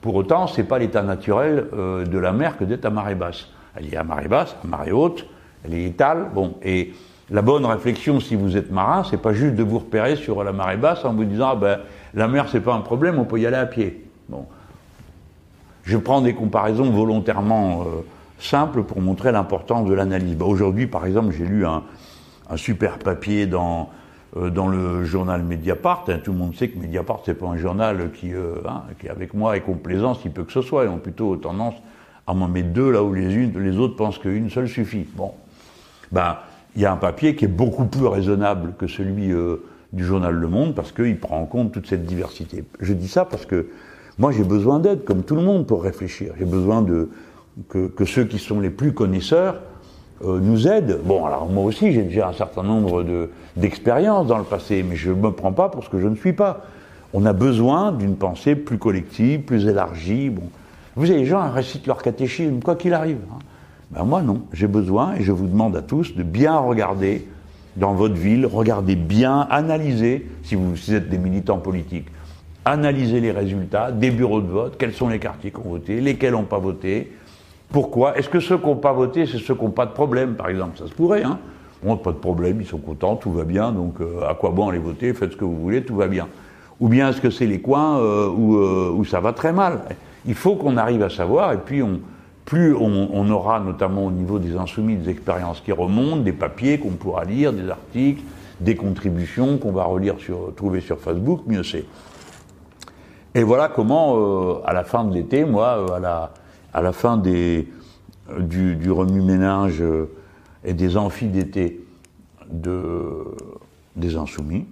Pour 0.00 0.14
autant, 0.16 0.46
c'est 0.46 0.64
pas 0.64 0.78
l'état 0.78 1.02
naturel 1.02 1.66
euh, 1.72 2.04
de 2.04 2.18
la 2.18 2.32
mer 2.32 2.58
que 2.58 2.64
d'être 2.64 2.84
à 2.84 2.90
marée 2.90 3.14
basse. 3.14 3.48
Elle 3.76 3.92
est 3.92 3.96
à 3.96 4.02
marée 4.02 4.28
basse, 4.28 4.56
à 4.64 4.66
marée 4.66 4.92
haute, 4.92 5.26
elle 5.64 5.74
est 5.74 5.84
étale. 5.84 6.26
Bon, 6.34 6.56
et 6.62 6.92
la 7.30 7.42
bonne 7.42 7.64
réflexion, 7.64 8.18
si 8.18 8.34
vous 8.34 8.56
êtes 8.56 8.72
marin, 8.72 9.04
c'est 9.08 9.20
pas 9.20 9.32
juste 9.32 9.54
de 9.54 9.62
vous 9.62 9.78
repérer 9.78 10.16
sur 10.16 10.42
la 10.42 10.52
marée 10.52 10.76
basse 10.76 11.04
en 11.04 11.14
vous 11.14 11.24
disant, 11.24 11.50
ah 11.52 11.56
ben, 11.56 11.78
la 12.14 12.26
mer 12.26 12.46
c'est 12.50 12.60
pas 12.60 12.74
un 12.74 12.80
problème, 12.80 13.18
on 13.18 13.24
peut 13.24 13.38
y 13.38 13.46
aller 13.46 13.56
à 13.56 13.66
pied. 13.66 14.04
Bon, 14.28 14.46
je 15.84 15.96
prends 15.96 16.20
des 16.20 16.34
comparaisons 16.34 16.90
volontairement. 16.90 17.82
Euh, 17.82 18.00
simple 18.40 18.82
pour 18.82 19.00
montrer 19.00 19.32
l'importance 19.32 19.88
de 19.88 19.94
l'analyse. 19.94 20.36
Bah, 20.36 20.46
Aujourd'hui, 20.46 20.86
par 20.86 21.06
exemple, 21.06 21.34
j'ai 21.36 21.44
lu 21.44 21.64
un, 21.66 21.82
super 22.56 22.98
papier 22.98 23.46
dans, 23.46 23.90
euh, 24.36 24.50
dans 24.50 24.66
le 24.66 25.04
journal 25.04 25.42
Mediapart. 25.42 26.04
Hein, 26.08 26.18
tout 26.22 26.32
le 26.32 26.38
monde 26.38 26.56
sait 26.56 26.68
que 26.68 26.78
Mediapart, 26.78 27.20
c'est 27.24 27.34
pas 27.34 27.46
un 27.46 27.56
journal 27.56 28.10
qui, 28.12 28.34
euh, 28.34 28.56
hein, 28.68 28.82
qui, 28.98 29.08
avec 29.08 29.34
moi, 29.34 29.56
est 29.56 29.60
complaisant, 29.60 30.14
si 30.14 30.30
peu 30.30 30.42
que 30.42 30.52
ce 30.52 30.62
soit. 30.62 30.84
Ils 30.84 30.90
ont 30.90 30.98
plutôt 30.98 31.36
tendance 31.36 31.74
à 32.26 32.34
m'en 32.34 32.48
mettre 32.48 32.70
deux 32.70 32.90
là 32.90 33.02
où 33.02 33.12
les, 33.12 33.34
unes, 33.34 33.52
les 33.60 33.78
autres 33.78 33.96
pensent 33.96 34.18
qu'une 34.18 34.50
seule 34.50 34.68
suffit. 34.68 35.06
Bon, 35.14 35.32
ben, 36.10 36.38
il 36.74 36.82
y 36.82 36.86
a 36.86 36.92
un 36.92 36.96
papier 36.96 37.36
qui 37.36 37.44
est 37.44 37.48
beaucoup 37.48 37.84
plus 37.84 38.06
raisonnable 38.06 38.74
que 38.78 38.86
celui 38.86 39.32
euh, 39.32 39.56
du 39.92 40.04
journal 40.04 40.34
Le 40.34 40.48
Monde 40.48 40.74
parce 40.74 40.92
qu'il 40.92 41.18
prend 41.18 41.40
en 41.40 41.46
compte 41.46 41.72
toute 41.72 41.86
cette 41.86 42.04
diversité. 42.04 42.64
Je 42.80 42.92
dis 42.92 43.08
ça 43.08 43.24
parce 43.24 43.46
que 43.46 43.68
moi, 44.18 44.32
j'ai 44.32 44.44
besoin 44.44 44.80
d'aide, 44.80 45.04
comme 45.04 45.22
tout 45.22 45.34
le 45.34 45.42
monde, 45.42 45.66
pour 45.66 45.82
réfléchir. 45.82 46.34
J'ai 46.38 46.44
besoin 46.44 46.82
de, 46.82 47.08
que, 47.68 48.04
ceux 48.04 48.24
qui 48.24 48.38
sont 48.38 48.60
les 48.60 48.70
plus 48.70 48.92
connaisseurs 48.92 49.56
euh, 50.24 50.38
nous 50.40 50.68
aident. 50.68 51.00
Bon, 51.04 51.24
alors 51.24 51.46
moi 51.46 51.64
aussi, 51.64 51.92
j'ai 51.92 52.02
déjà 52.02 52.28
un 52.28 52.32
certain 52.32 52.62
nombre 52.62 53.04
d'expériences 53.56 54.26
dans 54.26 54.38
le 54.38 54.44
passé, 54.44 54.84
mais 54.88 54.96
je 54.96 55.10
ne 55.10 55.16
me 55.16 55.30
prends 55.32 55.52
pas 55.52 55.68
pour 55.68 55.84
ce 55.84 55.88
que 55.88 56.00
je 56.00 56.08
ne 56.08 56.16
suis 56.16 56.32
pas. 56.32 56.64
On 57.12 57.26
a 57.26 57.32
besoin 57.32 57.92
d'une 57.92 58.16
pensée 58.16 58.54
plus 58.54 58.78
collective, 58.78 59.40
plus 59.40 59.66
élargie. 59.66 60.30
Bon. 60.30 60.42
Vous 60.96 61.10
avez 61.10 61.20
les 61.20 61.26
gens 61.26 61.50
récitent 61.50 61.86
leur 61.86 62.02
catéchisme, 62.02 62.60
quoi 62.60 62.76
qu'il 62.76 62.94
arrive. 62.94 63.18
Hein. 63.32 63.38
Ben 63.90 64.04
moi, 64.04 64.22
non. 64.22 64.42
J'ai 64.52 64.68
besoin, 64.68 65.14
et 65.14 65.22
je 65.22 65.32
vous 65.32 65.46
demande 65.46 65.76
à 65.76 65.82
tous, 65.82 66.14
de 66.14 66.22
bien 66.22 66.56
regarder 66.58 67.26
dans 67.76 67.94
votre 67.94 68.14
ville, 68.14 68.46
regardez 68.46 68.96
bien, 68.96 69.46
analysez, 69.50 70.28
si 70.42 70.54
vous, 70.54 70.76
si 70.76 70.90
vous 70.90 70.96
êtes 70.96 71.08
des 71.08 71.18
militants 71.18 71.58
politiques, 71.58 72.06
analysez 72.64 73.20
les 73.20 73.30
résultats 73.30 73.90
des 73.90 74.10
bureaux 74.10 74.40
de 74.40 74.48
vote, 74.48 74.76
quels 74.78 74.92
sont 74.92 75.08
les 75.08 75.18
quartiers 75.18 75.50
qui 75.50 75.58
ont 75.58 75.70
voté, 75.70 76.00
lesquels 76.00 76.32
n'ont 76.32 76.42
pas 76.44 76.58
voté, 76.58 77.12
pourquoi? 77.70 78.18
Est-ce 78.18 78.28
que 78.28 78.40
ceux 78.40 78.58
qui 78.58 78.66
n'ont 78.66 78.76
pas 78.76 78.92
voté, 78.92 79.26
c'est 79.26 79.38
ceux 79.38 79.54
qui 79.54 79.64
n'ont 79.64 79.70
pas 79.70 79.86
de 79.86 79.92
problème, 79.92 80.34
par 80.34 80.48
exemple? 80.48 80.78
Ça 80.78 80.86
se 80.86 80.92
pourrait, 80.92 81.22
hein. 81.22 81.38
Bon, 81.82 81.96
pas 81.96 82.12
de 82.12 82.16
problème, 82.16 82.60
ils 82.60 82.66
sont 82.66 82.78
contents, 82.78 83.16
tout 83.16 83.30
va 83.30 83.44
bien, 83.44 83.72
donc 83.72 84.00
euh, 84.00 84.28
à 84.28 84.34
quoi 84.34 84.50
bon 84.50 84.68
aller 84.68 84.78
voter? 84.78 85.14
Faites 85.14 85.32
ce 85.32 85.36
que 85.36 85.46
vous 85.46 85.58
voulez, 85.58 85.82
tout 85.82 85.94
va 85.94 86.08
bien. 86.08 86.28
Ou 86.78 86.88
bien 86.88 87.08
est-ce 87.08 87.22
que 87.22 87.30
c'est 87.30 87.46
les 87.46 87.60
coins 87.60 87.98
euh, 87.98 88.28
euh, 88.28 88.90
où, 88.90 89.04
ça 89.04 89.20
va 89.20 89.32
très 89.32 89.52
mal? 89.52 89.80
Il 90.26 90.34
faut 90.34 90.56
qu'on 90.56 90.76
arrive 90.76 91.02
à 91.02 91.08
savoir, 91.08 91.52
et 91.52 91.58
puis 91.58 91.82
on, 91.82 92.00
plus 92.44 92.74
on, 92.74 93.30
aura, 93.30 93.60
notamment 93.60 94.04
au 94.06 94.10
niveau 94.10 94.38
des 94.38 94.56
insoumis, 94.56 94.96
des 94.96 95.10
expériences 95.10 95.60
qui 95.60 95.72
remontent, 95.72 96.18
des 96.18 96.32
papiers 96.32 96.78
qu'on 96.78 96.90
pourra 96.90 97.24
lire, 97.24 97.52
des 97.52 97.70
articles, 97.70 98.22
des 98.60 98.74
contributions 98.74 99.56
qu'on 99.56 99.72
va 99.72 99.84
relire 99.84 100.16
sur, 100.18 100.54
trouver 100.54 100.80
sur 100.80 100.98
Facebook, 100.98 101.42
mieux 101.46 101.62
c'est. 101.62 101.86
Et 103.34 103.42
voilà 103.42 103.68
comment, 103.68 104.60
à 104.64 104.72
la 104.74 104.84
fin 104.84 105.04
de 105.04 105.14
l'été, 105.14 105.44
moi, 105.44 105.96
à 105.96 106.00
la 106.00 106.32
à 106.72 106.82
la 106.82 106.92
fin 106.92 107.16
des, 107.16 107.68
du, 108.38 108.76
du 108.76 108.90
remue-ménage 108.90 109.82
et 110.64 110.74
des 110.74 110.96
amphis 110.96 111.26
d'été 111.26 111.84
de, 112.50 113.24
des 113.96 114.16
insoumis, 114.16 114.66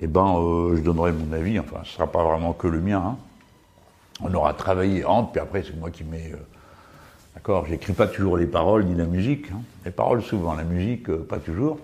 eh 0.00 0.06
ben, 0.06 0.36
euh, 0.36 0.76
je 0.76 0.82
donnerai 0.82 1.12
mon 1.12 1.32
avis, 1.32 1.58
enfin, 1.58 1.78
ce 1.84 1.90
ne 1.90 1.94
sera 1.94 2.06
pas 2.06 2.24
vraiment 2.24 2.52
que 2.52 2.66
le 2.66 2.80
mien. 2.80 3.02
Hein. 3.04 3.16
On 4.22 4.32
aura 4.34 4.54
travaillé 4.54 5.04
entre, 5.04 5.32
puis 5.32 5.40
après, 5.40 5.62
c'est 5.62 5.78
moi 5.78 5.90
qui 5.90 6.04
mets. 6.04 6.32
Euh, 6.32 6.38
d'accord 7.34 7.66
J'écris 7.66 7.92
pas 7.92 8.06
toujours 8.06 8.36
les 8.36 8.46
paroles 8.46 8.84
ni 8.84 8.94
la 8.94 9.04
musique. 9.04 9.50
Hein. 9.52 9.60
Les 9.84 9.90
paroles, 9.90 10.22
souvent, 10.22 10.54
la 10.54 10.64
musique, 10.64 11.08
euh, 11.10 11.18
pas 11.18 11.38
toujours. 11.38 11.78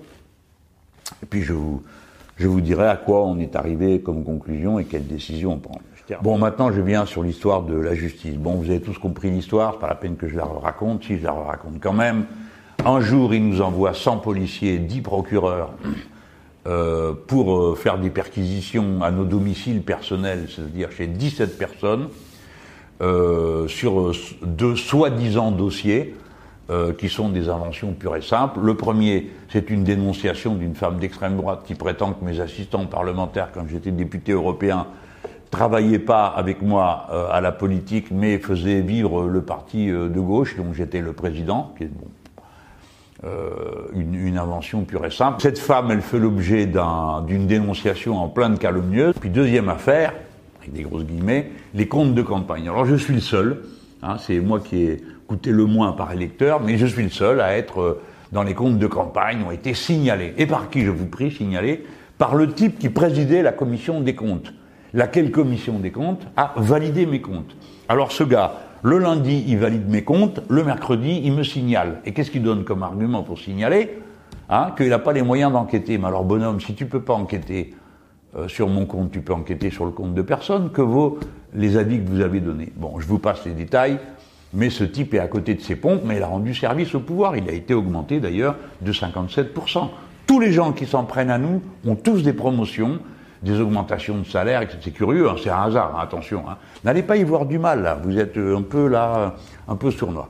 Et 1.22 1.26
puis, 1.26 1.42
je 1.42 1.52
vous, 1.52 1.82
je 2.36 2.48
vous 2.48 2.60
dirai 2.60 2.88
à 2.88 2.96
quoi 2.96 3.24
on 3.24 3.38
est 3.38 3.54
arrivé 3.54 4.00
comme 4.00 4.24
conclusion 4.24 4.78
et 4.78 4.84
quelles 4.84 5.06
décisions 5.06 5.54
on 5.54 5.58
prend. 5.58 5.80
Bon, 6.22 6.38
maintenant, 6.38 6.70
je 6.70 6.80
viens 6.80 7.04
sur 7.04 7.22
l'histoire 7.24 7.62
de 7.62 7.74
la 7.74 7.94
justice. 7.94 8.36
Bon, 8.36 8.54
vous 8.54 8.70
avez 8.70 8.80
tous 8.80 8.96
compris 8.96 9.28
l'histoire, 9.28 9.72
c'est 9.74 9.80
pas 9.80 9.88
la 9.88 9.96
peine 9.96 10.16
que 10.16 10.28
je 10.28 10.36
la 10.36 10.44
raconte, 10.44 11.04
si 11.04 11.18
je 11.18 11.24
la 11.24 11.32
raconte 11.32 11.80
quand 11.80 11.92
même. 11.92 12.26
Un 12.84 13.00
jour, 13.00 13.34
il 13.34 13.48
nous 13.48 13.60
envoie 13.60 13.92
100 13.92 14.18
policiers, 14.18 14.78
10 14.78 15.00
procureurs, 15.00 15.72
euh, 16.68 17.12
pour 17.26 17.56
euh, 17.56 17.74
faire 17.74 17.98
des 17.98 18.10
perquisitions 18.10 19.02
à 19.02 19.10
nos 19.10 19.24
domiciles 19.24 19.82
personnels, 19.82 20.46
c'est-à-dire 20.48 20.92
chez 20.92 21.08
17 21.08 21.58
personnes, 21.58 22.08
euh, 23.02 23.66
sur 23.66 24.12
deux 24.42 24.76
soi-disant 24.76 25.50
dossiers 25.50 26.14
qui 26.98 27.08
sont 27.08 27.28
des 27.28 27.48
inventions 27.48 27.92
pures 27.92 28.16
et 28.16 28.22
simples. 28.22 28.58
Le 28.60 28.74
premier, 28.74 29.30
c'est 29.52 29.70
une 29.70 29.84
dénonciation 29.84 30.56
d'une 30.56 30.74
femme 30.74 30.98
d'extrême 30.98 31.36
droite 31.36 31.60
qui 31.64 31.76
prétend 31.76 32.12
que 32.12 32.24
mes 32.24 32.40
assistants 32.40 32.86
parlementaires, 32.86 33.50
quand 33.54 33.68
j'étais 33.68 33.92
député 33.92 34.32
européen, 34.32 34.88
travaillaient 35.50 35.98
pas 35.98 36.26
avec 36.26 36.62
moi 36.62 37.06
à 37.30 37.40
la 37.40 37.52
politique, 37.52 38.10
mais 38.10 38.38
faisaient 38.38 38.80
vivre 38.80 39.26
le 39.26 39.42
parti 39.42 39.86
de 39.88 40.20
gauche, 40.20 40.56
dont 40.56 40.72
j'étais 40.72 41.00
le 41.00 41.12
président, 41.12 41.72
qui 41.76 41.84
est 41.84 41.86
bon, 41.86 42.08
euh, 43.24 43.88
une, 43.94 44.36
invention 44.36 44.84
pure 44.84 45.06
et 45.06 45.10
simple. 45.10 45.40
Cette 45.40 45.58
femme, 45.58 45.90
elle 45.90 46.02
fait 46.02 46.18
l'objet 46.18 46.66
d'une 46.66 47.46
dénonciation 47.46 48.18
en 48.18 48.28
pleine 48.28 48.58
calomnieuse. 48.58 49.14
Puis 49.18 49.30
deuxième 49.30 49.70
affaire, 49.70 50.12
avec 50.60 50.74
des 50.74 50.82
grosses 50.82 51.04
guillemets, 51.04 51.50
les 51.72 51.88
comptes 51.88 52.14
de 52.14 52.20
campagne. 52.20 52.68
Alors 52.68 52.84
je 52.84 52.94
suis 52.94 53.14
le 53.14 53.20
seul, 53.20 53.62
hein, 54.02 54.16
c'est 54.18 54.38
moi 54.40 54.60
qui 54.60 54.82
ai 54.82 55.02
coûté 55.26 55.50
le 55.50 55.64
moins 55.64 55.92
par 55.92 56.12
électeur, 56.12 56.60
mais 56.60 56.76
je 56.76 56.84
suis 56.84 57.04
le 57.04 57.08
seul 57.08 57.40
à 57.40 57.56
être 57.56 57.80
euh, 57.80 58.02
dans 58.32 58.42
les 58.42 58.52
comptes 58.52 58.78
de 58.78 58.86
campagne, 58.86 59.42
ont 59.42 59.50
été 59.50 59.72
signalés. 59.72 60.34
Et 60.36 60.44
par 60.44 60.68
qui, 60.68 60.84
je 60.84 60.90
vous 60.90 61.06
prie, 61.06 61.30
signalés? 61.30 61.86
Par 62.18 62.34
le 62.34 62.52
type 62.52 62.78
qui 62.78 62.90
présidait 62.90 63.40
la 63.42 63.52
commission 63.52 64.02
des 64.02 64.14
comptes. 64.14 64.52
Laquelle 64.96 65.30
commission 65.30 65.78
des 65.78 65.90
comptes 65.90 66.26
a 66.38 66.54
validé 66.56 67.04
mes 67.04 67.20
comptes. 67.20 67.54
Alors 67.86 68.12
ce 68.12 68.24
gars, 68.24 68.54
le 68.82 68.98
lundi, 68.98 69.44
il 69.46 69.58
valide 69.58 69.90
mes 69.90 70.02
comptes. 70.02 70.40
Le 70.48 70.64
mercredi, 70.64 71.20
il 71.22 71.32
me 71.32 71.42
signale. 71.42 72.00
Et 72.06 72.14
qu'est-ce 72.14 72.30
qu'il 72.30 72.42
donne 72.42 72.64
comme 72.64 72.82
argument 72.82 73.22
pour 73.22 73.38
signaler 73.38 73.98
hein, 74.48 74.72
Qu'il 74.74 74.88
n'a 74.88 74.98
pas 74.98 75.12
les 75.12 75.20
moyens 75.20 75.52
d'enquêter. 75.52 75.98
Mais 75.98 76.06
alors, 76.06 76.24
bonhomme, 76.24 76.60
si 76.60 76.74
tu 76.74 76.84
ne 76.84 76.88
peux 76.88 77.02
pas 77.02 77.12
enquêter 77.12 77.74
euh, 78.38 78.48
sur 78.48 78.68
mon 78.68 78.86
compte, 78.86 79.10
tu 79.10 79.20
peux 79.20 79.34
enquêter 79.34 79.68
sur 79.68 79.84
le 79.84 79.90
compte 79.90 80.14
de 80.14 80.22
personne. 80.22 80.70
Que 80.70 80.80
vaut 80.80 81.18
les 81.52 81.76
avis 81.76 82.00
que 82.00 82.08
vous 82.08 82.22
avez 82.22 82.40
donnés 82.40 82.72
Bon, 82.76 82.98
je 82.98 83.06
vous 83.06 83.18
passe 83.18 83.44
les 83.44 83.52
détails. 83.52 83.98
Mais 84.54 84.70
ce 84.70 84.84
type 84.84 85.12
est 85.12 85.18
à 85.18 85.26
côté 85.26 85.54
de 85.54 85.60
ses 85.60 85.76
pompes, 85.76 86.00
mais 86.06 86.16
il 86.16 86.22
a 86.22 86.26
rendu 86.26 86.54
service 86.54 86.94
au 86.94 87.00
pouvoir. 87.00 87.36
Il 87.36 87.50
a 87.50 87.52
été 87.52 87.74
augmenté 87.74 88.18
d'ailleurs 88.18 88.56
de 88.80 88.92
57%. 88.92 89.88
Tous 90.26 90.40
les 90.40 90.52
gens 90.52 90.72
qui 90.72 90.86
s'en 90.86 91.04
prennent 91.04 91.30
à 91.30 91.36
nous 91.36 91.60
ont 91.86 91.96
tous 91.96 92.22
des 92.22 92.32
promotions 92.32 92.98
des 93.42 93.60
augmentations 93.60 94.18
de 94.18 94.24
salaire, 94.24 94.66
c'est 94.80 94.90
curieux, 94.90 95.28
hein, 95.28 95.36
c'est 95.42 95.50
un 95.50 95.62
hasard, 95.62 95.94
hein, 95.96 96.00
attention. 96.02 96.44
Hein. 96.48 96.56
N'allez 96.84 97.02
pas 97.02 97.16
y 97.16 97.24
voir 97.24 97.46
du 97.46 97.58
mal, 97.58 97.82
là, 97.82 97.98
vous 98.02 98.18
êtes 98.18 98.36
euh, 98.36 98.56
un 98.56 98.62
peu 98.62 98.88
là, 98.88 99.34
un 99.68 99.76
peu 99.76 99.90
sournois. 99.90 100.28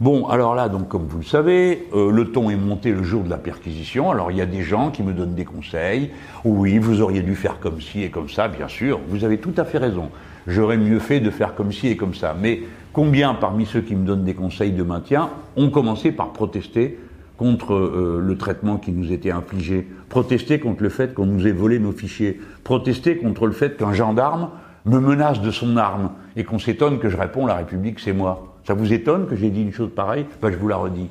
Bon, 0.00 0.28
alors 0.28 0.54
là, 0.54 0.68
donc 0.68 0.86
comme 0.86 1.08
vous 1.08 1.18
le 1.18 1.24
savez, 1.24 1.88
euh, 1.92 2.12
le 2.12 2.30
ton 2.30 2.50
est 2.50 2.56
monté 2.56 2.92
le 2.92 3.02
jour 3.02 3.24
de 3.24 3.30
la 3.30 3.36
perquisition. 3.36 4.12
Alors 4.12 4.30
il 4.30 4.36
y 4.36 4.40
a 4.40 4.46
des 4.46 4.62
gens 4.62 4.92
qui 4.92 5.02
me 5.02 5.12
donnent 5.12 5.34
des 5.34 5.44
conseils. 5.44 6.12
Oui, 6.44 6.78
vous 6.78 7.00
auriez 7.00 7.20
dû 7.20 7.34
faire 7.34 7.58
comme 7.58 7.80
ci 7.80 8.04
et 8.04 8.08
comme 8.08 8.28
ça, 8.28 8.46
bien 8.46 8.68
sûr. 8.68 9.00
Vous 9.08 9.24
avez 9.24 9.38
tout 9.38 9.54
à 9.56 9.64
fait 9.64 9.78
raison. 9.78 10.10
J'aurais 10.46 10.76
mieux 10.76 11.00
fait 11.00 11.18
de 11.18 11.30
faire 11.30 11.56
comme 11.56 11.72
ci 11.72 11.88
et 11.88 11.96
comme 11.96 12.14
ça. 12.14 12.32
Mais 12.40 12.62
combien 12.92 13.34
parmi 13.34 13.66
ceux 13.66 13.80
qui 13.80 13.96
me 13.96 14.06
donnent 14.06 14.22
des 14.22 14.34
conseils 14.34 14.70
de 14.70 14.84
maintien 14.84 15.30
ont 15.56 15.68
commencé 15.68 16.12
par 16.12 16.32
protester 16.32 17.00
contre 17.38 17.72
euh, 17.72 18.20
le 18.22 18.36
traitement 18.36 18.76
qui 18.76 18.90
nous 18.90 19.12
était 19.12 19.30
infligé, 19.30 19.88
protester 20.08 20.58
contre 20.58 20.82
le 20.82 20.88
fait 20.88 21.14
qu'on 21.14 21.24
nous 21.24 21.46
ait 21.46 21.52
volé 21.52 21.78
nos 21.78 21.92
fichiers, 21.92 22.40
protester 22.64 23.16
contre 23.16 23.46
le 23.46 23.52
fait 23.52 23.78
qu'un 23.78 23.94
gendarme 23.94 24.50
me 24.84 24.98
menace 24.98 25.40
de 25.40 25.50
son 25.50 25.76
arme 25.76 26.10
et 26.36 26.44
qu'on 26.44 26.58
s'étonne 26.58 26.98
que 26.98 27.08
je 27.08 27.16
réponds 27.16 27.46
la 27.46 27.54
République 27.54 28.00
c'est 28.00 28.12
moi. 28.12 28.56
Ça 28.66 28.74
vous 28.74 28.92
étonne 28.92 29.26
que 29.26 29.36
j'ai 29.36 29.50
dit 29.50 29.62
une 29.62 29.72
chose 29.72 29.90
pareille? 29.94 30.26
Ben, 30.42 30.50
Je 30.50 30.58
vous 30.58 30.68
la 30.68 30.76
redis. 30.76 31.08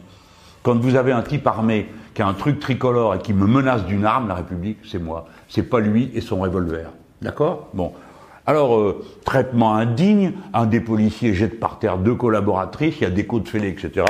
Quand 0.63 0.77
vous 0.77 0.95
avez 0.95 1.13
un 1.13 1.21
type 1.21 1.47
armé 1.47 1.87
qui 2.13 2.21
a 2.21 2.27
un 2.27 2.33
truc 2.33 2.59
tricolore 2.59 3.15
et 3.15 3.19
qui 3.19 3.33
me 3.33 3.47
menace 3.47 3.85
d'une 3.85 4.05
arme, 4.05 4.27
la 4.27 4.35
République 4.35 4.79
c'est 4.83 4.99
moi. 4.99 5.27
C'est 5.47 5.63
pas 5.63 5.79
lui 5.79 6.11
et 6.13 6.21
son 6.21 6.41
revolver. 6.41 6.91
D'accord? 7.21 7.69
Bon. 7.73 7.93
Alors, 8.45 8.77
euh, 8.77 9.03
traitement 9.25 9.75
indigne, 9.75 10.31
un 10.53 10.67
des 10.67 10.79
policiers 10.79 11.33
jette 11.33 11.59
par 11.59 11.79
terre 11.79 11.97
deux 11.97 12.15
collaboratrices, 12.15 12.95
il 12.99 13.03
y 13.03 13.07
a 13.07 13.09
des 13.09 13.25
coups 13.25 13.43
de 13.43 13.49
fêlée, 13.49 13.69
etc 13.69 14.05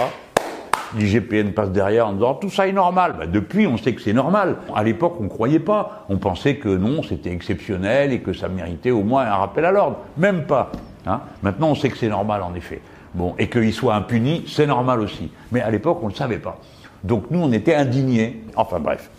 l'IGPN 0.95 1.52
passe 1.52 1.71
derrière 1.71 2.08
en 2.08 2.13
disant 2.13 2.36
tout 2.36 2.50
ça 2.50 2.67
est 2.67 2.73
normal. 2.73 3.15
Bah, 3.17 3.28
depuis, 3.28 3.67
on 3.67 3.78
sait 3.78 3.93
que 3.93 4.02
c'est 4.02 4.13
normal. 4.13 4.58
À 4.76 4.84
l'époque, 4.84 5.15
on 5.19 5.23
ne 5.23 5.30
croyait 5.30 5.60
pas. 5.60 6.06
On 6.10 6.17
pensait 6.17 6.56
que 6.56 6.69
non, 6.69 7.04
c'était 7.04 7.32
exceptionnel 7.32 8.13
et 8.13 8.19
que 8.19 8.34
ça 8.34 8.47
méritait 8.47 8.91
au 8.91 9.04
moins 9.04 9.23
un 9.23 9.36
rappel 9.36 9.65
à 9.65 9.71
l'ordre. 9.71 9.97
Même 10.17 10.45
pas. 10.45 10.71
Hein. 11.06 11.21
Maintenant, 11.43 11.69
on 11.69 11.76
sait 11.76 11.89
que 11.89 11.97
c'est 11.97 12.10
normal, 12.10 12.43
en 12.43 12.54
effet. 12.54 12.82
Bon, 13.13 13.34
et 13.39 13.50
qu'il 13.50 13.73
soit 13.73 13.95
impuni, 13.95 14.43
c'est 14.47 14.67
normal 14.67 15.00
aussi. 15.00 15.32
Mais 15.52 15.62
à 15.62 15.71
l'époque, 15.71 16.00
on 16.02 16.08
ne 16.08 16.12
le 16.12 16.15
savait 16.15 16.38
pas. 16.38 16.60
Donc 17.04 17.32
nous, 17.32 17.39
on 17.39 17.52
était 17.52 17.76
indignés. 17.76 18.43
Enfin 18.56 18.80
bref. 18.80 19.10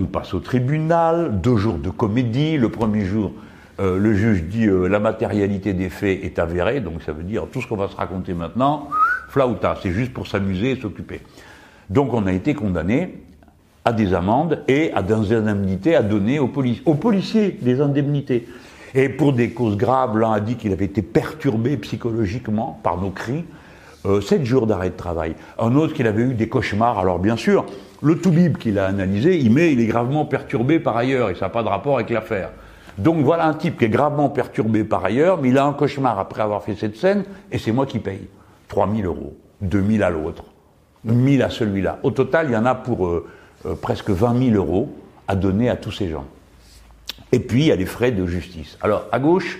On 0.00 0.04
passe 0.04 0.34
au 0.34 0.40
tribunal, 0.40 1.40
deux 1.40 1.56
jours 1.56 1.78
de 1.78 1.90
comédie. 1.90 2.56
Le 2.56 2.68
premier 2.68 3.04
jour, 3.04 3.32
euh, 3.80 3.98
le 3.98 4.14
juge 4.14 4.44
dit 4.44 4.66
euh, 4.66 4.88
la 4.88 4.98
matérialité 4.98 5.72
des 5.72 5.88
faits 5.88 6.24
est 6.24 6.38
avérée, 6.38 6.80
donc 6.80 7.02
ça 7.02 7.12
veut 7.12 7.22
dire 7.22 7.46
tout 7.52 7.60
ce 7.60 7.68
qu'on 7.68 7.76
va 7.76 7.88
se 7.88 7.96
raconter 7.96 8.34
maintenant, 8.34 8.88
flauta, 9.28 9.76
c'est 9.82 9.92
juste 9.92 10.12
pour 10.12 10.26
s'amuser 10.26 10.72
et 10.72 10.80
s'occuper. 10.80 11.20
Donc 11.88 12.12
on 12.12 12.26
a 12.26 12.32
été 12.32 12.54
condamné 12.54 13.22
à 13.84 13.92
des 13.92 14.14
amendes 14.14 14.62
et 14.68 14.92
à 14.92 15.02
des 15.02 15.32
indemnités 15.32 15.94
à 15.94 16.02
donner 16.02 16.38
aux, 16.38 16.50
aux 16.86 16.94
policiers, 16.94 17.56
des 17.62 17.80
indemnités. 17.80 18.48
Et 18.94 19.08
pour 19.08 19.32
des 19.32 19.50
causes 19.50 19.76
graves, 19.76 20.18
l'un 20.18 20.32
a 20.32 20.40
dit 20.40 20.56
qu'il 20.56 20.72
avait 20.72 20.86
été 20.86 21.02
perturbé 21.02 21.76
psychologiquement 21.76 22.80
par 22.82 23.00
nos 23.00 23.10
cris, 23.10 23.44
euh, 24.06 24.20
sept 24.20 24.44
jours 24.44 24.66
d'arrêt 24.66 24.90
de 24.90 24.96
travail. 24.96 25.34
Un 25.58 25.74
autre 25.74 25.94
qu'il 25.94 26.06
avait 26.06 26.22
eu 26.22 26.34
des 26.34 26.48
cauchemars. 26.48 26.98
Alors 26.98 27.18
bien 27.18 27.36
sûr, 27.36 27.64
le 28.02 28.18
Toubib 28.18 28.56
qu'il 28.56 28.78
a 28.78 28.86
analysé, 28.86 29.38
il 29.38 29.52
met, 29.52 29.72
il 29.72 29.80
est 29.80 29.86
gravement 29.86 30.24
perturbé 30.24 30.80
par 30.80 30.96
ailleurs 30.96 31.30
et 31.30 31.34
ça 31.34 31.46
n'a 31.46 31.50
pas 31.50 31.62
de 31.62 31.68
rapport 31.68 31.96
avec 31.96 32.10
l'affaire. 32.10 32.50
Donc 32.98 33.24
voilà 33.24 33.46
un 33.46 33.54
type 33.54 33.78
qui 33.78 33.84
est 33.84 33.88
gravement 33.88 34.28
perturbé 34.28 34.82
par 34.84 35.04
ailleurs, 35.04 35.40
mais 35.40 35.50
il 35.50 35.58
a 35.58 35.64
un 35.64 35.72
cauchemar 35.72 36.18
après 36.18 36.42
avoir 36.42 36.62
fait 36.62 36.74
cette 36.74 36.96
scène 36.96 37.24
et 37.52 37.58
c'est 37.58 37.72
moi 37.72 37.86
qui 37.86 38.00
paye. 38.00 38.28
3 38.68 38.88
000 38.92 39.06
euros, 39.06 39.36
2 39.62 39.82
000 39.82 40.02
à 40.02 40.10
l'autre, 40.10 40.44
1 41.08 41.24
000 41.36 41.42
à 41.42 41.48
celui-là. 41.48 42.00
Au 42.02 42.10
total, 42.10 42.48
il 42.50 42.52
y 42.52 42.56
en 42.56 42.66
a 42.66 42.74
pour 42.74 43.06
euh, 43.06 43.26
euh, 43.66 43.74
presque 43.74 44.10
20 44.10 44.50
000 44.50 44.56
euros 44.56 44.92
à 45.28 45.36
donner 45.36 45.70
à 45.70 45.76
tous 45.76 45.92
ces 45.92 46.08
gens. 46.08 46.26
Et 47.30 47.40
puis, 47.40 47.62
il 47.62 47.66
y 47.66 47.72
a 47.72 47.76
les 47.76 47.86
frais 47.86 48.10
de 48.10 48.26
justice. 48.26 48.78
Alors, 48.80 49.06
à 49.12 49.18
gauche, 49.18 49.58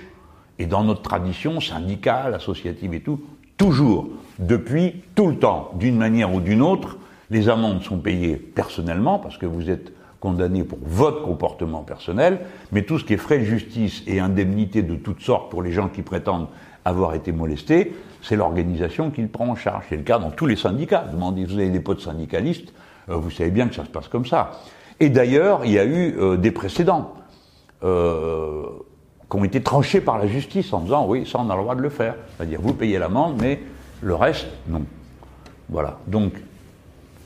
et 0.59 0.67
dans 0.67 0.83
notre 0.83 1.03
tradition 1.03 1.61
syndicale, 1.61 2.35
associative 2.35 2.95
et 2.95 3.01
tout, 3.01 3.21
toujours, 3.57 4.09
depuis 4.39 5.03
tout 5.15 5.29
le 5.29 5.37
temps, 5.37 5.71
d'une 5.75 5.97
manière 5.97 6.35
ou 6.35 6.41
d'une 6.41 6.63
autre, 6.63 6.99
les 7.31 7.49
amendes 7.49 7.83
sont 7.83 7.99
payées 7.99 8.37
personnellement, 8.37 9.19
parce 9.19 9.37
que 9.37 9.47
vous 9.47 9.71
êtes 9.71 9.93
condamné 10.21 10.65
pour 10.65 10.79
votre 10.83 11.23
comportement 11.23 11.83
personnel, 11.83 12.41
mais 12.73 12.83
tout 12.83 12.99
ce 12.99 13.05
qui 13.05 13.15
est 13.15 13.19
frais 13.19 13.39
de 13.39 13.45
justice 13.45 14.03
et 14.07 14.21
indemnités 14.21 14.83
de 14.83 14.97
toutes 14.97 15.21
sortes 15.21 15.51
pour 15.51 15.63
les 15.63 15.73
gens 15.73 15.89
qui 15.89 16.03
prétendent 16.03 16.49
avoir 16.85 17.15
été 17.15 17.33
molestés, 17.33 17.95
c'est 18.23 18.37
l'organisation 18.37 19.11
qui 19.11 19.23
le 19.23 19.29
prend 19.29 19.49
en 19.49 19.55
charge. 19.55 19.85
C'est 19.89 19.97
le 19.97 20.03
cas 20.03 20.19
dans 20.19 20.31
tous 20.31 20.47
les 20.47 20.57
syndicats. 20.57 21.05
Demandez, 21.13 21.45
vous 21.45 21.55
avez 21.55 21.71
des 21.71 21.81
potes 21.81 22.01
syndicalistes, 22.01 22.73
euh, 23.09 23.17
vous 23.17 23.31
savez 23.31 23.51
bien 23.51 23.69
que 23.69 23.75
ça 23.75 23.85
se 23.85 23.91
passe 23.91 24.09
comme 24.09 24.27
ça. 24.27 24.53
Et 25.01 25.11
d'ailleurs, 25.11 25.65
il 25.65 25.73
y 25.73 25.79
a 25.79 25.85
eu 25.85 26.17
euh, 26.19 26.37
des 26.37 26.51
précédents 26.51 27.15
euh, 27.85 28.65
qui 29.31 29.37
ont 29.37 29.45
été 29.45 29.63
tranchés 29.63 30.01
par 30.01 30.19
la 30.19 30.27
justice 30.27 30.73
en 30.73 30.81
disant 30.81 31.07
oui, 31.07 31.27
ça 31.27 31.39
on 31.39 31.49
a 31.51 31.55
le 31.55 31.63
droit 31.63 31.77
de 31.77 31.83
le 31.83 31.91
faire. 31.91 32.17
C'est-à-dire 32.37 32.61
vous 32.61 32.75
payez 32.75 32.99
l'amende, 32.99 33.37
mais 33.41 33.61
le 34.03 34.15
reste, 34.15 34.49
non. 34.69 34.83
Voilà. 35.69 35.99
Donc, 36.07 36.33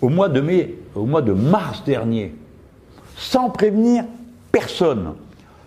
au 0.01 0.09
mois 0.09 0.29
de 0.29 0.41
mai, 0.41 0.75
au 0.95 1.07
mois 1.07 1.23
de 1.23 1.33
mars 1.33 1.85
dernier, 1.85 2.35
sans 3.23 3.51
prévenir 3.51 4.05
personne, 4.51 5.15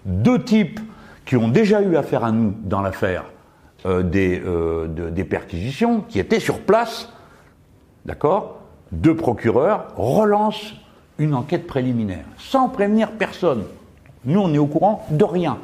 deux 0.06 0.44
types 0.44 0.80
qui 1.26 1.38
ont 1.38 1.48
déjà 1.48 1.82
eu 1.82 1.96
affaire 1.96 2.24
à 2.24 2.32
nous 2.32 2.54
dans 2.64 2.82
l'affaire, 2.82 3.24
euh, 3.86 4.04
des, 4.04 4.42
euh, 4.46 4.88
des 5.10 5.24
perquisitions, 5.24 6.02
qui 6.02 6.20
étaient 6.20 6.42
sur 6.42 6.60
place, 6.60 7.10
d'accord 8.06 8.60
Deux 8.92 9.16
procureurs 9.16 9.88
relancent 9.96 10.74
une 11.18 11.34
enquête 11.34 11.66
préliminaire, 11.66 12.26
sans 12.38 12.68
prévenir 12.68 13.12
personne. 13.12 13.64
Nous, 14.26 14.40
on 14.40 14.54
est 14.54 14.58
au 14.58 14.68
courant 14.68 15.06
de 15.10 15.24
rien. 15.24 15.58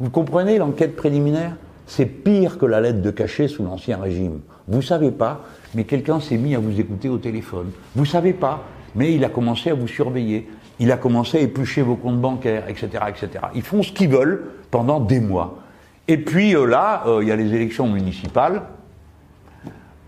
Vous 0.00 0.10
comprenez, 0.10 0.58
l'enquête 0.58 0.96
préliminaire 0.96 1.56
C'est 1.86 2.06
pire 2.06 2.58
que 2.58 2.66
la 2.66 2.80
lettre 2.80 3.00
de 3.00 3.10
cachet 3.10 3.48
sous 3.48 3.64
l'Ancien 3.64 3.96
Régime. 3.96 4.40
Vous 4.68 4.82
savez 4.82 5.10
pas, 5.10 5.40
mais 5.74 5.84
quelqu'un 5.84 6.20
s'est 6.20 6.36
mis 6.36 6.54
à 6.54 6.58
vous 6.58 6.78
écouter 6.78 7.08
au 7.08 7.18
téléphone. 7.18 7.70
Vous 7.96 8.04
savez 8.04 8.34
pas, 8.34 8.64
mais 8.94 9.14
il 9.14 9.24
a 9.24 9.28
commencé 9.28 9.70
à 9.70 9.74
vous 9.74 9.88
surveiller. 9.88 10.46
Il 10.80 10.90
a 10.90 10.96
commencé 10.96 11.38
à 11.38 11.40
éplucher 11.42 11.82
vos 11.82 11.94
comptes 11.94 12.20
bancaires, 12.20 12.68
etc., 12.68 12.88
etc. 13.08 13.44
Ils 13.54 13.62
font 13.62 13.82
ce 13.82 13.92
qu'ils 13.92 14.08
veulent 14.08 14.46
pendant 14.70 14.98
des 14.98 15.20
mois. 15.20 15.58
Et 16.08 16.16
puis 16.16 16.56
euh, 16.56 16.66
là, 16.66 17.04
euh, 17.06 17.20
il 17.22 17.28
y 17.28 17.32
a 17.32 17.36
les 17.36 17.54
élections 17.54 17.86
municipales. 17.86 18.62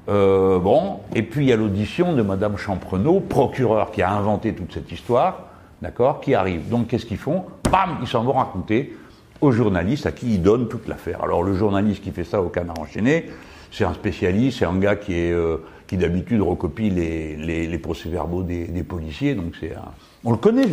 Euh, 0.08 0.58
bon, 0.58 0.98
et 1.14 1.22
puis 1.22 1.44
il 1.44 1.48
y 1.48 1.52
a 1.52 1.56
l'audition 1.56 2.14
de 2.14 2.22
Madame 2.22 2.56
Champrenault, 2.56 3.20
procureur 3.20 3.92
qui 3.92 4.02
a 4.02 4.10
inventé 4.10 4.52
toute 4.52 4.72
cette 4.72 4.90
histoire, 4.90 5.44
d'accord, 5.80 6.20
qui 6.20 6.34
arrive. 6.34 6.68
Donc 6.68 6.88
qu'est-ce 6.88 7.06
qu'ils 7.06 7.18
font? 7.18 7.44
Bam, 7.70 7.98
ils 8.00 8.08
s'en 8.08 8.24
vont 8.24 8.32
raconter 8.32 8.96
au 9.40 9.52
journaliste 9.52 10.06
à 10.06 10.12
qui 10.12 10.34
il 10.34 10.42
donne 10.42 10.68
toute 10.68 10.88
l'affaire. 10.88 11.22
Alors 11.22 11.44
le 11.44 11.54
journaliste 11.54 12.02
qui 12.02 12.10
fait 12.10 12.24
ça 12.24 12.42
au 12.42 12.48
canard 12.48 12.80
enchaîné, 12.80 13.30
c'est 13.70 13.84
un 13.84 13.94
spécialiste, 13.94 14.58
c'est 14.58 14.64
un 14.64 14.78
gars 14.78 14.96
qui 14.96 15.30
d'habitude 15.92 16.40
recopie 16.40 16.90
les, 16.90 17.78
procès-verbaux 17.78 18.42
des, 18.42 18.82
policiers, 18.82 19.34
donc 19.34 19.54
c'est 19.60 19.74
on 20.24 20.30
le 20.30 20.36
connaît, 20.36 20.66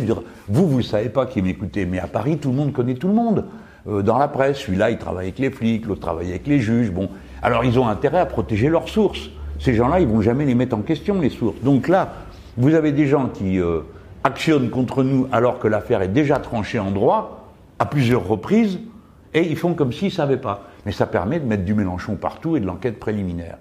vous, 0.48 0.68
vous 0.68 0.78
ne 0.78 0.82
savez 0.82 1.08
pas 1.08 1.26
qui 1.26 1.42
m'écoutez, 1.42 1.84
mais 1.86 1.98
à 1.98 2.06
Paris, 2.06 2.38
tout 2.38 2.50
le 2.50 2.56
monde 2.56 2.72
connaît 2.72 2.94
tout 2.94 3.08
le 3.08 3.14
monde. 3.14 3.46
Euh, 3.88 4.02
dans 4.02 4.18
la 4.18 4.28
presse, 4.28 4.58
celui-là, 4.58 4.90
il 4.90 4.98
travaille 4.98 5.26
avec 5.26 5.38
les 5.38 5.50
flics, 5.50 5.86
l'autre 5.86 6.00
travaille 6.00 6.30
avec 6.30 6.46
les 6.46 6.60
juges, 6.60 6.90
bon. 6.90 7.08
Alors 7.42 7.64
ils 7.64 7.78
ont 7.78 7.88
intérêt 7.88 8.20
à 8.20 8.26
protéger 8.26 8.68
leurs 8.68 8.88
sources. 8.88 9.30
Ces 9.58 9.74
gens-là, 9.74 10.00
ils 10.00 10.06
vont 10.06 10.20
jamais 10.20 10.44
les 10.44 10.54
mettre 10.54 10.76
en 10.76 10.82
question, 10.82 11.20
les 11.20 11.30
sources. 11.30 11.60
Donc 11.62 11.88
là, 11.88 12.12
vous 12.56 12.74
avez 12.74 12.92
des 12.92 13.06
gens 13.06 13.28
qui 13.28 13.58
euh, 13.58 13.80
actionnent 14.24 14.70
contre 14.70 15.02
nous 15.02 15.26
alors 15.32 15.58
que 15.58 15.68
l'affaire 15.68 16.02
est 16.02 16.08
déjà 16.08 16.38
tranchée 16.38 16.78
en 16.78 16.90
droit, 16.90 17.48
à 17.78 17.86
plusieurs 17.86 18.26
reprises, 18.26 18.78
et 19.34 19.46
ils 19.48 19.56
font 19.56 19.74
comme 19.74 19.92
s'ils 19.92 20.08
ne 20.08 20.12
savaient 20.12 20.36
pas. 20.36 20.64
Mais 20.86 20.92
ça 20.92 21.06
permet 21.06 21.40
de 21.40 21.46
mettre 21.46 21.64
du 21.64 21.74
Mélenchon 21.74 22.16
partout 22.16 22.56
et 22.56 22.60
de 22.60 22.66
l'enquête 22.66 22.98
préliminaire. 22.98 23.58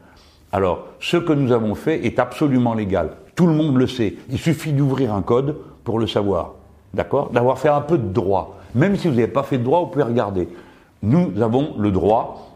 Alors, 0.52 0.88
ce 1.00 1.18
que 1.18 1.34
nous 1.34 1.52
avons 1.52 1.76
fait 1.76 2.06
est 2.06 2.18
absolument 2.20 2.74
légal. 2.74 3.12
Tout 3.36 3.48
le 3.48 3.54
monde 3.54 3.78
le 3.78 3.88
sait. 3.88 4.16
Il 4.30 4.40
suffit 4.40 4.74
d'ouvrir 4.74 5.14
un 5.14 5.22
code 5.22 5.58
pour 5.90 5.98
le 5.98 6.06
savoir. 6.06 6.52
D'accord 6.94 7.32
D'avoir 7.32 7.58
fait 7.58 7.68
un 7.68 7.82
peu 7.82 7.98
de 7.98 8.14
droit. 8.14 8.60
Même 8.76 8.96
si 8.96 9.08
vous 9.08 9.16
n'avez 9.16 9.28
pas 9.28 9.42
fait 9.42 9.58
de 9.58 9.64
droit, 9.64 9.80
vous 9.80 9.88
pouvez 9.88 10.04
regarder. 10.04 10.48
Nous 11.02 11.32
avons 11.42 11.74
le 11.80 11.90
droit, 11.90 12.52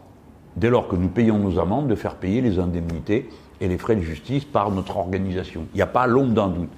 dès 0.54 0.70
lors 0.70 0.86
que 0.86 0.94
nous 0.94 1.08
payons 1.08 1.36
nos 1.38 1.58
amendes, 1.58 1.88
de 1.88 1.96
faire 1.96 2.14
payer 2.14 2.40
les 2.40 2.60
indemnités 2.60 3.28
et 3.60 3.66
les 3.66 3.76
frais 3.76 3.96
de 3.96 4.02
justice 4.02 4.44
par 4.44 4.70
notre 4.70 4.98
organisation. 4.98 5.62
Il 5.74 5.78
n'y 5.78 5.82
a 5.82 5.88
pas 5.88 6.06
l'ombre 6.06 6.32
d'un 6.32 6.46
doute. 6.46 6.68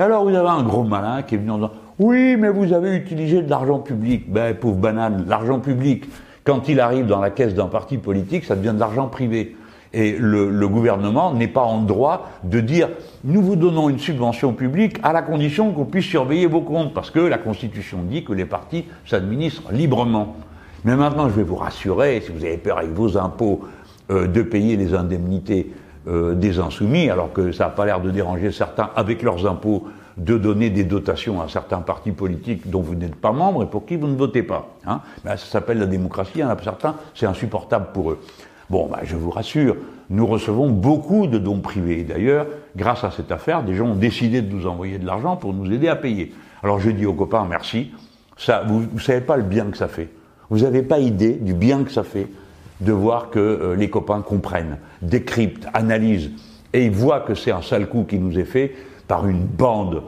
Et 0.00 0.02
alors 0.02 0.24
vous 0.24 0.34
avez 0.34 0.48
un 0.48 0.64
gros 0.64 0.82
malin 0.82 1.22
qui 1.22 1.36
est 1.36 1.38
venu 1.38 1.52
en 1.52 1.58
disant 1.58 1.70
Oui, 2.00 2.36
mais 2.36 2.48
vous 2.48 2.72
avez 2.72 2.96
utilisé 2.96 3.42
de 3.42 3.48
l'argent 3.48 3.78
public. 3.78 4.32
Ben, 4.32 4.52
pauvre 4.56 4.78
banane, 4.78 5.26
l'argent 5.28 5.60
public, 5.60 6.06
quand 6.42 6.68
il 6.68 6.80
arrive 6.80 7.06
dans 7.06 7.20
la 7.20 7.30
caisse 7.30 7.54
d'un 7.54 7.68
parti 7.68 7.98
politique, 7.98 8.44
ça 8.46 8.56
devient 8.56 8.74
de 8.74 8.80
l'argent 8.80 9.06
privé. 9.06 9.54
Et 9.92 10.16
le, 10.16 10.68
gouvernement 10.68 11.34
n'est 11.34 11.48
pas 11.48 11.62
en 11.62 11.82
droit 11.82 12.30
de 12.44 12.60
dire 12.60 12.88
nous 13.24 13.42
vous 13.42 13.56
donnons 13.56 13.88
une 13.88 13.98
subvention 13.98 14.52
publique 14.52 14.98
à 15.02 15.12
la 15.12 15.22
condition 15.22 15.72
qu'on 15.72 15.84
puisse 15.84 16.04
surveiller 16.04 16.46
vos 16.46 16.60
comptes, 16.60 16.94
parce 16.94 17.10
que 17.10 17.18
la 17.18 17.38
Constitution 17.38 17.98
dit 18.04 18.22
que 18.22 18.32
les 18.32 18.44
partis 18.44 18.84
s'administrent 19.04 19.72
librement. 19.72 20.36
Mais 20.84 20.96
maintenant, 20.96 21.28
je 21.28 21.34
vais 21.34 21.42
vous 21.42 21.56
rassurer, 21.56 22.22
si 22.24 22.30
vous 22.32 22.44
avez 22.44 22.56
peur 22.56 22.78
avec 22.78 22.92
vos 22.92 23.18
impôts 23.18 23.62
euh, 24.10 24.26
de 24.26 24.42
payer 24.42 24.76
les 24.76 24.94
indemnités 24.94 25.72
euh, 26.08 26.34
des 26.34 26.58
insoumis, 26.60 27.10
alors 27.10 27.32
que 27.32 27.52
ça 27.52 27.64
n'a 27.64 27.70
pas 27.70 27.84
l'air 27.84 28.00
de 28.00 28.10
déranger 28.10 28.52
certains 28.52 28.90
avec 28.96 29.22
leurs 29.22 29.46
impôts 29.46 29.88
de 30.16 30.38
donner 30.38 30.70
des 30.70 30.84
dotations 30.84 31.40
à 31.40 31.48
certains 31.48 31.80
partis 31.80 32.12
politiques 32.12 32.70
dont 32.70 32.80
vous 32.80 32.94
n'êtes 32.94 33.14
pas 33.14 33.32
membre 33.32 33.64
et 33.64 33.66
pour 33.66 33.86
qui 33.86 33.96
vous 33.96 34.06
ne 34.06 34.16
votez 34.16 34.42
pas. 34.42 34.68
Hein. 34.86 35.00
Ben, 35.24 35.36
ça 35.36 35.46
s'appelle 35.46 35.78
la 35.78 35.86
démocratie, 35.86 36.42
certains, 36.62 36.94
c'est 37.14 37.26
insupportable 37.26 37.88
pour 37.92 38.12
eux. 38.12 38.20
Bon, 38.70 38.88
bah, 38.88 39.00
je 39.02 39.16
vous 39.16 39.30
rassure, 39.30 39.76
nous 40.10 40.26
recevons 40.26 40.70
beaucoup 40.70 41.26
de 41.26 41.38
dons 41.38 41.58
privés. 41.58 42.04
D'ailleurs, 42.04 42.46
grâce 42.76 43.02
à 43.02 43.10
cette 43.10 43.32
affaire, 43.32 43.64
des 43.64 43.74
gens 43.74 43.88
ont 43.88 43.96
décidé 43.96 44.42
de 44.42 44.54
nous 44.54 44.68
envoyer 44.68 44.98
de 44.98 45.06
l'argent 45.06 45.36
pour 45.36 45.52
nous 45.52 45.70
aider 45.72 45.88
à 45.88 45.96
payer. 45.96 46.32
Alors 46.62 46.78
je 46.78 46.90
dis 46.90 47.04
aux 47.04 47.14
copains 47.14 47.44
merci. 47.48 47.90
Ça, 48.36 48.62
vous 48.66 48.86
ne 48.92 49.00
savez 49.00 49.22
pas 49.22 49.36
le 49.36 49.42
bien 49.42 49.66
que 49.66 49.76
ça 49.76 49.88
fait. 49.88 50.08
Vous 50.50 50.60
n'avez 50.60 50.82
pas 50.82 51.00
idée 51.00 51.32
du 51.32 51.52
bien 51.52 51.82
que 51.82 51.90
ça 51.90 52.04
fait 52.04 52.28
de 52.80 52.92
voir 52.92 53.30
que 53.30 53.38
euh, 53.38 53.76
les 53.76 53.90
copains 53.90 54.22
comprennent, 54.22 54.78
décryptent, 55.02 55.66
analysent, 55.74 56.30
et 56.72 56.86
ils 56.86 56.92
voient 56.92 57.20
que 57.20 57.34
c'est 57.34 57.50
un 57.50 57.62
sale 57.62 57.88
coup 57.88 58.04
qui 58.04 58.18
nous 58.18 58.38
est 58.38 58.44
fait 58.44 58.74
par 59.06 59.26
une 59.26 59.44
bande 59.44 60.02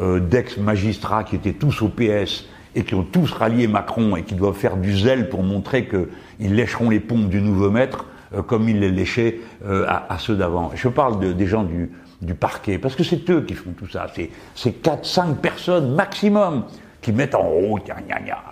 euh, 0.00 0.20
d'ex-magistrats 0.20 1.24
qui 1.24 1.36
étaient 1.36 1.52
tous 1.52 1.82
au 1.82 1.88
PS 1.88 2.46
et 2.74 2.84
qui 2.84 2.94
ont 2.94 3.04
tous 3.04 3.32
rallié 3.32 3.66
Macron 3.66 4.16
et 4.16 4.22
qui 4.22 4.34
doivent 4.34 4.56
faire 4.56 4.76
du 4.76 4.96
zèle 4.96 5.28
pour 5.28 5.42
montrer 5.42 5.86
qu'ils 5.86 6.54
lécheront 6.54 6.90
les 6.90 7.00
pompes 7.00 7.28
du 7.28 7.40
nouveau 7.40 7.70
maître 7.70 8.06
euh, 8.34 8.42
comme 8.42 8.68
ils 8.68 8.80
les 8.80 8.90
léchaient 8.90 9.40
euh, 9.66 9.86
à, 9.86 10.18
ceux 10.18 10.36
d'avant. 10.36 10.70
Je 10.74 10.88
parle 10.88 11.20
de, 11.20 11.32
des 11.32 11.46
gens 11.46 11.62
du, 11.62 11.90
du 12.22 12.34
parquet, 12.34 12.78
parce 12.78 12.96
que 12.96 13.04
c'est 13.04 13.28
eux 13.30 13.42
qui 13.42 13.54
font 13.54 13.72
tout 13.76 13.88
ça. 13.88 14.06
C'est 14.54 14.82
4-5 14.82 15.36
personnes 15.36 15.94
maximum 15.94 16.64
qui 17.04 17.12
mettent 17.12 17.34
en 17.34 17.42
route, 17.42 17.82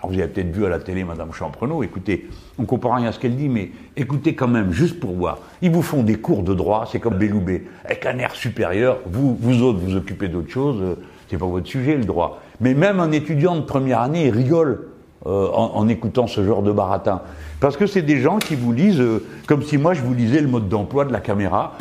vous 0.04 0.12
avez 0.12 0.28
peut-être 0.28 0.54
vu 0.54 0.66
à 0.66 0.68
la 0.68 0.78
télé 0.78 1.04
Madame 1.04 1.32
Champrenault, 1.32 1.82
écoutez, 1.82 2.28
on 2.58 2.66
comprend 2.66 2.96
rien 2.96 3.06
à 3.06 3.12
ce 3.12 3.18
qu'elle 3.18 3.34
dit, 3.34 3.48
mais 3.48 3.70
écoutez 3.96 4.34
quand 4.34 4.46
même, 4.46 4.72
juste 4.72 5.00
pour 5.00 5.12
voir. 5.12 5.38
Ils 5.62 5.70
vous 5.70 5.80
font 5.80 6.02
des 6.02 6.16
cours 6.16 6.42
de 6.42 6.52
droit, 6.52 6.86
c'est 6.92 7.00
comme 7.00 7.16
Belloubet, 7.16 7.62
avec 7.86 8.04
un 8.04 8.18
air 8.18 8.32
supérieur, 8.34 8.98
vous, 9.06 9.38
vous 9.40 9.62
autres, 9.62 9.78
vous 9.78 9.96
occupez 9.96 10.28
d'autre 10.28 10.50
chose, 10.50 10.76
euh, 10.82 10.96
c'est 11.30 11.38
pas 11.38 11.46
votre 11.46 11.66
sujet, 11.66 11.96
le 11.96 12.04
droit. 12.04 12.42
Mais 12.62 12.74
même 12.74 13.00
un 13.00 13.12
étudiant 13.12 13.56
de 13.56 13.62
première 13.62 14.00
année, 14.00 14.30
rigole 14.30 14.88
euh, 15.26 15.48
en, 15.52 15.86
écoutant 15.88 16.26
ce 16.26 16.44
genre 16.44 16.62
de 16.62 16.72
baratin. 16.72 17.22
Parce 17.60 17.76
que 17.76 17.86
c'est 17.86 18.02
des 18.02 18.18
gens 18.18 18.38
qui 18.38 18.56
vous 18.56 18.72
lisent, 18.72 19.00
euh, 19.00 19.24
comme 19.46 19.62
si 19.62 19.78
moi 19.78 19.94
je 19.94 20.02
vous 20.02 20.14
lisais 20.14 20.40
le 20.40 20.48
mode 20.48 20.68
d'emploi 20.68 21.04
de 21.04 21.12
la 21.12 21.20
caméra. 21.20 21.74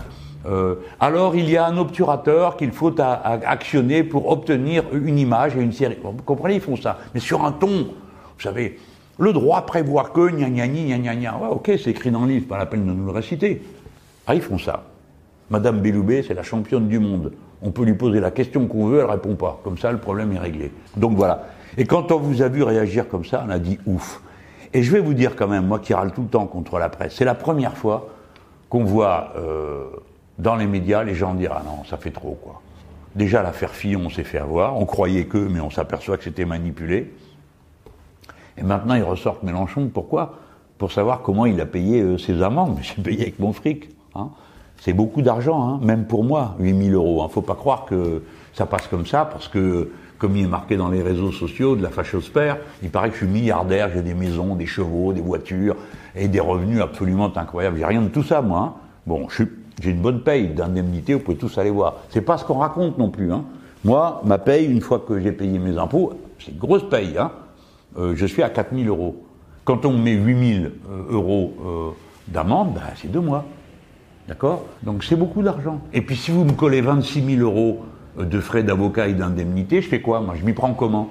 Euh, 0.47 0.75
alors 0.99 1.35
il 1.35 1.49
y 1.49 1.57
a 1.57 1.65
un 1.65 1.77
obturateur 1.77 2.57
qu'il 2.57 2.71
faut 2.71 2.93
actionner 2.99 4.03
pour 4.03 4.29
obtenir 4.29 4.83
une 4.93 5.17
image 5.17 5.55
et 5.55 5.61
une 5.61 5.71
série. 5.71 5.97
vous 6.03 6.13
comprenez, 6.23 6.55
ils 6.55 6.61
font 6.61 6.75
ça. 6.75 6.99
Mais 7.13 7.19
sur 7.19 7.45
un 7.45 7.51
ton, 7.51 7.69
vous 7.69 8.41
savez, 8.41 8.79
le 9.17 9.33
droit 9.33 9.65
prévoit 9.65 10.11
que, 10.13 10.29
gna 10.29 10.49
gna 10.49 10.67
gna 10.67 10.97
gna 10.97 11.15
gna. 11.15 11.37
Ouais, 11.37 11.49
ok, 11.49 11.71
c'est 11.83 11.91
écrit 11.91 12.11
dans 12.11 12.25
le 12.25 12.33
livre, 12.33 12.47
pas 12.47 12.57
la 12.57 12.65
peine 12.65 12.85
de 12.85 12.91
nous 12.91 13.05
le 13.05 13.11
réciter. 13.11 13.63
Ah, 14.27 14.35
ils 14.35 14.41
font 14.41 14.57
ça. 14.57 14.83
Madame 15.49 15.79
Belloubet, 15.79 16.23
c'est 16.27 16.33
la 16.33 16.43
championne 16.43 16.87
du 16.87 16.99
monde. 16.99 17.33
On 17.61 17.71
peut 17.71 17.83
lui 17.83 17.93
poser 17.93 18.19
la 18.19 18.31
question 18.31 18.67
qu'on 18.67 18.87
veut, 18.87 18.99
elle 18.99 19.09
répond 19.09 19.35
pas. 19.35 19.59
Comme 19.63 19.77
ça, 19.77 19.91
le 19.91 19.99
problème 19.99 20.31
est 20.33 20.39
réglé. 20.39 20.71
Donc 20.97 21.15
voilà. 21.15 21.45
Et 21.77 21.85
quand 21.85 22.11
on 22.11 22.17
vous 22.17 22.41
a 22.41 22.47
vu 22.47 22.63
réagir 22.63 23.07
comme 23.07 23.25
ça, 23.25 23.43
on 23.45 23.49
a 23.49 23.59
dit 23.59 23.79
ouf. 23.85 24.21
Et 24.73 24.83
je 24.83 24.91
vais 24.91 24.99
vous 24.99 25.13
dire 25.13 25.35
quand 25.35 25.47
même, 25.47 25.67
moi 25.67 25.79
qui 25.79 25.93
râle 25.93 26.11
tout 26.11 26.21
le 26.21 26.27
temps 26.27 26.45
contre 26.45 26.79
la 26.79 26.89
presse, 26.89 27.15
c'est 27.15 27.25
la 27.25 27.35
première 27.35 27.77
fois 27.77 28.09
qu'on 28.69 28.83
voit 28.83 29.33
euh, 29.35 29.85
dans 30.39 30.55
les 30.55 30.65
médias 30.65 31.03
les 31.03 31.13
gens 31.13 31.33
dire 31.33 31.53
ah 31.53 31.63
non, 31.65 31.83
ça 31.83 31.97
fait 31.97 32.11
trop 32.11 32.37
quoi. 32.41 32.61
Déjà 33.15 33.43
l'affaire 33.43 33.71
Fillon, 33.71 34.03
on 34.05 34.09
s'est 34.09 34.23
fait 34.23 34.37
avoir, 34.37 34.77
on 34.77 34.85
croyait 34.85 35.25
que, 35.25 35.37
mais 35.37 35.59
on 35.59 35.69
s'aperçoit 35.69 36.17
que 36.17 36.23
c'était 36.23 36.45
manipulé. 36.45 37.13
Et 38.57 38.63
maintenant 38.63 38.95
ils 38.95 39.03
ressortent 39.03 39.43
Mélenchon, 39.43 39.89
pourquoi? 39.93 40.35
Pour 40.77 40.91
savoir 40.91 41.21
comment 41.21 41.45
il 41.45 41.59
a 41.59 41.65
payé 41.65 42.01
euh, 42.01 42.17
ses 42.17 42.41
amendes. 42.41 42.75
Mais 42.77 42.83
j'ai 42.83 43.01
payé 43.01 43.21
avec 43.23 43.39
mon 43.39 43.51
fric. 43.51 43.89
Hein. 44.15 44.29
C'est 44.81 44.93
beaucoup 44.93 45.21
d'argent, 45.21 45.61
hein, 45.61 45.79
même 45.83 46.05
pour 46.05 46.23
moi, 46.23 46.55
8000 46.59 46.95
euros. 46.95 47.17
Il 47.19 47.21
hein. 47.21 47.27
ne 47.27 47.31
faut 47.31 47.43
pas 47.43 47.53
croire 47.53 47.85
que 47.85 48.23
ça 48.51 48.65
passe 48.65 48.87
comme 48.87 49.05
ça, 49.05 49.25
parce 49.25 49.47
que, 49.47 49.91
comme 50.17 50.35
il 50.35 50.45
est 50.45 50.49
marqué 50.49 50.75
dans 50.75 50.89
les 50.89 51.03
réseaux 51.03 51.31
sociaux 51.31 51.75
de 51.75 51.83
la 51.83 51.91
fachosphère, 51.91 52.57
il 52.81 52.89
paraît 52.89 53.09
que 53.09 53.13
je 53.13 53.25
suis 53.25 53.31
milliardaire, 53.31 53.91
j'ai 53.93 54.01
des 54.01 54.15
maisons, 54.15 54.55
des 54.55 54.65
chevaux, 54.65 55.13
des 55.13 55.21
voitures, 55.21 55.75
et 56.15 56.27
des 56.27 56.39
revenus 56.39 56.81
absolument 56.81 57.31
incroyables. 57.37 57.77
J'ai 57.77 57.85
rien 57.85 58.01
de 58.01 58.07
tout 58.07 58.23
ça, 58.23 58.41
moi. 58.41 58.59
Hein. 58.59 58.73
Bon, 59.05 59.27
j'ai 59.29 59.91
une 59.91 60.01
bonne 60.01 60.23
paye 60.23 60.47
d'indemnité, 60.47 61.13
vous 61.13 61.19
pouvez 61.19 61.37
tous 61.37 61.59
aller 61.59 61.69
voir. 61.69 61.97
C'est 62.09 62.21
pas 62.21 62.39
ce 62.39 62.45
qu'on 62.45 62.57
raconte 62.57 62.97
non 62.97 63.11
plus. 63.11 63.31
Hein. 63.31 63.43
Moi, 63.83 64.19
ma 64.25 64.39
paye, 64.39 64.65
une 64.65 64.81
fois 64.81 64.97
que 65.07 65.19
j'ai 65.19 65.31
payé 65.31 65.59
mes 65.59 65.77
impôts, 65.77 66.13
c'est 66.39 66.53
une 66.53 66.57
grosse 66.57 66.89
paye. 66.89 67.19
Euh, 67.99 68.15
je 68.15 68.25
suis 68.25 68.41
à 68.41 68.49
4000 68.49 68.87
euros. 68.87 69.23
Quand 69.63 69.85
on 69.85 69.95
met 69.95 70.13
8000 70.13 70.71
euh, 70.89 71.03
euros 71.11 71.53
euh, 71.63 71.89
d'amende, 72.27 72.73
ben, 72.73 72.81
c'est 72.95 73.11
deux 73.11 73.19
mois. 73.19 73.45
D'accord 74.31 74.63
Donc 74.83 75.03
c'est 75.03 75.17
beaucoup 75.17 75.43
d'argent. 75.43 75.81
Et 75.91 76.01
puis 76.01 76.15
si 76.15 76.31
vous 76.31 76.45
me 76.45 76.53
collez 76.53 76.79
26 76.79 77.35
000 77.35 77.41
euros 77.41 77.81
de 78.17 78.39
frais 78.39 78.63
d'avocat 78.63 79.09
et 79.09 79.13
d'indemnité, 79.13 79.81
je 79.81 79.89
fais 79.89 79.99
quoi 79.99 80.21
Moi, 80.21 80.35
je 80.39 80.45
m'y 80.45 80.53
prends 80.53 80.73
comment? 80.73 81.09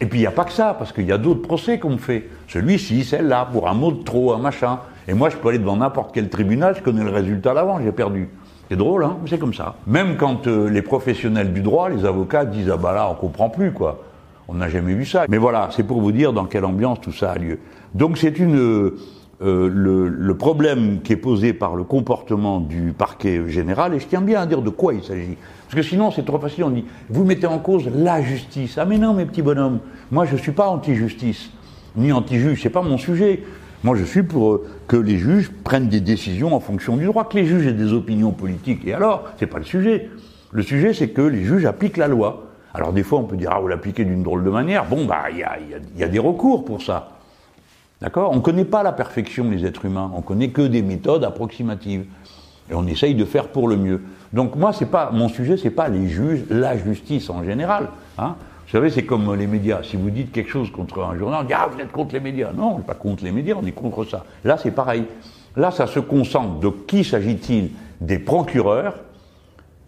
Et 0.00 0.06
puis 0.06 0.18
il 0.18 0.22
n'y 0.22 0.26
a 0.26 0.32
pas 0.32 0.44
que 0.44 0.50
ça, 0.50 0.74
parce 0.76 0.92
qu'il 0.92 1.04
y 1.04 1.12
a 1.12 1.16
d'autres 1.16 1.42
procès 1.42 1.78
qu'on 1.78 1.90
me 1.90 1.96
fait. 1.96 2.28
Celui-ci, 2.48 3.04
celle-là, 3.04 3.48
pour 3.52 3.68
un 3.68 3.74
mot 3.74 3.92
de 3.92 4.02
trop, 4.02 4.32
un 4.32 4.38
machin. 4.38 4.80
Et 5.06 5.14
moi, 5.14 5.30
je 5.30 5.36
peux 5.36 5.50
aller 5.50 5.60
devant 5.60 5.76
n'importe 5.76 6.10
quel 6.12 6.28
tribunal, 6.28 6.74
je 6.76 6.82
connais 6.82 7.04
le 7.04 7.10
résultat 7.10 7.54
d'avant, 7.54 7.78
j'ai 7.80 7.92
perdu. 7.92 8.28
C'est 8.68 8.76
drôle, 8.76 9.04
hein 9.04 9.16
C'est 9.26 9.38
comme 9.38 9.54
ça. 9.54 9.76
Même 9.86 10.16
quand 10.16 10.48
euh, 10.48 10.68
les 10.68 10.82
professionnels 10.82 11.52
du 11.52 11.60
droit, 11.60 11.88
les 11.88 12.04
avocats, 12.04 12.44
disent 12.44 12.68
Ah 12.68 12.76
bah 12.76 12.94
là, 12.94 13.08
on 13.08 13.14
comprend 13.14 13.48
plus, 13.48 13.70
quoi. 13.70 14.02
On 14.48 14.54
n'a 14.54 14.68
jamais 14.68 14.94
vu 14.94 15.04
ça. 15.04 15.26
Mais 15.28 15.38
voilà, 15.38 15.68
c'est 15.70 15.84
pour 15.84 16.00
vous 16.00 16.10
dire 16.10 16.32
dans 16.32 16.46
quelle 16.46 16.64
ambiance 16.64 17.00
tout 17.00 17.12
ça 17.12 17.30
a 17.30 17.38
lieu. 17.38 17.60
Donc 17.94 18.18
c'est 18.18 18.40
une 18.40 18.58
euh, 18.58 18.98
le, 19.44 20.34
problème 20.34 21.00
qui 21.02 21.12
est 21.12 21.16
posé 21.16 21.52
par 21.52 21.76
le 21.76 21.84
comportement 21.84 22.60
du 22.60 22.92
parquet 22.96 23.48
général, 23.48 23.94
et 23.94 24.00
je 24.00 24.06
tiens 24.06 24.20
bien 24.20 24.40
à 24.40 24.46
dire 24.46 24.62
de 24.62 24.70
quoi 24.70 24.94
il 24.94 25.02
s'agit. 25.02 25.36
Parce 25.64 25.74
que 25.74 25.82
sinon, 25.82 26.10
c'est 26.10 26.24
trop 26.24 26.38
facile, 26.38 26.64
on 26.64 26.70
dit, 26.70 26.84
vous 27.10 27.24
mettez 27.24 27.46
en 27.46 27.58
cause 27.58 27.88
la 27.94 28.22
justice. 28.22 28.78
Ah 28.78 28.84
mais 28.84 28.98
non, 28.98 29.14
mes 29.14 29.26
petits 29.26 29.42
bonhommes, 29.42 29.80
moi 30.10 30.24
je 30.24 30.32
ne 30.32 30.38
suis 30.38 30.52
pas 30.52 30.68
anti-justice, 30.68 31.50
ni 31.96 32.12
anti-juge, 32.12 32.62
c'est 32.62 32.70
pas 32.70 32.82
mon 32.82 32.98
sujet. 32.98 33.42
Moi 33.82 33.96
je 33.96 34.04
suis 34.04 34.22
pour 34.22 34.52
euh, 34.52 34.66
que 34.88 34.96
les 34.96 35.18
juges 35.18 35.50
prennent 35.62 35.88
des 35.88 36.00
décisions 36.00 36.54
en 36.54 36.60
fonction 36.60 36.96
du 36.96 37.04
droit, 37.04 37.28
que 37.28 37.36
les 37.36 37.44
juges 37.44 37.66
aient 37.66 37.72
des 37.72 37.92
opinions 37.92 38.32
politiques. 38.32 38.86
Et 38.86 38.94
alors, 38.94 39.24
c'est 39.38 39.46
pas 39.46 39.58
le 39.58 39.64
sujet. 39.64 40.10
Le 40.52 40.62
sujet, 40.62 40.94
c'est 40.94 41.08
que 41.08 41.22
les 41.22 41.44
juges 41.44 41.66
appliquent 41.66 41.98
la 41.98 42.08
loi. 42.08 42.46
Alors 42.72 42.92
des 42.92 43.02
fois, 43.02 43.18
on 43.18 43.24
peut 43.24 43.36
dire, 43.36 43.50
ah, 43.52 43.60
vous 43.60 43.68
l'appliquez 43.68 44.04
d'une 44.04 44.22
drôle 44.22 44.42
de 44.44 44.50
manière. 44.50 44.86
Bon, 44.86 45.04
bah, 45.04 45.24
il 45.30 45.38
y 45.98 46.02
a 46.02 46.08
des 46.08 46.18
recours 46.18 46.64
pour 46.64 46.82
ça. 46.82 47.14
D'accord? 48.04 48.32
On 48.32 48.36
ne 48.36 48.40
connaît 48.40 48.66
pas 48.66 48.82
la 48.82 48.92
perfection, 48.92 49.50
les 49.50 49.64
êtres 49.64 49.86
humains. 49.86 50.12
On 50.14 50.20
connaît 50.20 50.50
que 50.50 50.60
des 50.60 50.82
méthodes 50.82 51.24
approximatives. 51.24 52.04
Et 52.70 52.74
on 52.74 52.86
essaye 52.86 53.14
de 53.14 53.24
faire 53.24 53.48
pour 53.48 53.66
le 53.66 53.78
mieux. 53.78 54.02
Donc 54.34 54.56
moi, 54.56 54.74
c'est 54.74 54.90
pas 54.90 55.10
mon 55.10 55.30
sujet, 55.30 55.56
c'est 55.56 55.70
pas 55.70 55.88
les 55.88 56.06
juges, 56.08 56.44
la 56.50 56.76
justice 56.76 57.30
en 57.30 57.42
général. 57.44 57.88
Hein. 58.18 58.36
Vous 58.66 58.72
savez, 58.72 58.90
c'est 58.90 59.06
comme 59.06 59.34
les 59.34 59.46
médias. 59.46 59.82
Si 59.82 59.96
vous 59.96 60.10
dites 60.10 60.32
quelque 60.32 60.50
chose 60.50 60.70
contre 60.70 61.02
un 61.02 61.16
journal, 61.16 61.44
on 61.44 61.46
dit 61.46 61.54
Ah, 61.54 61.66
vous 61.72 61.80
êtes 61.80 61.92
contre 61.92 62.12
les 62.12 62.20
médias. 62.20 62.52
Non, 62.52 62.74
on 62.74 62.78
n'est 62.78 62.84
pas 62.84 62.92
contre 62.92 63.24
les 63.24 63.32
médias, 63.32 63.54
on 63.58 63.64
est 63.64 63.72
contre 63.72 64.04
ça. 64.04 64.26
Là, 64.44 64.58
c'est 64.58 64.72
pareil. 64.72 65.04
Là, 65.56 65.70
ça 65.70 65.86
se 65.86 65.98
concentre. 65.98 66.60
De 66.60 66.68
qui 66.68 67.04
s'agit-il 67.04 67.70
Des 68.02 68.18
procureurs 68.18 68.96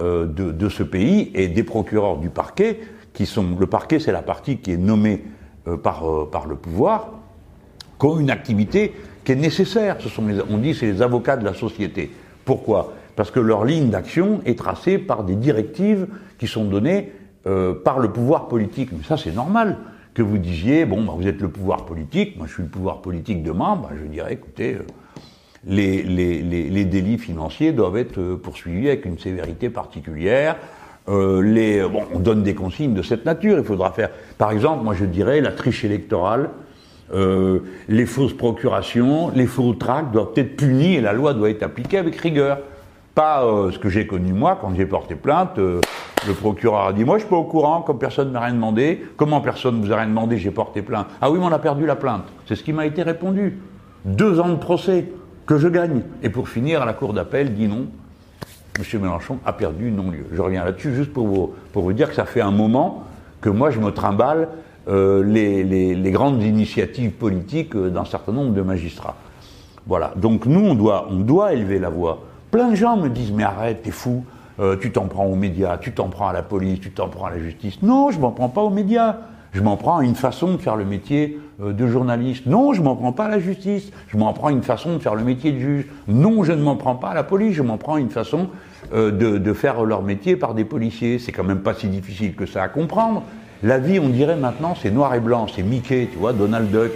euh, 0.00 0.24
de, 0.24 0.68
ce 0.70 0.82
pays 0.82 1.32
et 1.34 1.48
des 1.48 1.64
procureurs 1.64 2.16
du 2.16 2.30
parquet, 2.30 2.80
qui 3.12 3.26
sont. 3.26 3.44
Le 3.60 3.66
parquet, 3.66 3.98
c'est 3.98 4.12
la 4.12 4.22
partie 4.22 4.56
qui 4.56 4.72
est 4.72 4.78
nommée 4.78 5.22
euh, 5.68 5.76
euh, 5.76 6.24
par 6.24 6.46
le 6.46 6.56
pouvoir, 6.56 7.10
qui 7.98 8.06
ont 8.06 8.18
une 8.18 8.30
activité 8.30 8.94
qui 9.24 9.32
est 9.32 9.36
nécessaire. 9.36 9.96
Ce 10.00 10.08
sont 10.08 10.24
on 10.50 10.58
dit 10.58 10.74
c'est 10.74 10.86
les 10.86 11.02
avocats 11.02 11.36
de 11.36 11.44
la 11.44 11.54
société. 11.54 12.10
Pourquoi? 12.44 12.94
Parce 13.16 13.30
que 13.30 13.40
leur 13.40 13.64
ligne 13.64 13.88
d'action 13.88 14.40
est 14.44 14.58
tracée 14.58 14.98
par 14.98 15.24
des 15.24 15.34
directives 15.34 16.06
qui 16.38 16.46
sont 16.46 16.64
données 16.64 17.12
euh, 17.46 17.74
par 17.74 18.00
le 18.00 18.10
pouvoir 18.10 18.48
politique. 18.48 18.90
Mais 18.92 19.04
ça, 19.04 19.16
c'est 19.16 19.32
normal 19.32 19.78
que 20.14 20.22
vous 20.22 20.36
disiez, 20.36 20.84
bon, 20.84 21.02
bah, 21.04 21.12
vous 21.16 21.28
êtes 21.28 21.40
le 21.40 21.48
pouvoir 21.48 21.86
politique, 21.86 22.36
moi 22.36 22.46
je 22.48 22.54
suis 22.54 22.62
le 22.62 22.68
pouvoir 22.68 23.02
politique 23.02 23.42
demain, 23.44 23.76
bah, 23.76 23.90
je 23.96 24.06
dirais, 24.06 24.32
écoutez, 24.32 24.74
euh, 24.74 24.80
les, 25.64 26.02
les, 26.02 26.42
les, 26.42 26.84
délits 26.84 27.18
financiers 27.18 27.72
doivent 27.72 27.98
être 27.98 28.18
euh, 28.18 28.36
poursuivis 28.36 28.88
avec 28.88 29.04
une 29.04 29.18
sévérité 29.18 29.70
particulière. 29.70 30.56
les, 31.08 31.82
bon, 31.82 32.02
on 32.12 32.18
donne 32.18 32.42
des 32.42 32.54
consignes 32.54 32.94
de 32.94 33.02
cette 33.02 33.24
nature. 33.24 33.58
Il 33.58 33.64
faudra 33.64 33.92
faire, 33.92 34.10
par 34.38 34.50
exemple, 34.50 34.82
moi 34.82 34.94
je 34.94 35.04
dirais, 35.04 35.40
la 35.40 35.52
triche 35.52 35.84
électorale, 35.84 36.50
les 37.12 38.06
fausses 38.06 38.36
procurations, 38.36 39.30
les 39.34 39.46
faux 39.46 39.74
tracts 39.74 40.12
doivent 40.12 40.32
être 40.36 40.56
punis 40.56 40.94
et 40.94 41.00
la 41.00 41.12
loi 41.12 41.34
doit 41.34 41.50
être 41.50 41.62
appliquée 41.62 41.98
avec 41.98 42.16
rigueur. 42.16 42.58
Pas 43.14 43.42
ce 43.72 43.78
que 43.78 43.88
j'ai 43.88 44.06
connu 44.06 44.32
moi 44.32 44.58
quand 44.60 44.74
j'ai 44.74 44.84
porté 44.84 45.14
plainte. 45.14 45.56
Le 45.56 46.34
procureur 46.34 46.88
a 46.88 46.92
dit, 46.92 47.04
moi 47.04 47.16
je 47.16 47.22
suis 47.22 47.30
pas 47.30 47.36
au 47.36 47.44
courant, 47.44 47.80
comme 47.80 47.98
personne 47.98 48.28
ne 48.28 48.32
m'a 48.32 48.40
rien 48.40 48.54
demandé. 48.54 49.06
Comment 49.16 49.40
personne 49.40 49.80
ne 49.80 49.86
vous 49.86 49.92
a 49.92 49.96
rien 49.96 50.08
demandé, 50.08 50.36
j'ai 50.38 50.50
porté 50.50 50.82
plainte. 50.82 51.06
Ah 51.20 51.30
oui, 51.30 51.38
mais 51.38 51.46
on 51.46 51.52
a 51.52 51.58
perdu 51.58 51.86
la 51.86 51.96
plainte. 51.96 52.24
C'est 52.46 52.56
ce 52.56 52.62
qui 52.62 52.72
m'a 52.72 52.84
été 52.84 53.02
répondu. 53.02 53.58
Deux 54.04 54.38
ans 54.38 54.48
de 54.48 54.56
procès 54.56 55.06
que 55.46 55.58
je 55.58 55.68
gagne. 55.68 56.02
Et 56.22 56.28
pour 56.28 56.48
finir, 56.48 56.82
à 56.82 56.84
la 56.84 56.92
cour 56.92 57.12
d'appel, 57.12 57.54
dit 57.54 57.68
non. 57.68 57.86
M. 58.78 59.00
Mélenchon 59.00 59.38
a 59.46 59.52
perdu 59.54 59.90
non-lieu. 59.90 60.26
Je 60.32 60.42
reviens 60.42 60.64
là-dessus 60.64 60.94
juste 60.94 61.12
pour 61.12 61.26
vous, 61.26 61.54
pour 61.72 61.82
vous 61.82 61.94
dire 61.94 62.10
que 62.10 62.14
ça 62.14 62.26
fait 62.26 62.42
un 62.42 62.50
moment 62.50 63.04
que 63.40 63.48
moi 63.48 63.70
je 63.70 63.80
me 63.80 63.90
trimballe 63.90 64.48
euh, 64.88 65.24
les, 65.24 66.10
grandes 66.12 66.44
initiatives 66.44 67.10
politiques 67.10 67.74
euh, 67.74 67.90
d'un 67.90 68.04
certain 68.04 68.30
nombre 68.30 68.52
de 68.52 68.62
magistrats. 68.62 69.16
Voilà. 69.88 70.12
Donc 70.14 70.46
nous, 70.46 70.60
on 70.60 70.74
doit, 70.74 71.08
on 71.10 71.16
doit 71.16 71.54
élever 71.54 71.80
la 71.80 71.88
voix. 71.88 72.22
Plein 72.52 72.70
de 72.70 72.76
gens 72.76 72.96
me 72.96 73.08
disent, 73.08 73.32
mais 73.32 73.42
arrête, 73.42 73.82
t'es 73.82 73.90
fou. 73.90 74.24
Euh, 74.60 74.76
tu 74.80 74.92
t'en 74.92 75.06
prends 75.06 75.26
aux 75.26 75.34
médias, 75.34 75.76
tu 75.76 75.92
t'en 75.92 76.08
prends 76.08 76.28
à 76.28 76.32
la 76.32 76.44
police, 76.44 76.80
tu 76.80 76.92
t'en 76.92 77.08
prends 77.08 77.26
à 77.26 77.30
la 77.30 77.40
justice. 77.40 77.82
Non, 77.82 78.12
je 78.12 78.20
m'en 78.20 78.30
prends 78.30 78.48
pas 78.48 78.62
aux 78.62 78.70
médias. 78.70 79.16
Je 79.52 79.60
m'en 79.60 79.76
prends 79.76 79.98
à 79.98 80.04
une 80.04 80.14
façon 80.14 80.52
de 80.52 80.58
faire 80.58 80.76
le 80.76 80.84
métier 80.84 81.40
de 81.58 81.86
journaliste. 81.86 82.46
Non, 82.46 82.72
je 82.72 82.82
m'en 82.82 82.94
prends 82.94 83.12
pas 83.12 83.24
à 83.24 83.28
la 83.28 83.40
justice. 83.40 83.90
Je 84.06 84.16
m'en 84.16 84.32
prends 84.34 84.48
à 84.48 84.52
une 84.52 84.62
façon 84.62 84.94
de 84.94 84.98
faire 84.98 85.14
le 85.14 85.24
métier 85.24 85.50
de 85.50 85.58
juge. 85.58 85.86
Non, 86.06 86.44
je 86.44 86.52
ne 86.52 86.62
m'en 86.62 86.76
prends 86.76 86.94
pas 86.94 87.08
à 87.08 87.14
la 87.14 87.24
police. 87.24 87.54
Je 87.54 87.62
m'en 87.62 87.78
prends 87.78 87.94
à 87.94 88.00
une 88.00 88.10
façon 88.10 88.48
de, 88.92 89.10
de, 89.10 89.52
faire 89.52 89.82
leur 89.84 90.02
métier 90.02 90.36
par 90.36 90.52
des 90.52 90.66
policiers. 90.66 91.18
C'est 91.18 91.32
quand 91.32 91.44
même 91.44 91.62
pas 91.62 91.72
si 91.72 91.88
difficile 91.88 92.34
que 92.34 92.44
ça 92.44 92.62
à 92.62 92.68
comprendre. 92.68 93.22
La 93.66 93.78
vie, 93.78 93.98
on 93.98 94.10
dirait 94.10 94.36
maintenant, 94.36 94.76
c'est 94.80 94.92
noir 94.92 95.12
et 95.16 95.18
blanc. 95.18 95.48
C'est 95.52 95.64
Mickey, 95.64 96.08
tu 96.12 96.18
vois, 96.18 96.32
Donald 96.32 96.70
Duck. 96.70 96.92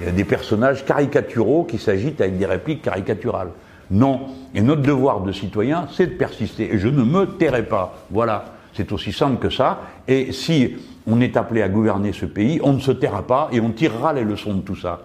Il 0.00 0.06
y 0.06 0.10
a 0.10 0.12
des 0.12 0.24
personnages 0.24 0.84
caricaturaux 0.84 1.62
qui 1.62 1.78
s'agitent 1.78 2.20
avec 2.20 2.36
des 2.36 2.44
répliques 2.44 2.82
caricaturales. 2.82 3.50
Non. 3.92 4.22
Et 4.52 4.60
notre 4.60 4.82
devoir 4.82 5.20
de 5.20 5.30
citoyen, 5.30 5.86
c'est 5.92 6.08
de 6.08 6.14
persister. 6.14 6.74
Et 6.74 6.78
je 6.80 6.88
ne 6.88 7.04
me 7.04 7.24
tairai 7.24 7.62
pas. 7.62 7.94
Voilà. 8.10 8.46
C'est 8.74 8.90
aussi 8.90 9.12
simple 9.12 9.38
que 9.38 9.48
ça. 9.48 9.82
Et 10.08 10.32
si 10.32 10.74
on 11.06 11.20
est 11.20 11.36
appelé 11.36 11.62
à 11.62 11.68
gouverner 11.68 12.12
ce 12.12 12.26
pays, 12.26 12.58
on 12.64 12.72
ne 12.72 12.80
se 12.80 12.90
taira 12.90 13.24
pas 13.24 13.48
et 13.52 13.60
on 13.60 13.70
tirera 13.70 14.12
les 14.12 14.24
leçons 14.24 14.54
de 14.54 14.62
tout 14.62 14.74
ça. 14.74 15.02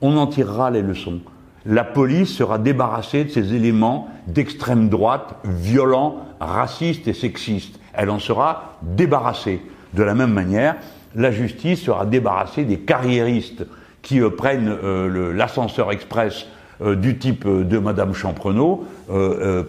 On 0.00 0.16
en 0.16 0.28
tirera 0.28 0.70
les 0.70 0.82
leçons. 0.82 1.18
La 1.64 1.82
police 1.82 2.32
sera 2.32 2.58
débarrassée 2.58 3.24
de 3.24 3.30
ces 3.30 3.52
éléments 3.52 4.10
d'extrême 4.28 4.90
droite, 4.90 5.34
violents, 5.42 6.18
racistes 6.38 7.08
et 7.08 7.14
sexistes. 7.14 7.80
Elle 7.94 8.10
en 8.10 8.20
sera 8.20 8.76
débarrassée. 8.82 9.60
De 9.96 10.02
la 10.02 10.14
même 10.14 10.32
manière, 10.32 10.76
la 11.14 11.30
justice 11.30 11.80
sera 11.80 12.04
débarrassée 12.04 12.64
des 12.64 12.78
carriéristes 12.80 13.66
qui 14.02 14.20
euh, 14.20 14.28
prennent 14.28 14.68
euh, 14.68 15.32
l'ascenseur 15.32 15.90
express 15.90 16.46
euh, 16.82 16.94
du 16.94 17.16
type 17.16 17.48
de 17.48 17.78
Madame 17.78 18.12
Champrenault, 18.12 18.84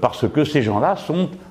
parce 0.02 0.28
que 0.28 0.44
ces 0.44 0.62
gens-là 0.64 0.96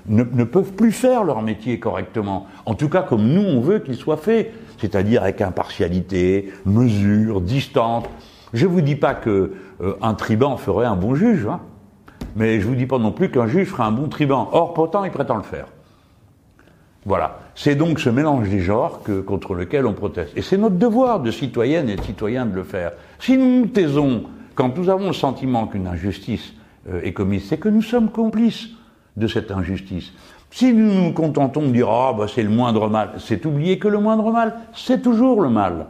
ne, 0.09 0.45
peuvent 0.45 0.73
plus 0.73 0.93
faire 0.93 1.25
leur 1.25 1.41
métier 1.41 1.79
correctement. 1.81 2.47
En 2.67 2.75
tout 2.75 2.91
cas, 2.91 3.03
comme 3.03 3.27
nous 3.27 3.43
on 3.43 3.61
veut 3.61 3.79
qu'il 3.79 3.95
soit 3.95 4.19
fait, 4.19 4.53
c'est-à-dire 4.79 5.23
avec 5.23 5.41
impartialité, 5.41 6.53
mesure, 6.67 7.41
distance. 7.41 8.05
Je 8.53 8.67
vous 8.67 8.83
dis 8.83 8.97
pas 8.97 9.15
que 9.15 9.55
un 10.03 10.15
tribun 10.15 10.57
ferait 10.57 10.87
un 10.87 10.97
bon 10.97 11.15
juge, 11.15 11.47
hein, 11.47 11.61
mais 12.35 12.61
je 12.61 12.67
vous 12.67 12.75
dis 12.75 12.87
pas 12.87 12.99
non 12.99 13.13
plus 13.13 13.31
qu'un 13.31 13.47
juge 13.47 13.69
ferait 13.69 13.85
un 13.85 13.93
bon 13.93 14.09
tribun. 14.09 14.49
Or, 14.53 14.75
pourtant, 14.75 15.05
il 15.05 15.13
prétend 15.13 15.37
le 15.37 15.43
faire. 15.43 15.67
Voilà. 17.05 17.39
C'est 17.59 17.75
donc 17.75 18.01
ce 18.01 18.11
mélange 18.11 18.51
des 18.51 18.61
genres 18.61 19.03
que, 19.03 19.21
contre 19.23 19.55
lequel 19.55 19.87
on 19.87 19.95
proteste. 19.95 20.33
Et 20.37 20.43
c'est 20.43 20.59
notre 20.59 20.77
devoir 20.77 21.21
de 21.21 21.31
citoyennes 21.31 21.89
et 21.89 21.97
de 21.97 22.03
citoyens 22.03 22.45
de 22.45 22.55
le 22.55 22.65
faire. 22.65 22.93
Si 23.19 23.39
nous 23.39 23.61
nous 23.61 23.67
taisons 23.67 24.25
quand 24.55 24.77
nous 24.77 24.91
avons 24.91 25.07
le 25.07 25.15
sentiment 25.15 25.67
qu'une 25.67 25.87
injustice 25.87 26.53
euh, 26.91 27.01
est 27.03 27.15
commise, 27.15 27.47
c'est 27.49 27.57
que 27.57 27.71
nous 27.71 27.81
sommes 27.81 28.11
complices 28.11 28.69
de 29.17 29.27
cette 29.27 29.51
injustice. 29.51 30.13
Si 30.51 30.75
nous 30.75 30.93
nous 30.93 31.13
contentons 31.13 31.63
de 31.63 31.73
dire 31.73 31.89
ah 31.89 32.15
bah 32.17 32.27
c'est 32.33 32.43
le 32.43 32.51
moindre 32.51 32.89
mal, 32.89 33.13
c'est 33.19 33.45
oublier 33.47 33.79
que 33.79 33.89
le 33.89 33.99
moindre 33.99 34.31
mal, 34.31 34.59
c'est 34.75 35.01
toujours 35.01 35.41
le 35.41 35.49
mal. 35.49 35.87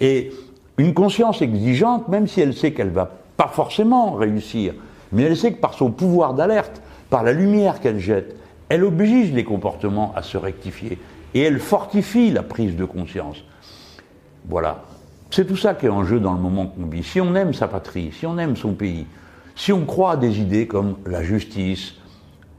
Et 0.00 0.30
une 0.78 0.94
conscience 0.94 1.42
exigeante, 1.42 2.08
même 2.08 2.26
si 2.26 2.40
elle 2.40 2.54
sait 2.54 2.72
qu'elle 2.72 2.88
va 2.88 3.10
pas 3.36 3.48
forcément 3.48 4.12
réussir, 4.12 4.72
mais 5.12 5.24
elle 5.24 5.36
sait 5.36 5.52
que 5.52 5.60
par 5.60 5.74
son 5.74 5.90
pouvoir 5.90 6.32
d'alerte, 6.32 6.80
par 7.10 7.22
la 7.22 7.32
lumière 7.32 7.80
qu'elle 7.80 7.98
jette, 7.98 8.39
elle 8.70 8.84
oblige 8.84 9.32
les 9.32 9.44
comportements 9.44 10.12
à 10.16 10.22
se 10.22 10.38
rectifier 10.38 10.98
et 11.34 11.42
elle 11.42 11.58
fortifie 11.58 12.30
la 12.30 12.42
prise 12.42 12.76
de 12.76 12.84
conscience. 12.84 13.44
Voilà. 14.48 14.84
C'est 15.30 15.46
tout 15.46 15.56
ça 15.56 15.74
qui 15.74 15.86
est 15.86 15.90
en 15.90 16.04
jeu 16.04 16.18
dans 16.18 16.32
le 16.32 16.40
moment 16.40 16.66
qu'on 16.66 16.86
vit. 16.86 17.02
Si 17.02 17.20
on 17.20 17.34
aime 17.34 17.52
sa 17.52 17.68
patrie, 17.68 18.10
si 18.12 18.26
on 18.26 18.38
aime 18.38 18.56
son 18.56 18.72
pays, 18.72 19.06
si 19.54 19.72
on 19.72 19.84
croit 19.84 20.12
à 20.12 20.16
des 20.16 20.40
idées 20.40 20.66
comme 20.66 20.96
la 21.04 21.22
justice, 21.22 21.96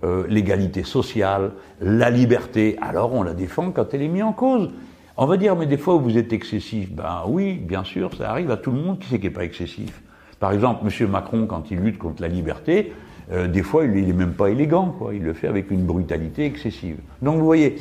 euh, 0.04 0.26
l'égalité 0.30 0.84
sociale, 0.84 1.52
la 1.80 2.10
liberté, 2.10 2.78
alors 2.82 3.14
on 3.14 3.24
la 3.24 3.34
défend 3.34 3.72
quand 3.72 3.94
elle 3.94 4.02
est 4.02 4.08
mise 4.08 4.24
en 4.24 4.34
cause. 4.34 4.70
On 5.18 5.26
va 5.26 5.38
dire, 5.38 5.56
mais 5.56 5.66
des 5.66 5.78
fois 5.78 5.96
vous 5.96 6.18
êtes 6.18 6.34
excessif. 6.34 6.92
Ben 6.92 7.24
oui, 7.28 7.54
bien 7.54 7.84
sûr, 7.84 8.14
ça 8.18 8.30
arrive 8.32 8.52
à 8.52 8.58
tout 8.58 8.72
le 8.72 8.80
monde 8.80 9.00
qui 9.00 9.08
sait 9.08 9.20
qu'il 9.20 9.30
n'est 9.30 9.36
pas 9.36 9.44
excessif? 9.44 10.02
Par 10.40 10.52
exemple, 10.52 10.86
M. 10.86 11.10
Macron, 11.10 11.46
quand 11.46 11.72
il 11.72 11.80
lutte 11.80 12.00
contre 12.00 12.22
la 12.22 12.28
liberté, 12.28 12.94
euh, 13.32 13.48
des 13.48 13.64
fois 13.64 13.86
il 13.86 14.06
n'est 14.06 14.14
même 14.14 14.34
pas 14.34 14.50
élégant, 14.50 14.88
quoi. 14.98 15.14
il 15.14 15.24
le 15.24 15.34
fait 15.34 15.48
avec 15.48 15.72
une 15.72 15.86
brutalité 15.86 16.46
excessive. 16.46 16.98
Donc 17.22 17.38
vous 17.40 17.46
voyez, 17.46 17.78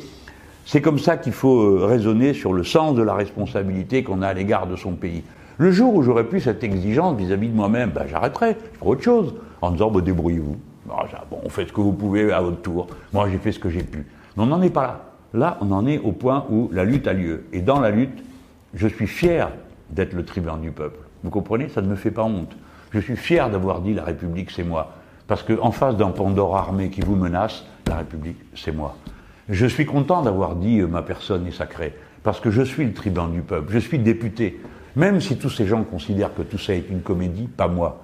c'est 0.65 0.81
comme 0.81 0.99
ça 0.99 1.17
qu'il 1.17 1.33
faut 1.33 1.59
euh, 1.59 1.85
raisonner 1.85 2.33
sur 2.33 2.53
le 2.53 2.63
sens 2.63 2.95
de 2.95 3.03
la 3.03 3.13
responsabilité 3.13 4.03
qu'on 4.03 4.21
a 4.21 4.27
à 4.27 4.33
l'égard 4.33 4.67
de 4.67 4.75
son 4.75 4.93
pays. 4.93 5.23
Le 5.57 5.71
jour 5.71 5.93
où 5.93 6.01
j'aurai 6.01 6.23
plus 6.23 6.41
cette 6.41 6.63
exigence 6.63 7.17
vis-à-vis 7.17 7.49
de 7.49 7.55
moi-même, 7.55 7.91
ben 7.91 8.05
j'arrêterai, 8.09 8.55
je 8.73 8.77
ferai 8.79 8.89
autre 8.89 9.03
chose, 9.03 9.35
en 9.61 9.71
disant 9.71 9.91
ben, 9.91 10.01
débrouillez-vous. 10.01 10.57
Bon, 11.29 11.49
faites 11.49 11.69
ce 11.69 11.73
que 11.73 11.81
vous 11.81 11.93
pouvez 11.93 12.31
à 12.31 12.41
votre 12.41 12.61
tour. 12.61 12.87
Moi, 13.13 13.29
j'ai 13.29 13.37
fait 13.37 13.51
ce 13.51 13.59
que 13.59 13.69
j'ai 13.69 13.83
pu. 13.83 14.05
Mais 14.35 14.43
on 14.43 14.47
n'en 14.47 14.61
est 14.61 14.69
pas 14.69 14.83
là. 14.83 15.01
Là, 15.33 15.57
on 15.61 15.71
en 15.71 15.87
est 15.87 15.99
au 15.99 16.11
point 16.11 16.45
où 16.49 16.69
la 16.73 16.83
lutte 16.83 17.07
a 17.07 17.13
lieu. 17.13 17.45
Et 17.53 17.61
dans 17.61 17.79
la 17.79 17.91
lutte, 17.91 18.23
je 18.73 18.87
suis 18.87 19.07
fier 19.07 19.49
d'être 19.89 20.13
le 20.13 20.25
tribun 20.25 20.57
du 20.57 20.71
peuple. 20.71 20.99
Vous 21.23 21.29
comprenez? 21.29 21.69
Ça 21.69 21.81
ne 21.81 21.87
me 21.87 21.95
fait 21.95 22.11
pas 22.11 22.23
honte. 22.23 22.55
Je 22.91 22.99
suis 22.99 23.15
fier 23.15 23.49
d'avoir 23.49 23.81
dit 23.81 23.93
la 23.93 24.03
République, 24.03 24.51
c'est 24.51 24.63
moi. 24.63 24.93
Parce 25.31 25.43
qu'en 25.43 25.71
face 25.71 25.95
d'un 25.95 26.09
Pandore 26.09 26.57
armé 26.57 26.89
qui 26.89 26.99
vous 26.99 27.15
menace, 27.15 27.63
la 27.87 27.95
République, 27.95 28.35
c'est 28.53 28.73
moi. 28.73 28.97
Je 29.47 29.65
suis 29.65 29.85
content 29.85 30.21
d'avoir 30.21 30.57
dit 30.57 30.81
euh, 30.81 30.87
ma 30.87 31.03
personne 31.03 31.47
est 31.47 31.53
sacrée, 31.53 31.95
parce 32.21 32.41
que 32.41 32.51
je 32.51 32.61
suis 32.61 32.83
le 32.83 32.91
tribun 32.91 33.29
du 33.29 33.39
peuple, 33.39 33.71
je 33.71 33.79
suis 33.79 33.97
député. 33.97 34.59
Même 34.97 35.21
si 35.21 35.37
tous 35.37 35.49
ces 35.49 35.65
gens 35.65 35.85
considèrent 35.85 36.33
que 36.35 36.41
tout 36.41 36.57
ça 36.57 36.73
est 36.73 36.83
une 36.89 36.99
comédie, 36.99 37.47
pas 37.47 37.69
moi. 37.69 38.01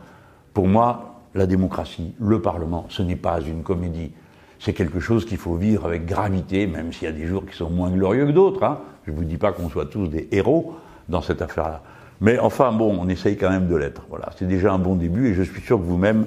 Pour 0.53 0.69
moi, 0.69 1.19
la 1.35 1.47
démocratie, 1.47 2.13
le 2.17 2.41
Parlement, 2.41 2.85
ce 2.87 3.01
n'est 3.01 3.17
pas 3.17 3.41
une 3.41 3.61
comédie. 3.61 4.13
C'est 4.59 4.71
quelque 4.71 5.01
chose 5.01 5.25
qu'il 5.25 5.37
faut 5.37 5.55
vivre 5.55 5.85
avec 5.85 6.05
gravité, 6.05 6.65
même 6.65 6.93
s'il 6.93 7.09
y 7.09 7.11
a 7.11 7.13
des 7.13 7.27
jours 7.27 7.45
qui 7.45 7.57
sont 7.57 7.69
moins 7.69 7.91
glorieux 7.91 8.27
que 8.27 8.31
d'autres. 8.31 8.63
Hein. 8.63 8.79
Je 9.05 9.11
ne 9.11 9.17
vous 9.17 9.25
dis 9.25 9.37
pas 9.37 9.51
qu'on 9.51 9.67
soit 9.67 9.87
tous 9.87 10.07
des 10.07 10.29
héros 10.31 10.75
dans 11.09 11.21
cette 11.21 11.41
affaire-là. 11.41 11.81
Mais 12.21 12.39
enfin, 12.39 12.71
bon, 12.71 12.97
on 12.97 13.09
essaye 13.09 13.35
quand 13.35 13.49
même 13.49 13.67
de 13.67 13.75
l'être. 13.75 14.03
Voilà, 14.07 14.29
c'est 14.37 14.47
déjà 14.47 14.71
un 14.71 14.79
bon 14.79 14.95
début 14.95 15.27
et 15.27 15.33
je 15.33 15.43
suis 15.43 15.61
sûr 15.61 15.77
que 15.77 15.83
vous-même, 15.83 16.25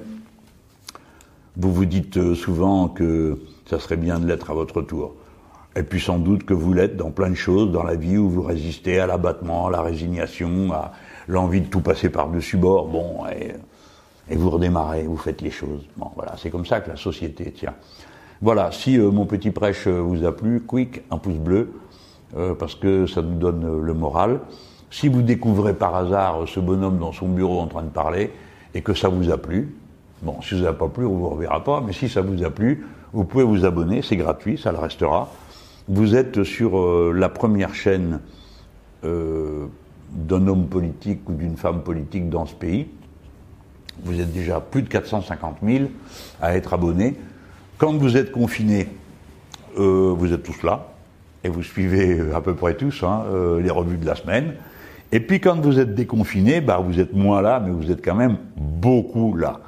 vous 1.57 1.73
vous 1.73 1.85
dites 1.85 2.17
euh, 2.17 2.35
souvent 2.35 2.87
que 2.87 3.39
ça 3.65 3.79
serait 3.79 3.97
bien 3.97 4.19
de 4.19 4.27
l'être 4.27 4.51
à 4.51 4.53
votre 4.53 4.81
tour. 4.81 5.15
Et 5.75 5.83
puis 5.83 6.01
sans 6.01 6.17
doute 6.17 6.43
que 6.43 6.53
vous 6.53 6.73
l'êtes 6.73 6.97
dans 6.97 7.11
plein 7.11 7.29
de 7.29 7.35
choses 7.35 7.71
dans 7.71 7.83
la 7.83 7.95
vie 7.95 8.17
où 8.17 8.29
vous 8.29 8.41
résistez 8.41 8.99
à 8.99 9.07
l'abattement, 9.07 9.67
à 9.67 9.71
la 9.71 9.81
résignation, 9.81 10.71
à 10.73 10.91
l'envie 11.27 11.61
de 11.61 11.67
tout 11.67 11.81
passer 11.81 12.09
par-dessus 12.09 12.57
bord. 12.57 12.87
Bon, 12.87 13.25
et, 13.27 14.35
vous 14.35 14.49
redémarrez, 14.49 15.03
vous 15.03 15.17
faites 15.17 15.41
les 15.41 15.51
choses. 15.51 15.81
Bon, 15.97 16.07
voilà, 16.15 16.35
c'est 16.37 16.49
comme 16.49 16.65
ça 16.65 16.79
que 16.79 16.89
la 16.89 16.95
société 16.95 17.51
tient. 17.51 17.73
Voilà, 18.41 18.71
si 18.71 18.97
euh, 18.97 19.11
mon 19.11 19.25
petit 19.25 19.51
prêche 19.51 19.87
euh, 19.87 19.99
vous 19.99 20.25
a 20.25 20.35
plu, 20.35 20.61
quick, 20.61 21.01
un 21.11 21.17
pouce 21.17 21.37
bleu. 21.37 21.73
parce 22.57 22.75
que 22.75 23.07
ça 23.07 23.21
nous 23.21 23.37
donne 23.37 23.81
le 23.81 23.93
moral. 23.93 24.39
Si 24.89 25.09
vous 25.09 25.21
découvrez 25.21 25.73
par 25.73 25.95
hasard 25.95 26.47
ce 26.47 26.61
bonhomme 26.61 26.97
dans 26.97 27.11
son 27.11 27.27
bureau 27.27 27.59
en 27.59 27.67
train 27.67 27.83
de 27.83 27.89
parler 27.89 28.31
et 28.73 28.81
que 28.81 28.93
ça 28.93 29.09
vous 29.09 29.31
a 29.31 29.37
plu, 29.37 29.75
bon, 30.21 30.41
si 30.41 30.49
ça 30.49 30.55
vous 30.57 30.65
a 30.67 30.73
pas 30.73 30.87
plu, 30.87 31.05
on 31.05 31.15
vous 31.15 31.29
reverra 31.29 31.63
pas, 31.63 31.81
mais 31.85 31.93
si 31.93 32.09
ça 32.09 32.21
vous 32.21 32.43
a 32.43 32.49
plu, 32.49 32.85
vous 33.13 33.25
pouvez 33.25 33.43
vous 33.43 33.65
abonner, 33.65 34.01
c'est 34.01 34.15
gratuit, 34.15 34.57
ça 34.57 34.71
le 34.71 34.77
restera. 34.77 35.29
Vous 35.87 36.15
êtes 36.15 36.43
sur 36.43 36.77
euh, 36.77 37.13
la 37.15 37.29
première 37.29 37.73
chaîne 37.73 38.19
euh, 39.03 39.65
d'un 40.11 40.47
homme 40.47 40.67
politique 40.67 41.27
ou 41.27 41.33
d'une 41.33 41.57
femme 41.57 41.81
politique 41.81 42.29
dans 42.29 42.45
ce 42.45 42.55
pays. 42.55 42.87
Vous 44.03 44.19
êtes 44.19 44.31
déjà 44.31 44.59
plus 44.59 44.83
de 44.83 44.87
450 44.87 45.57
000 45.63 45.85
à 46.41 46.55
être 46.55 46.73
abonnés. 46.73 47.15
Quand 47.77 47.93
vous 47.93 48.15
êtes 48.15 48.31
confinés, 48.31 48.87
euh, 49.77 50.13
vous 50.15 50.31
êtes 50.33 50.43
tous 50.43 50.63
là 50.63 50.87
et 51.43 51.49
vous 51.49 51.63
suivez 51.63 52.21
à 52.33 52.41
peu 52.41 52.53
près 52.53 52.75
tous 52.75 53.03
hein, 53.03 53.23
les 53.59 53.71
revues 53.71 53.97
de 53.97 54.05
la 54.05 54.13
semaine. 54.13 54.53
Et 55.11 55.19
puis 55.19 55.41
quand 55.41 55.59
vous 55.59 55.79
êtes 55.79 55.95
déconfinés, 55.95 56.61
bah, 56.61 56.77
vous 56.77 56.99
êtes 56.99 57.13
moins 57.13 57.41
là, 57.41 57.59
mais 57.59 57.71
vous 57.71 57.91
êtes 57.91 58.05
quand 58.05 58.13
même 58.13 58.37
beaucoup 58.55 59.35
là. 59.35 59.59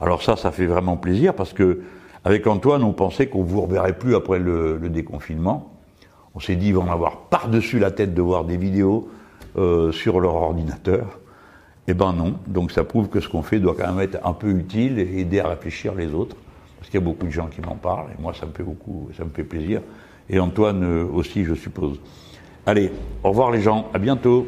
Alors 0.00 0.22
ça, 0.22 0.36
ça 0.36 0.50
fait 0.50 0.66
vraiment 0.66 0.96
plaisir 0.96 1.34
parce 1.34 1.52
que 1.52 1.80
avec 2.24 2.46
Antoine, 2.46 2.82
on 2.82 2.92
pensait 2.92 3.26
qu'on 3.26 3.42
vous 3.42 3.62
reverrait 3.62 3.96
plus 3.96 4.14
après 4.14 4.38
le, 4.38 4.78
déconfinement. 4.88 5.72
On 6.34 6.40
s'est 6.40 6.56
dit, 6.56 6.68
ils 6.68 6.74
vont 6.74 6.90
avoir 6.90 7.22
par-dessus 7.28 7.78
la 7.78 7.90
tête 7.90 8.14
de 8.14 8.22
voir 8.22 8.44
des 8.44 8.56
vidéos 8.56 9.08
euh, 9.56 9.92
sur 9.92 10.20
leur 10.20 10.34
ordinateur. 10.34 11.18
Eh 11.86 11.94
ben 11.94 12.12
non. 12.12 12.34
Donc 12.46 12.70
ça 12.70 12.84
prouve 12.84 13.08
que 13.08 13.20
ce 13.20 13.28
qu'on 13.28 13.42
fait 13.42 13.58
doit 13.60 13.74
quand 13.74 13.88
même 13.92 14.00
être 14.00 14.18
un 14.24 14.34
peu 14.34 14.50
utile 14.50 14.98
et 14.98 15.20
aider 15.20 15.40
à 15.40 15.48
réfléchir 15.48 15.94
les 15.94 16.12
autres. 16.12 16.36
Parce 16.78 16.90
qu'il 16.90 17.00
y 17.00 17.02
a 17.02 17.06
beaucoup 17.06 17.26
de 17.26 17.32
gens 17.32 17.46
qui 17.46 17.60
m'en 17.60 17.74
parlent 17.76 18.10
et 18.16 18.22
moi 18.22 18.34
ça 18.34 18.46
me 18.46 18.52
fait 18.52 18.62
beaucoup, 18.62 19.08
ça 19.16 19.24
me 19.24 19.30
fait 19.30 19.44
plaisir. 19.44 19.80
Et 20.28 20.38
Antoine 20.38 20.84
euh, 20.84 21.06
aussi, 21.06 21.44
je 21.44 21.54
suppose. 21.54 21.98
Allez, 22.66 22.92
au 23.24 23.30
revoir 23.30 23.50
les 23.50 23.62
gens, 23.62 23.88
à 23.94 23.98
bientôt. 23.98 24.46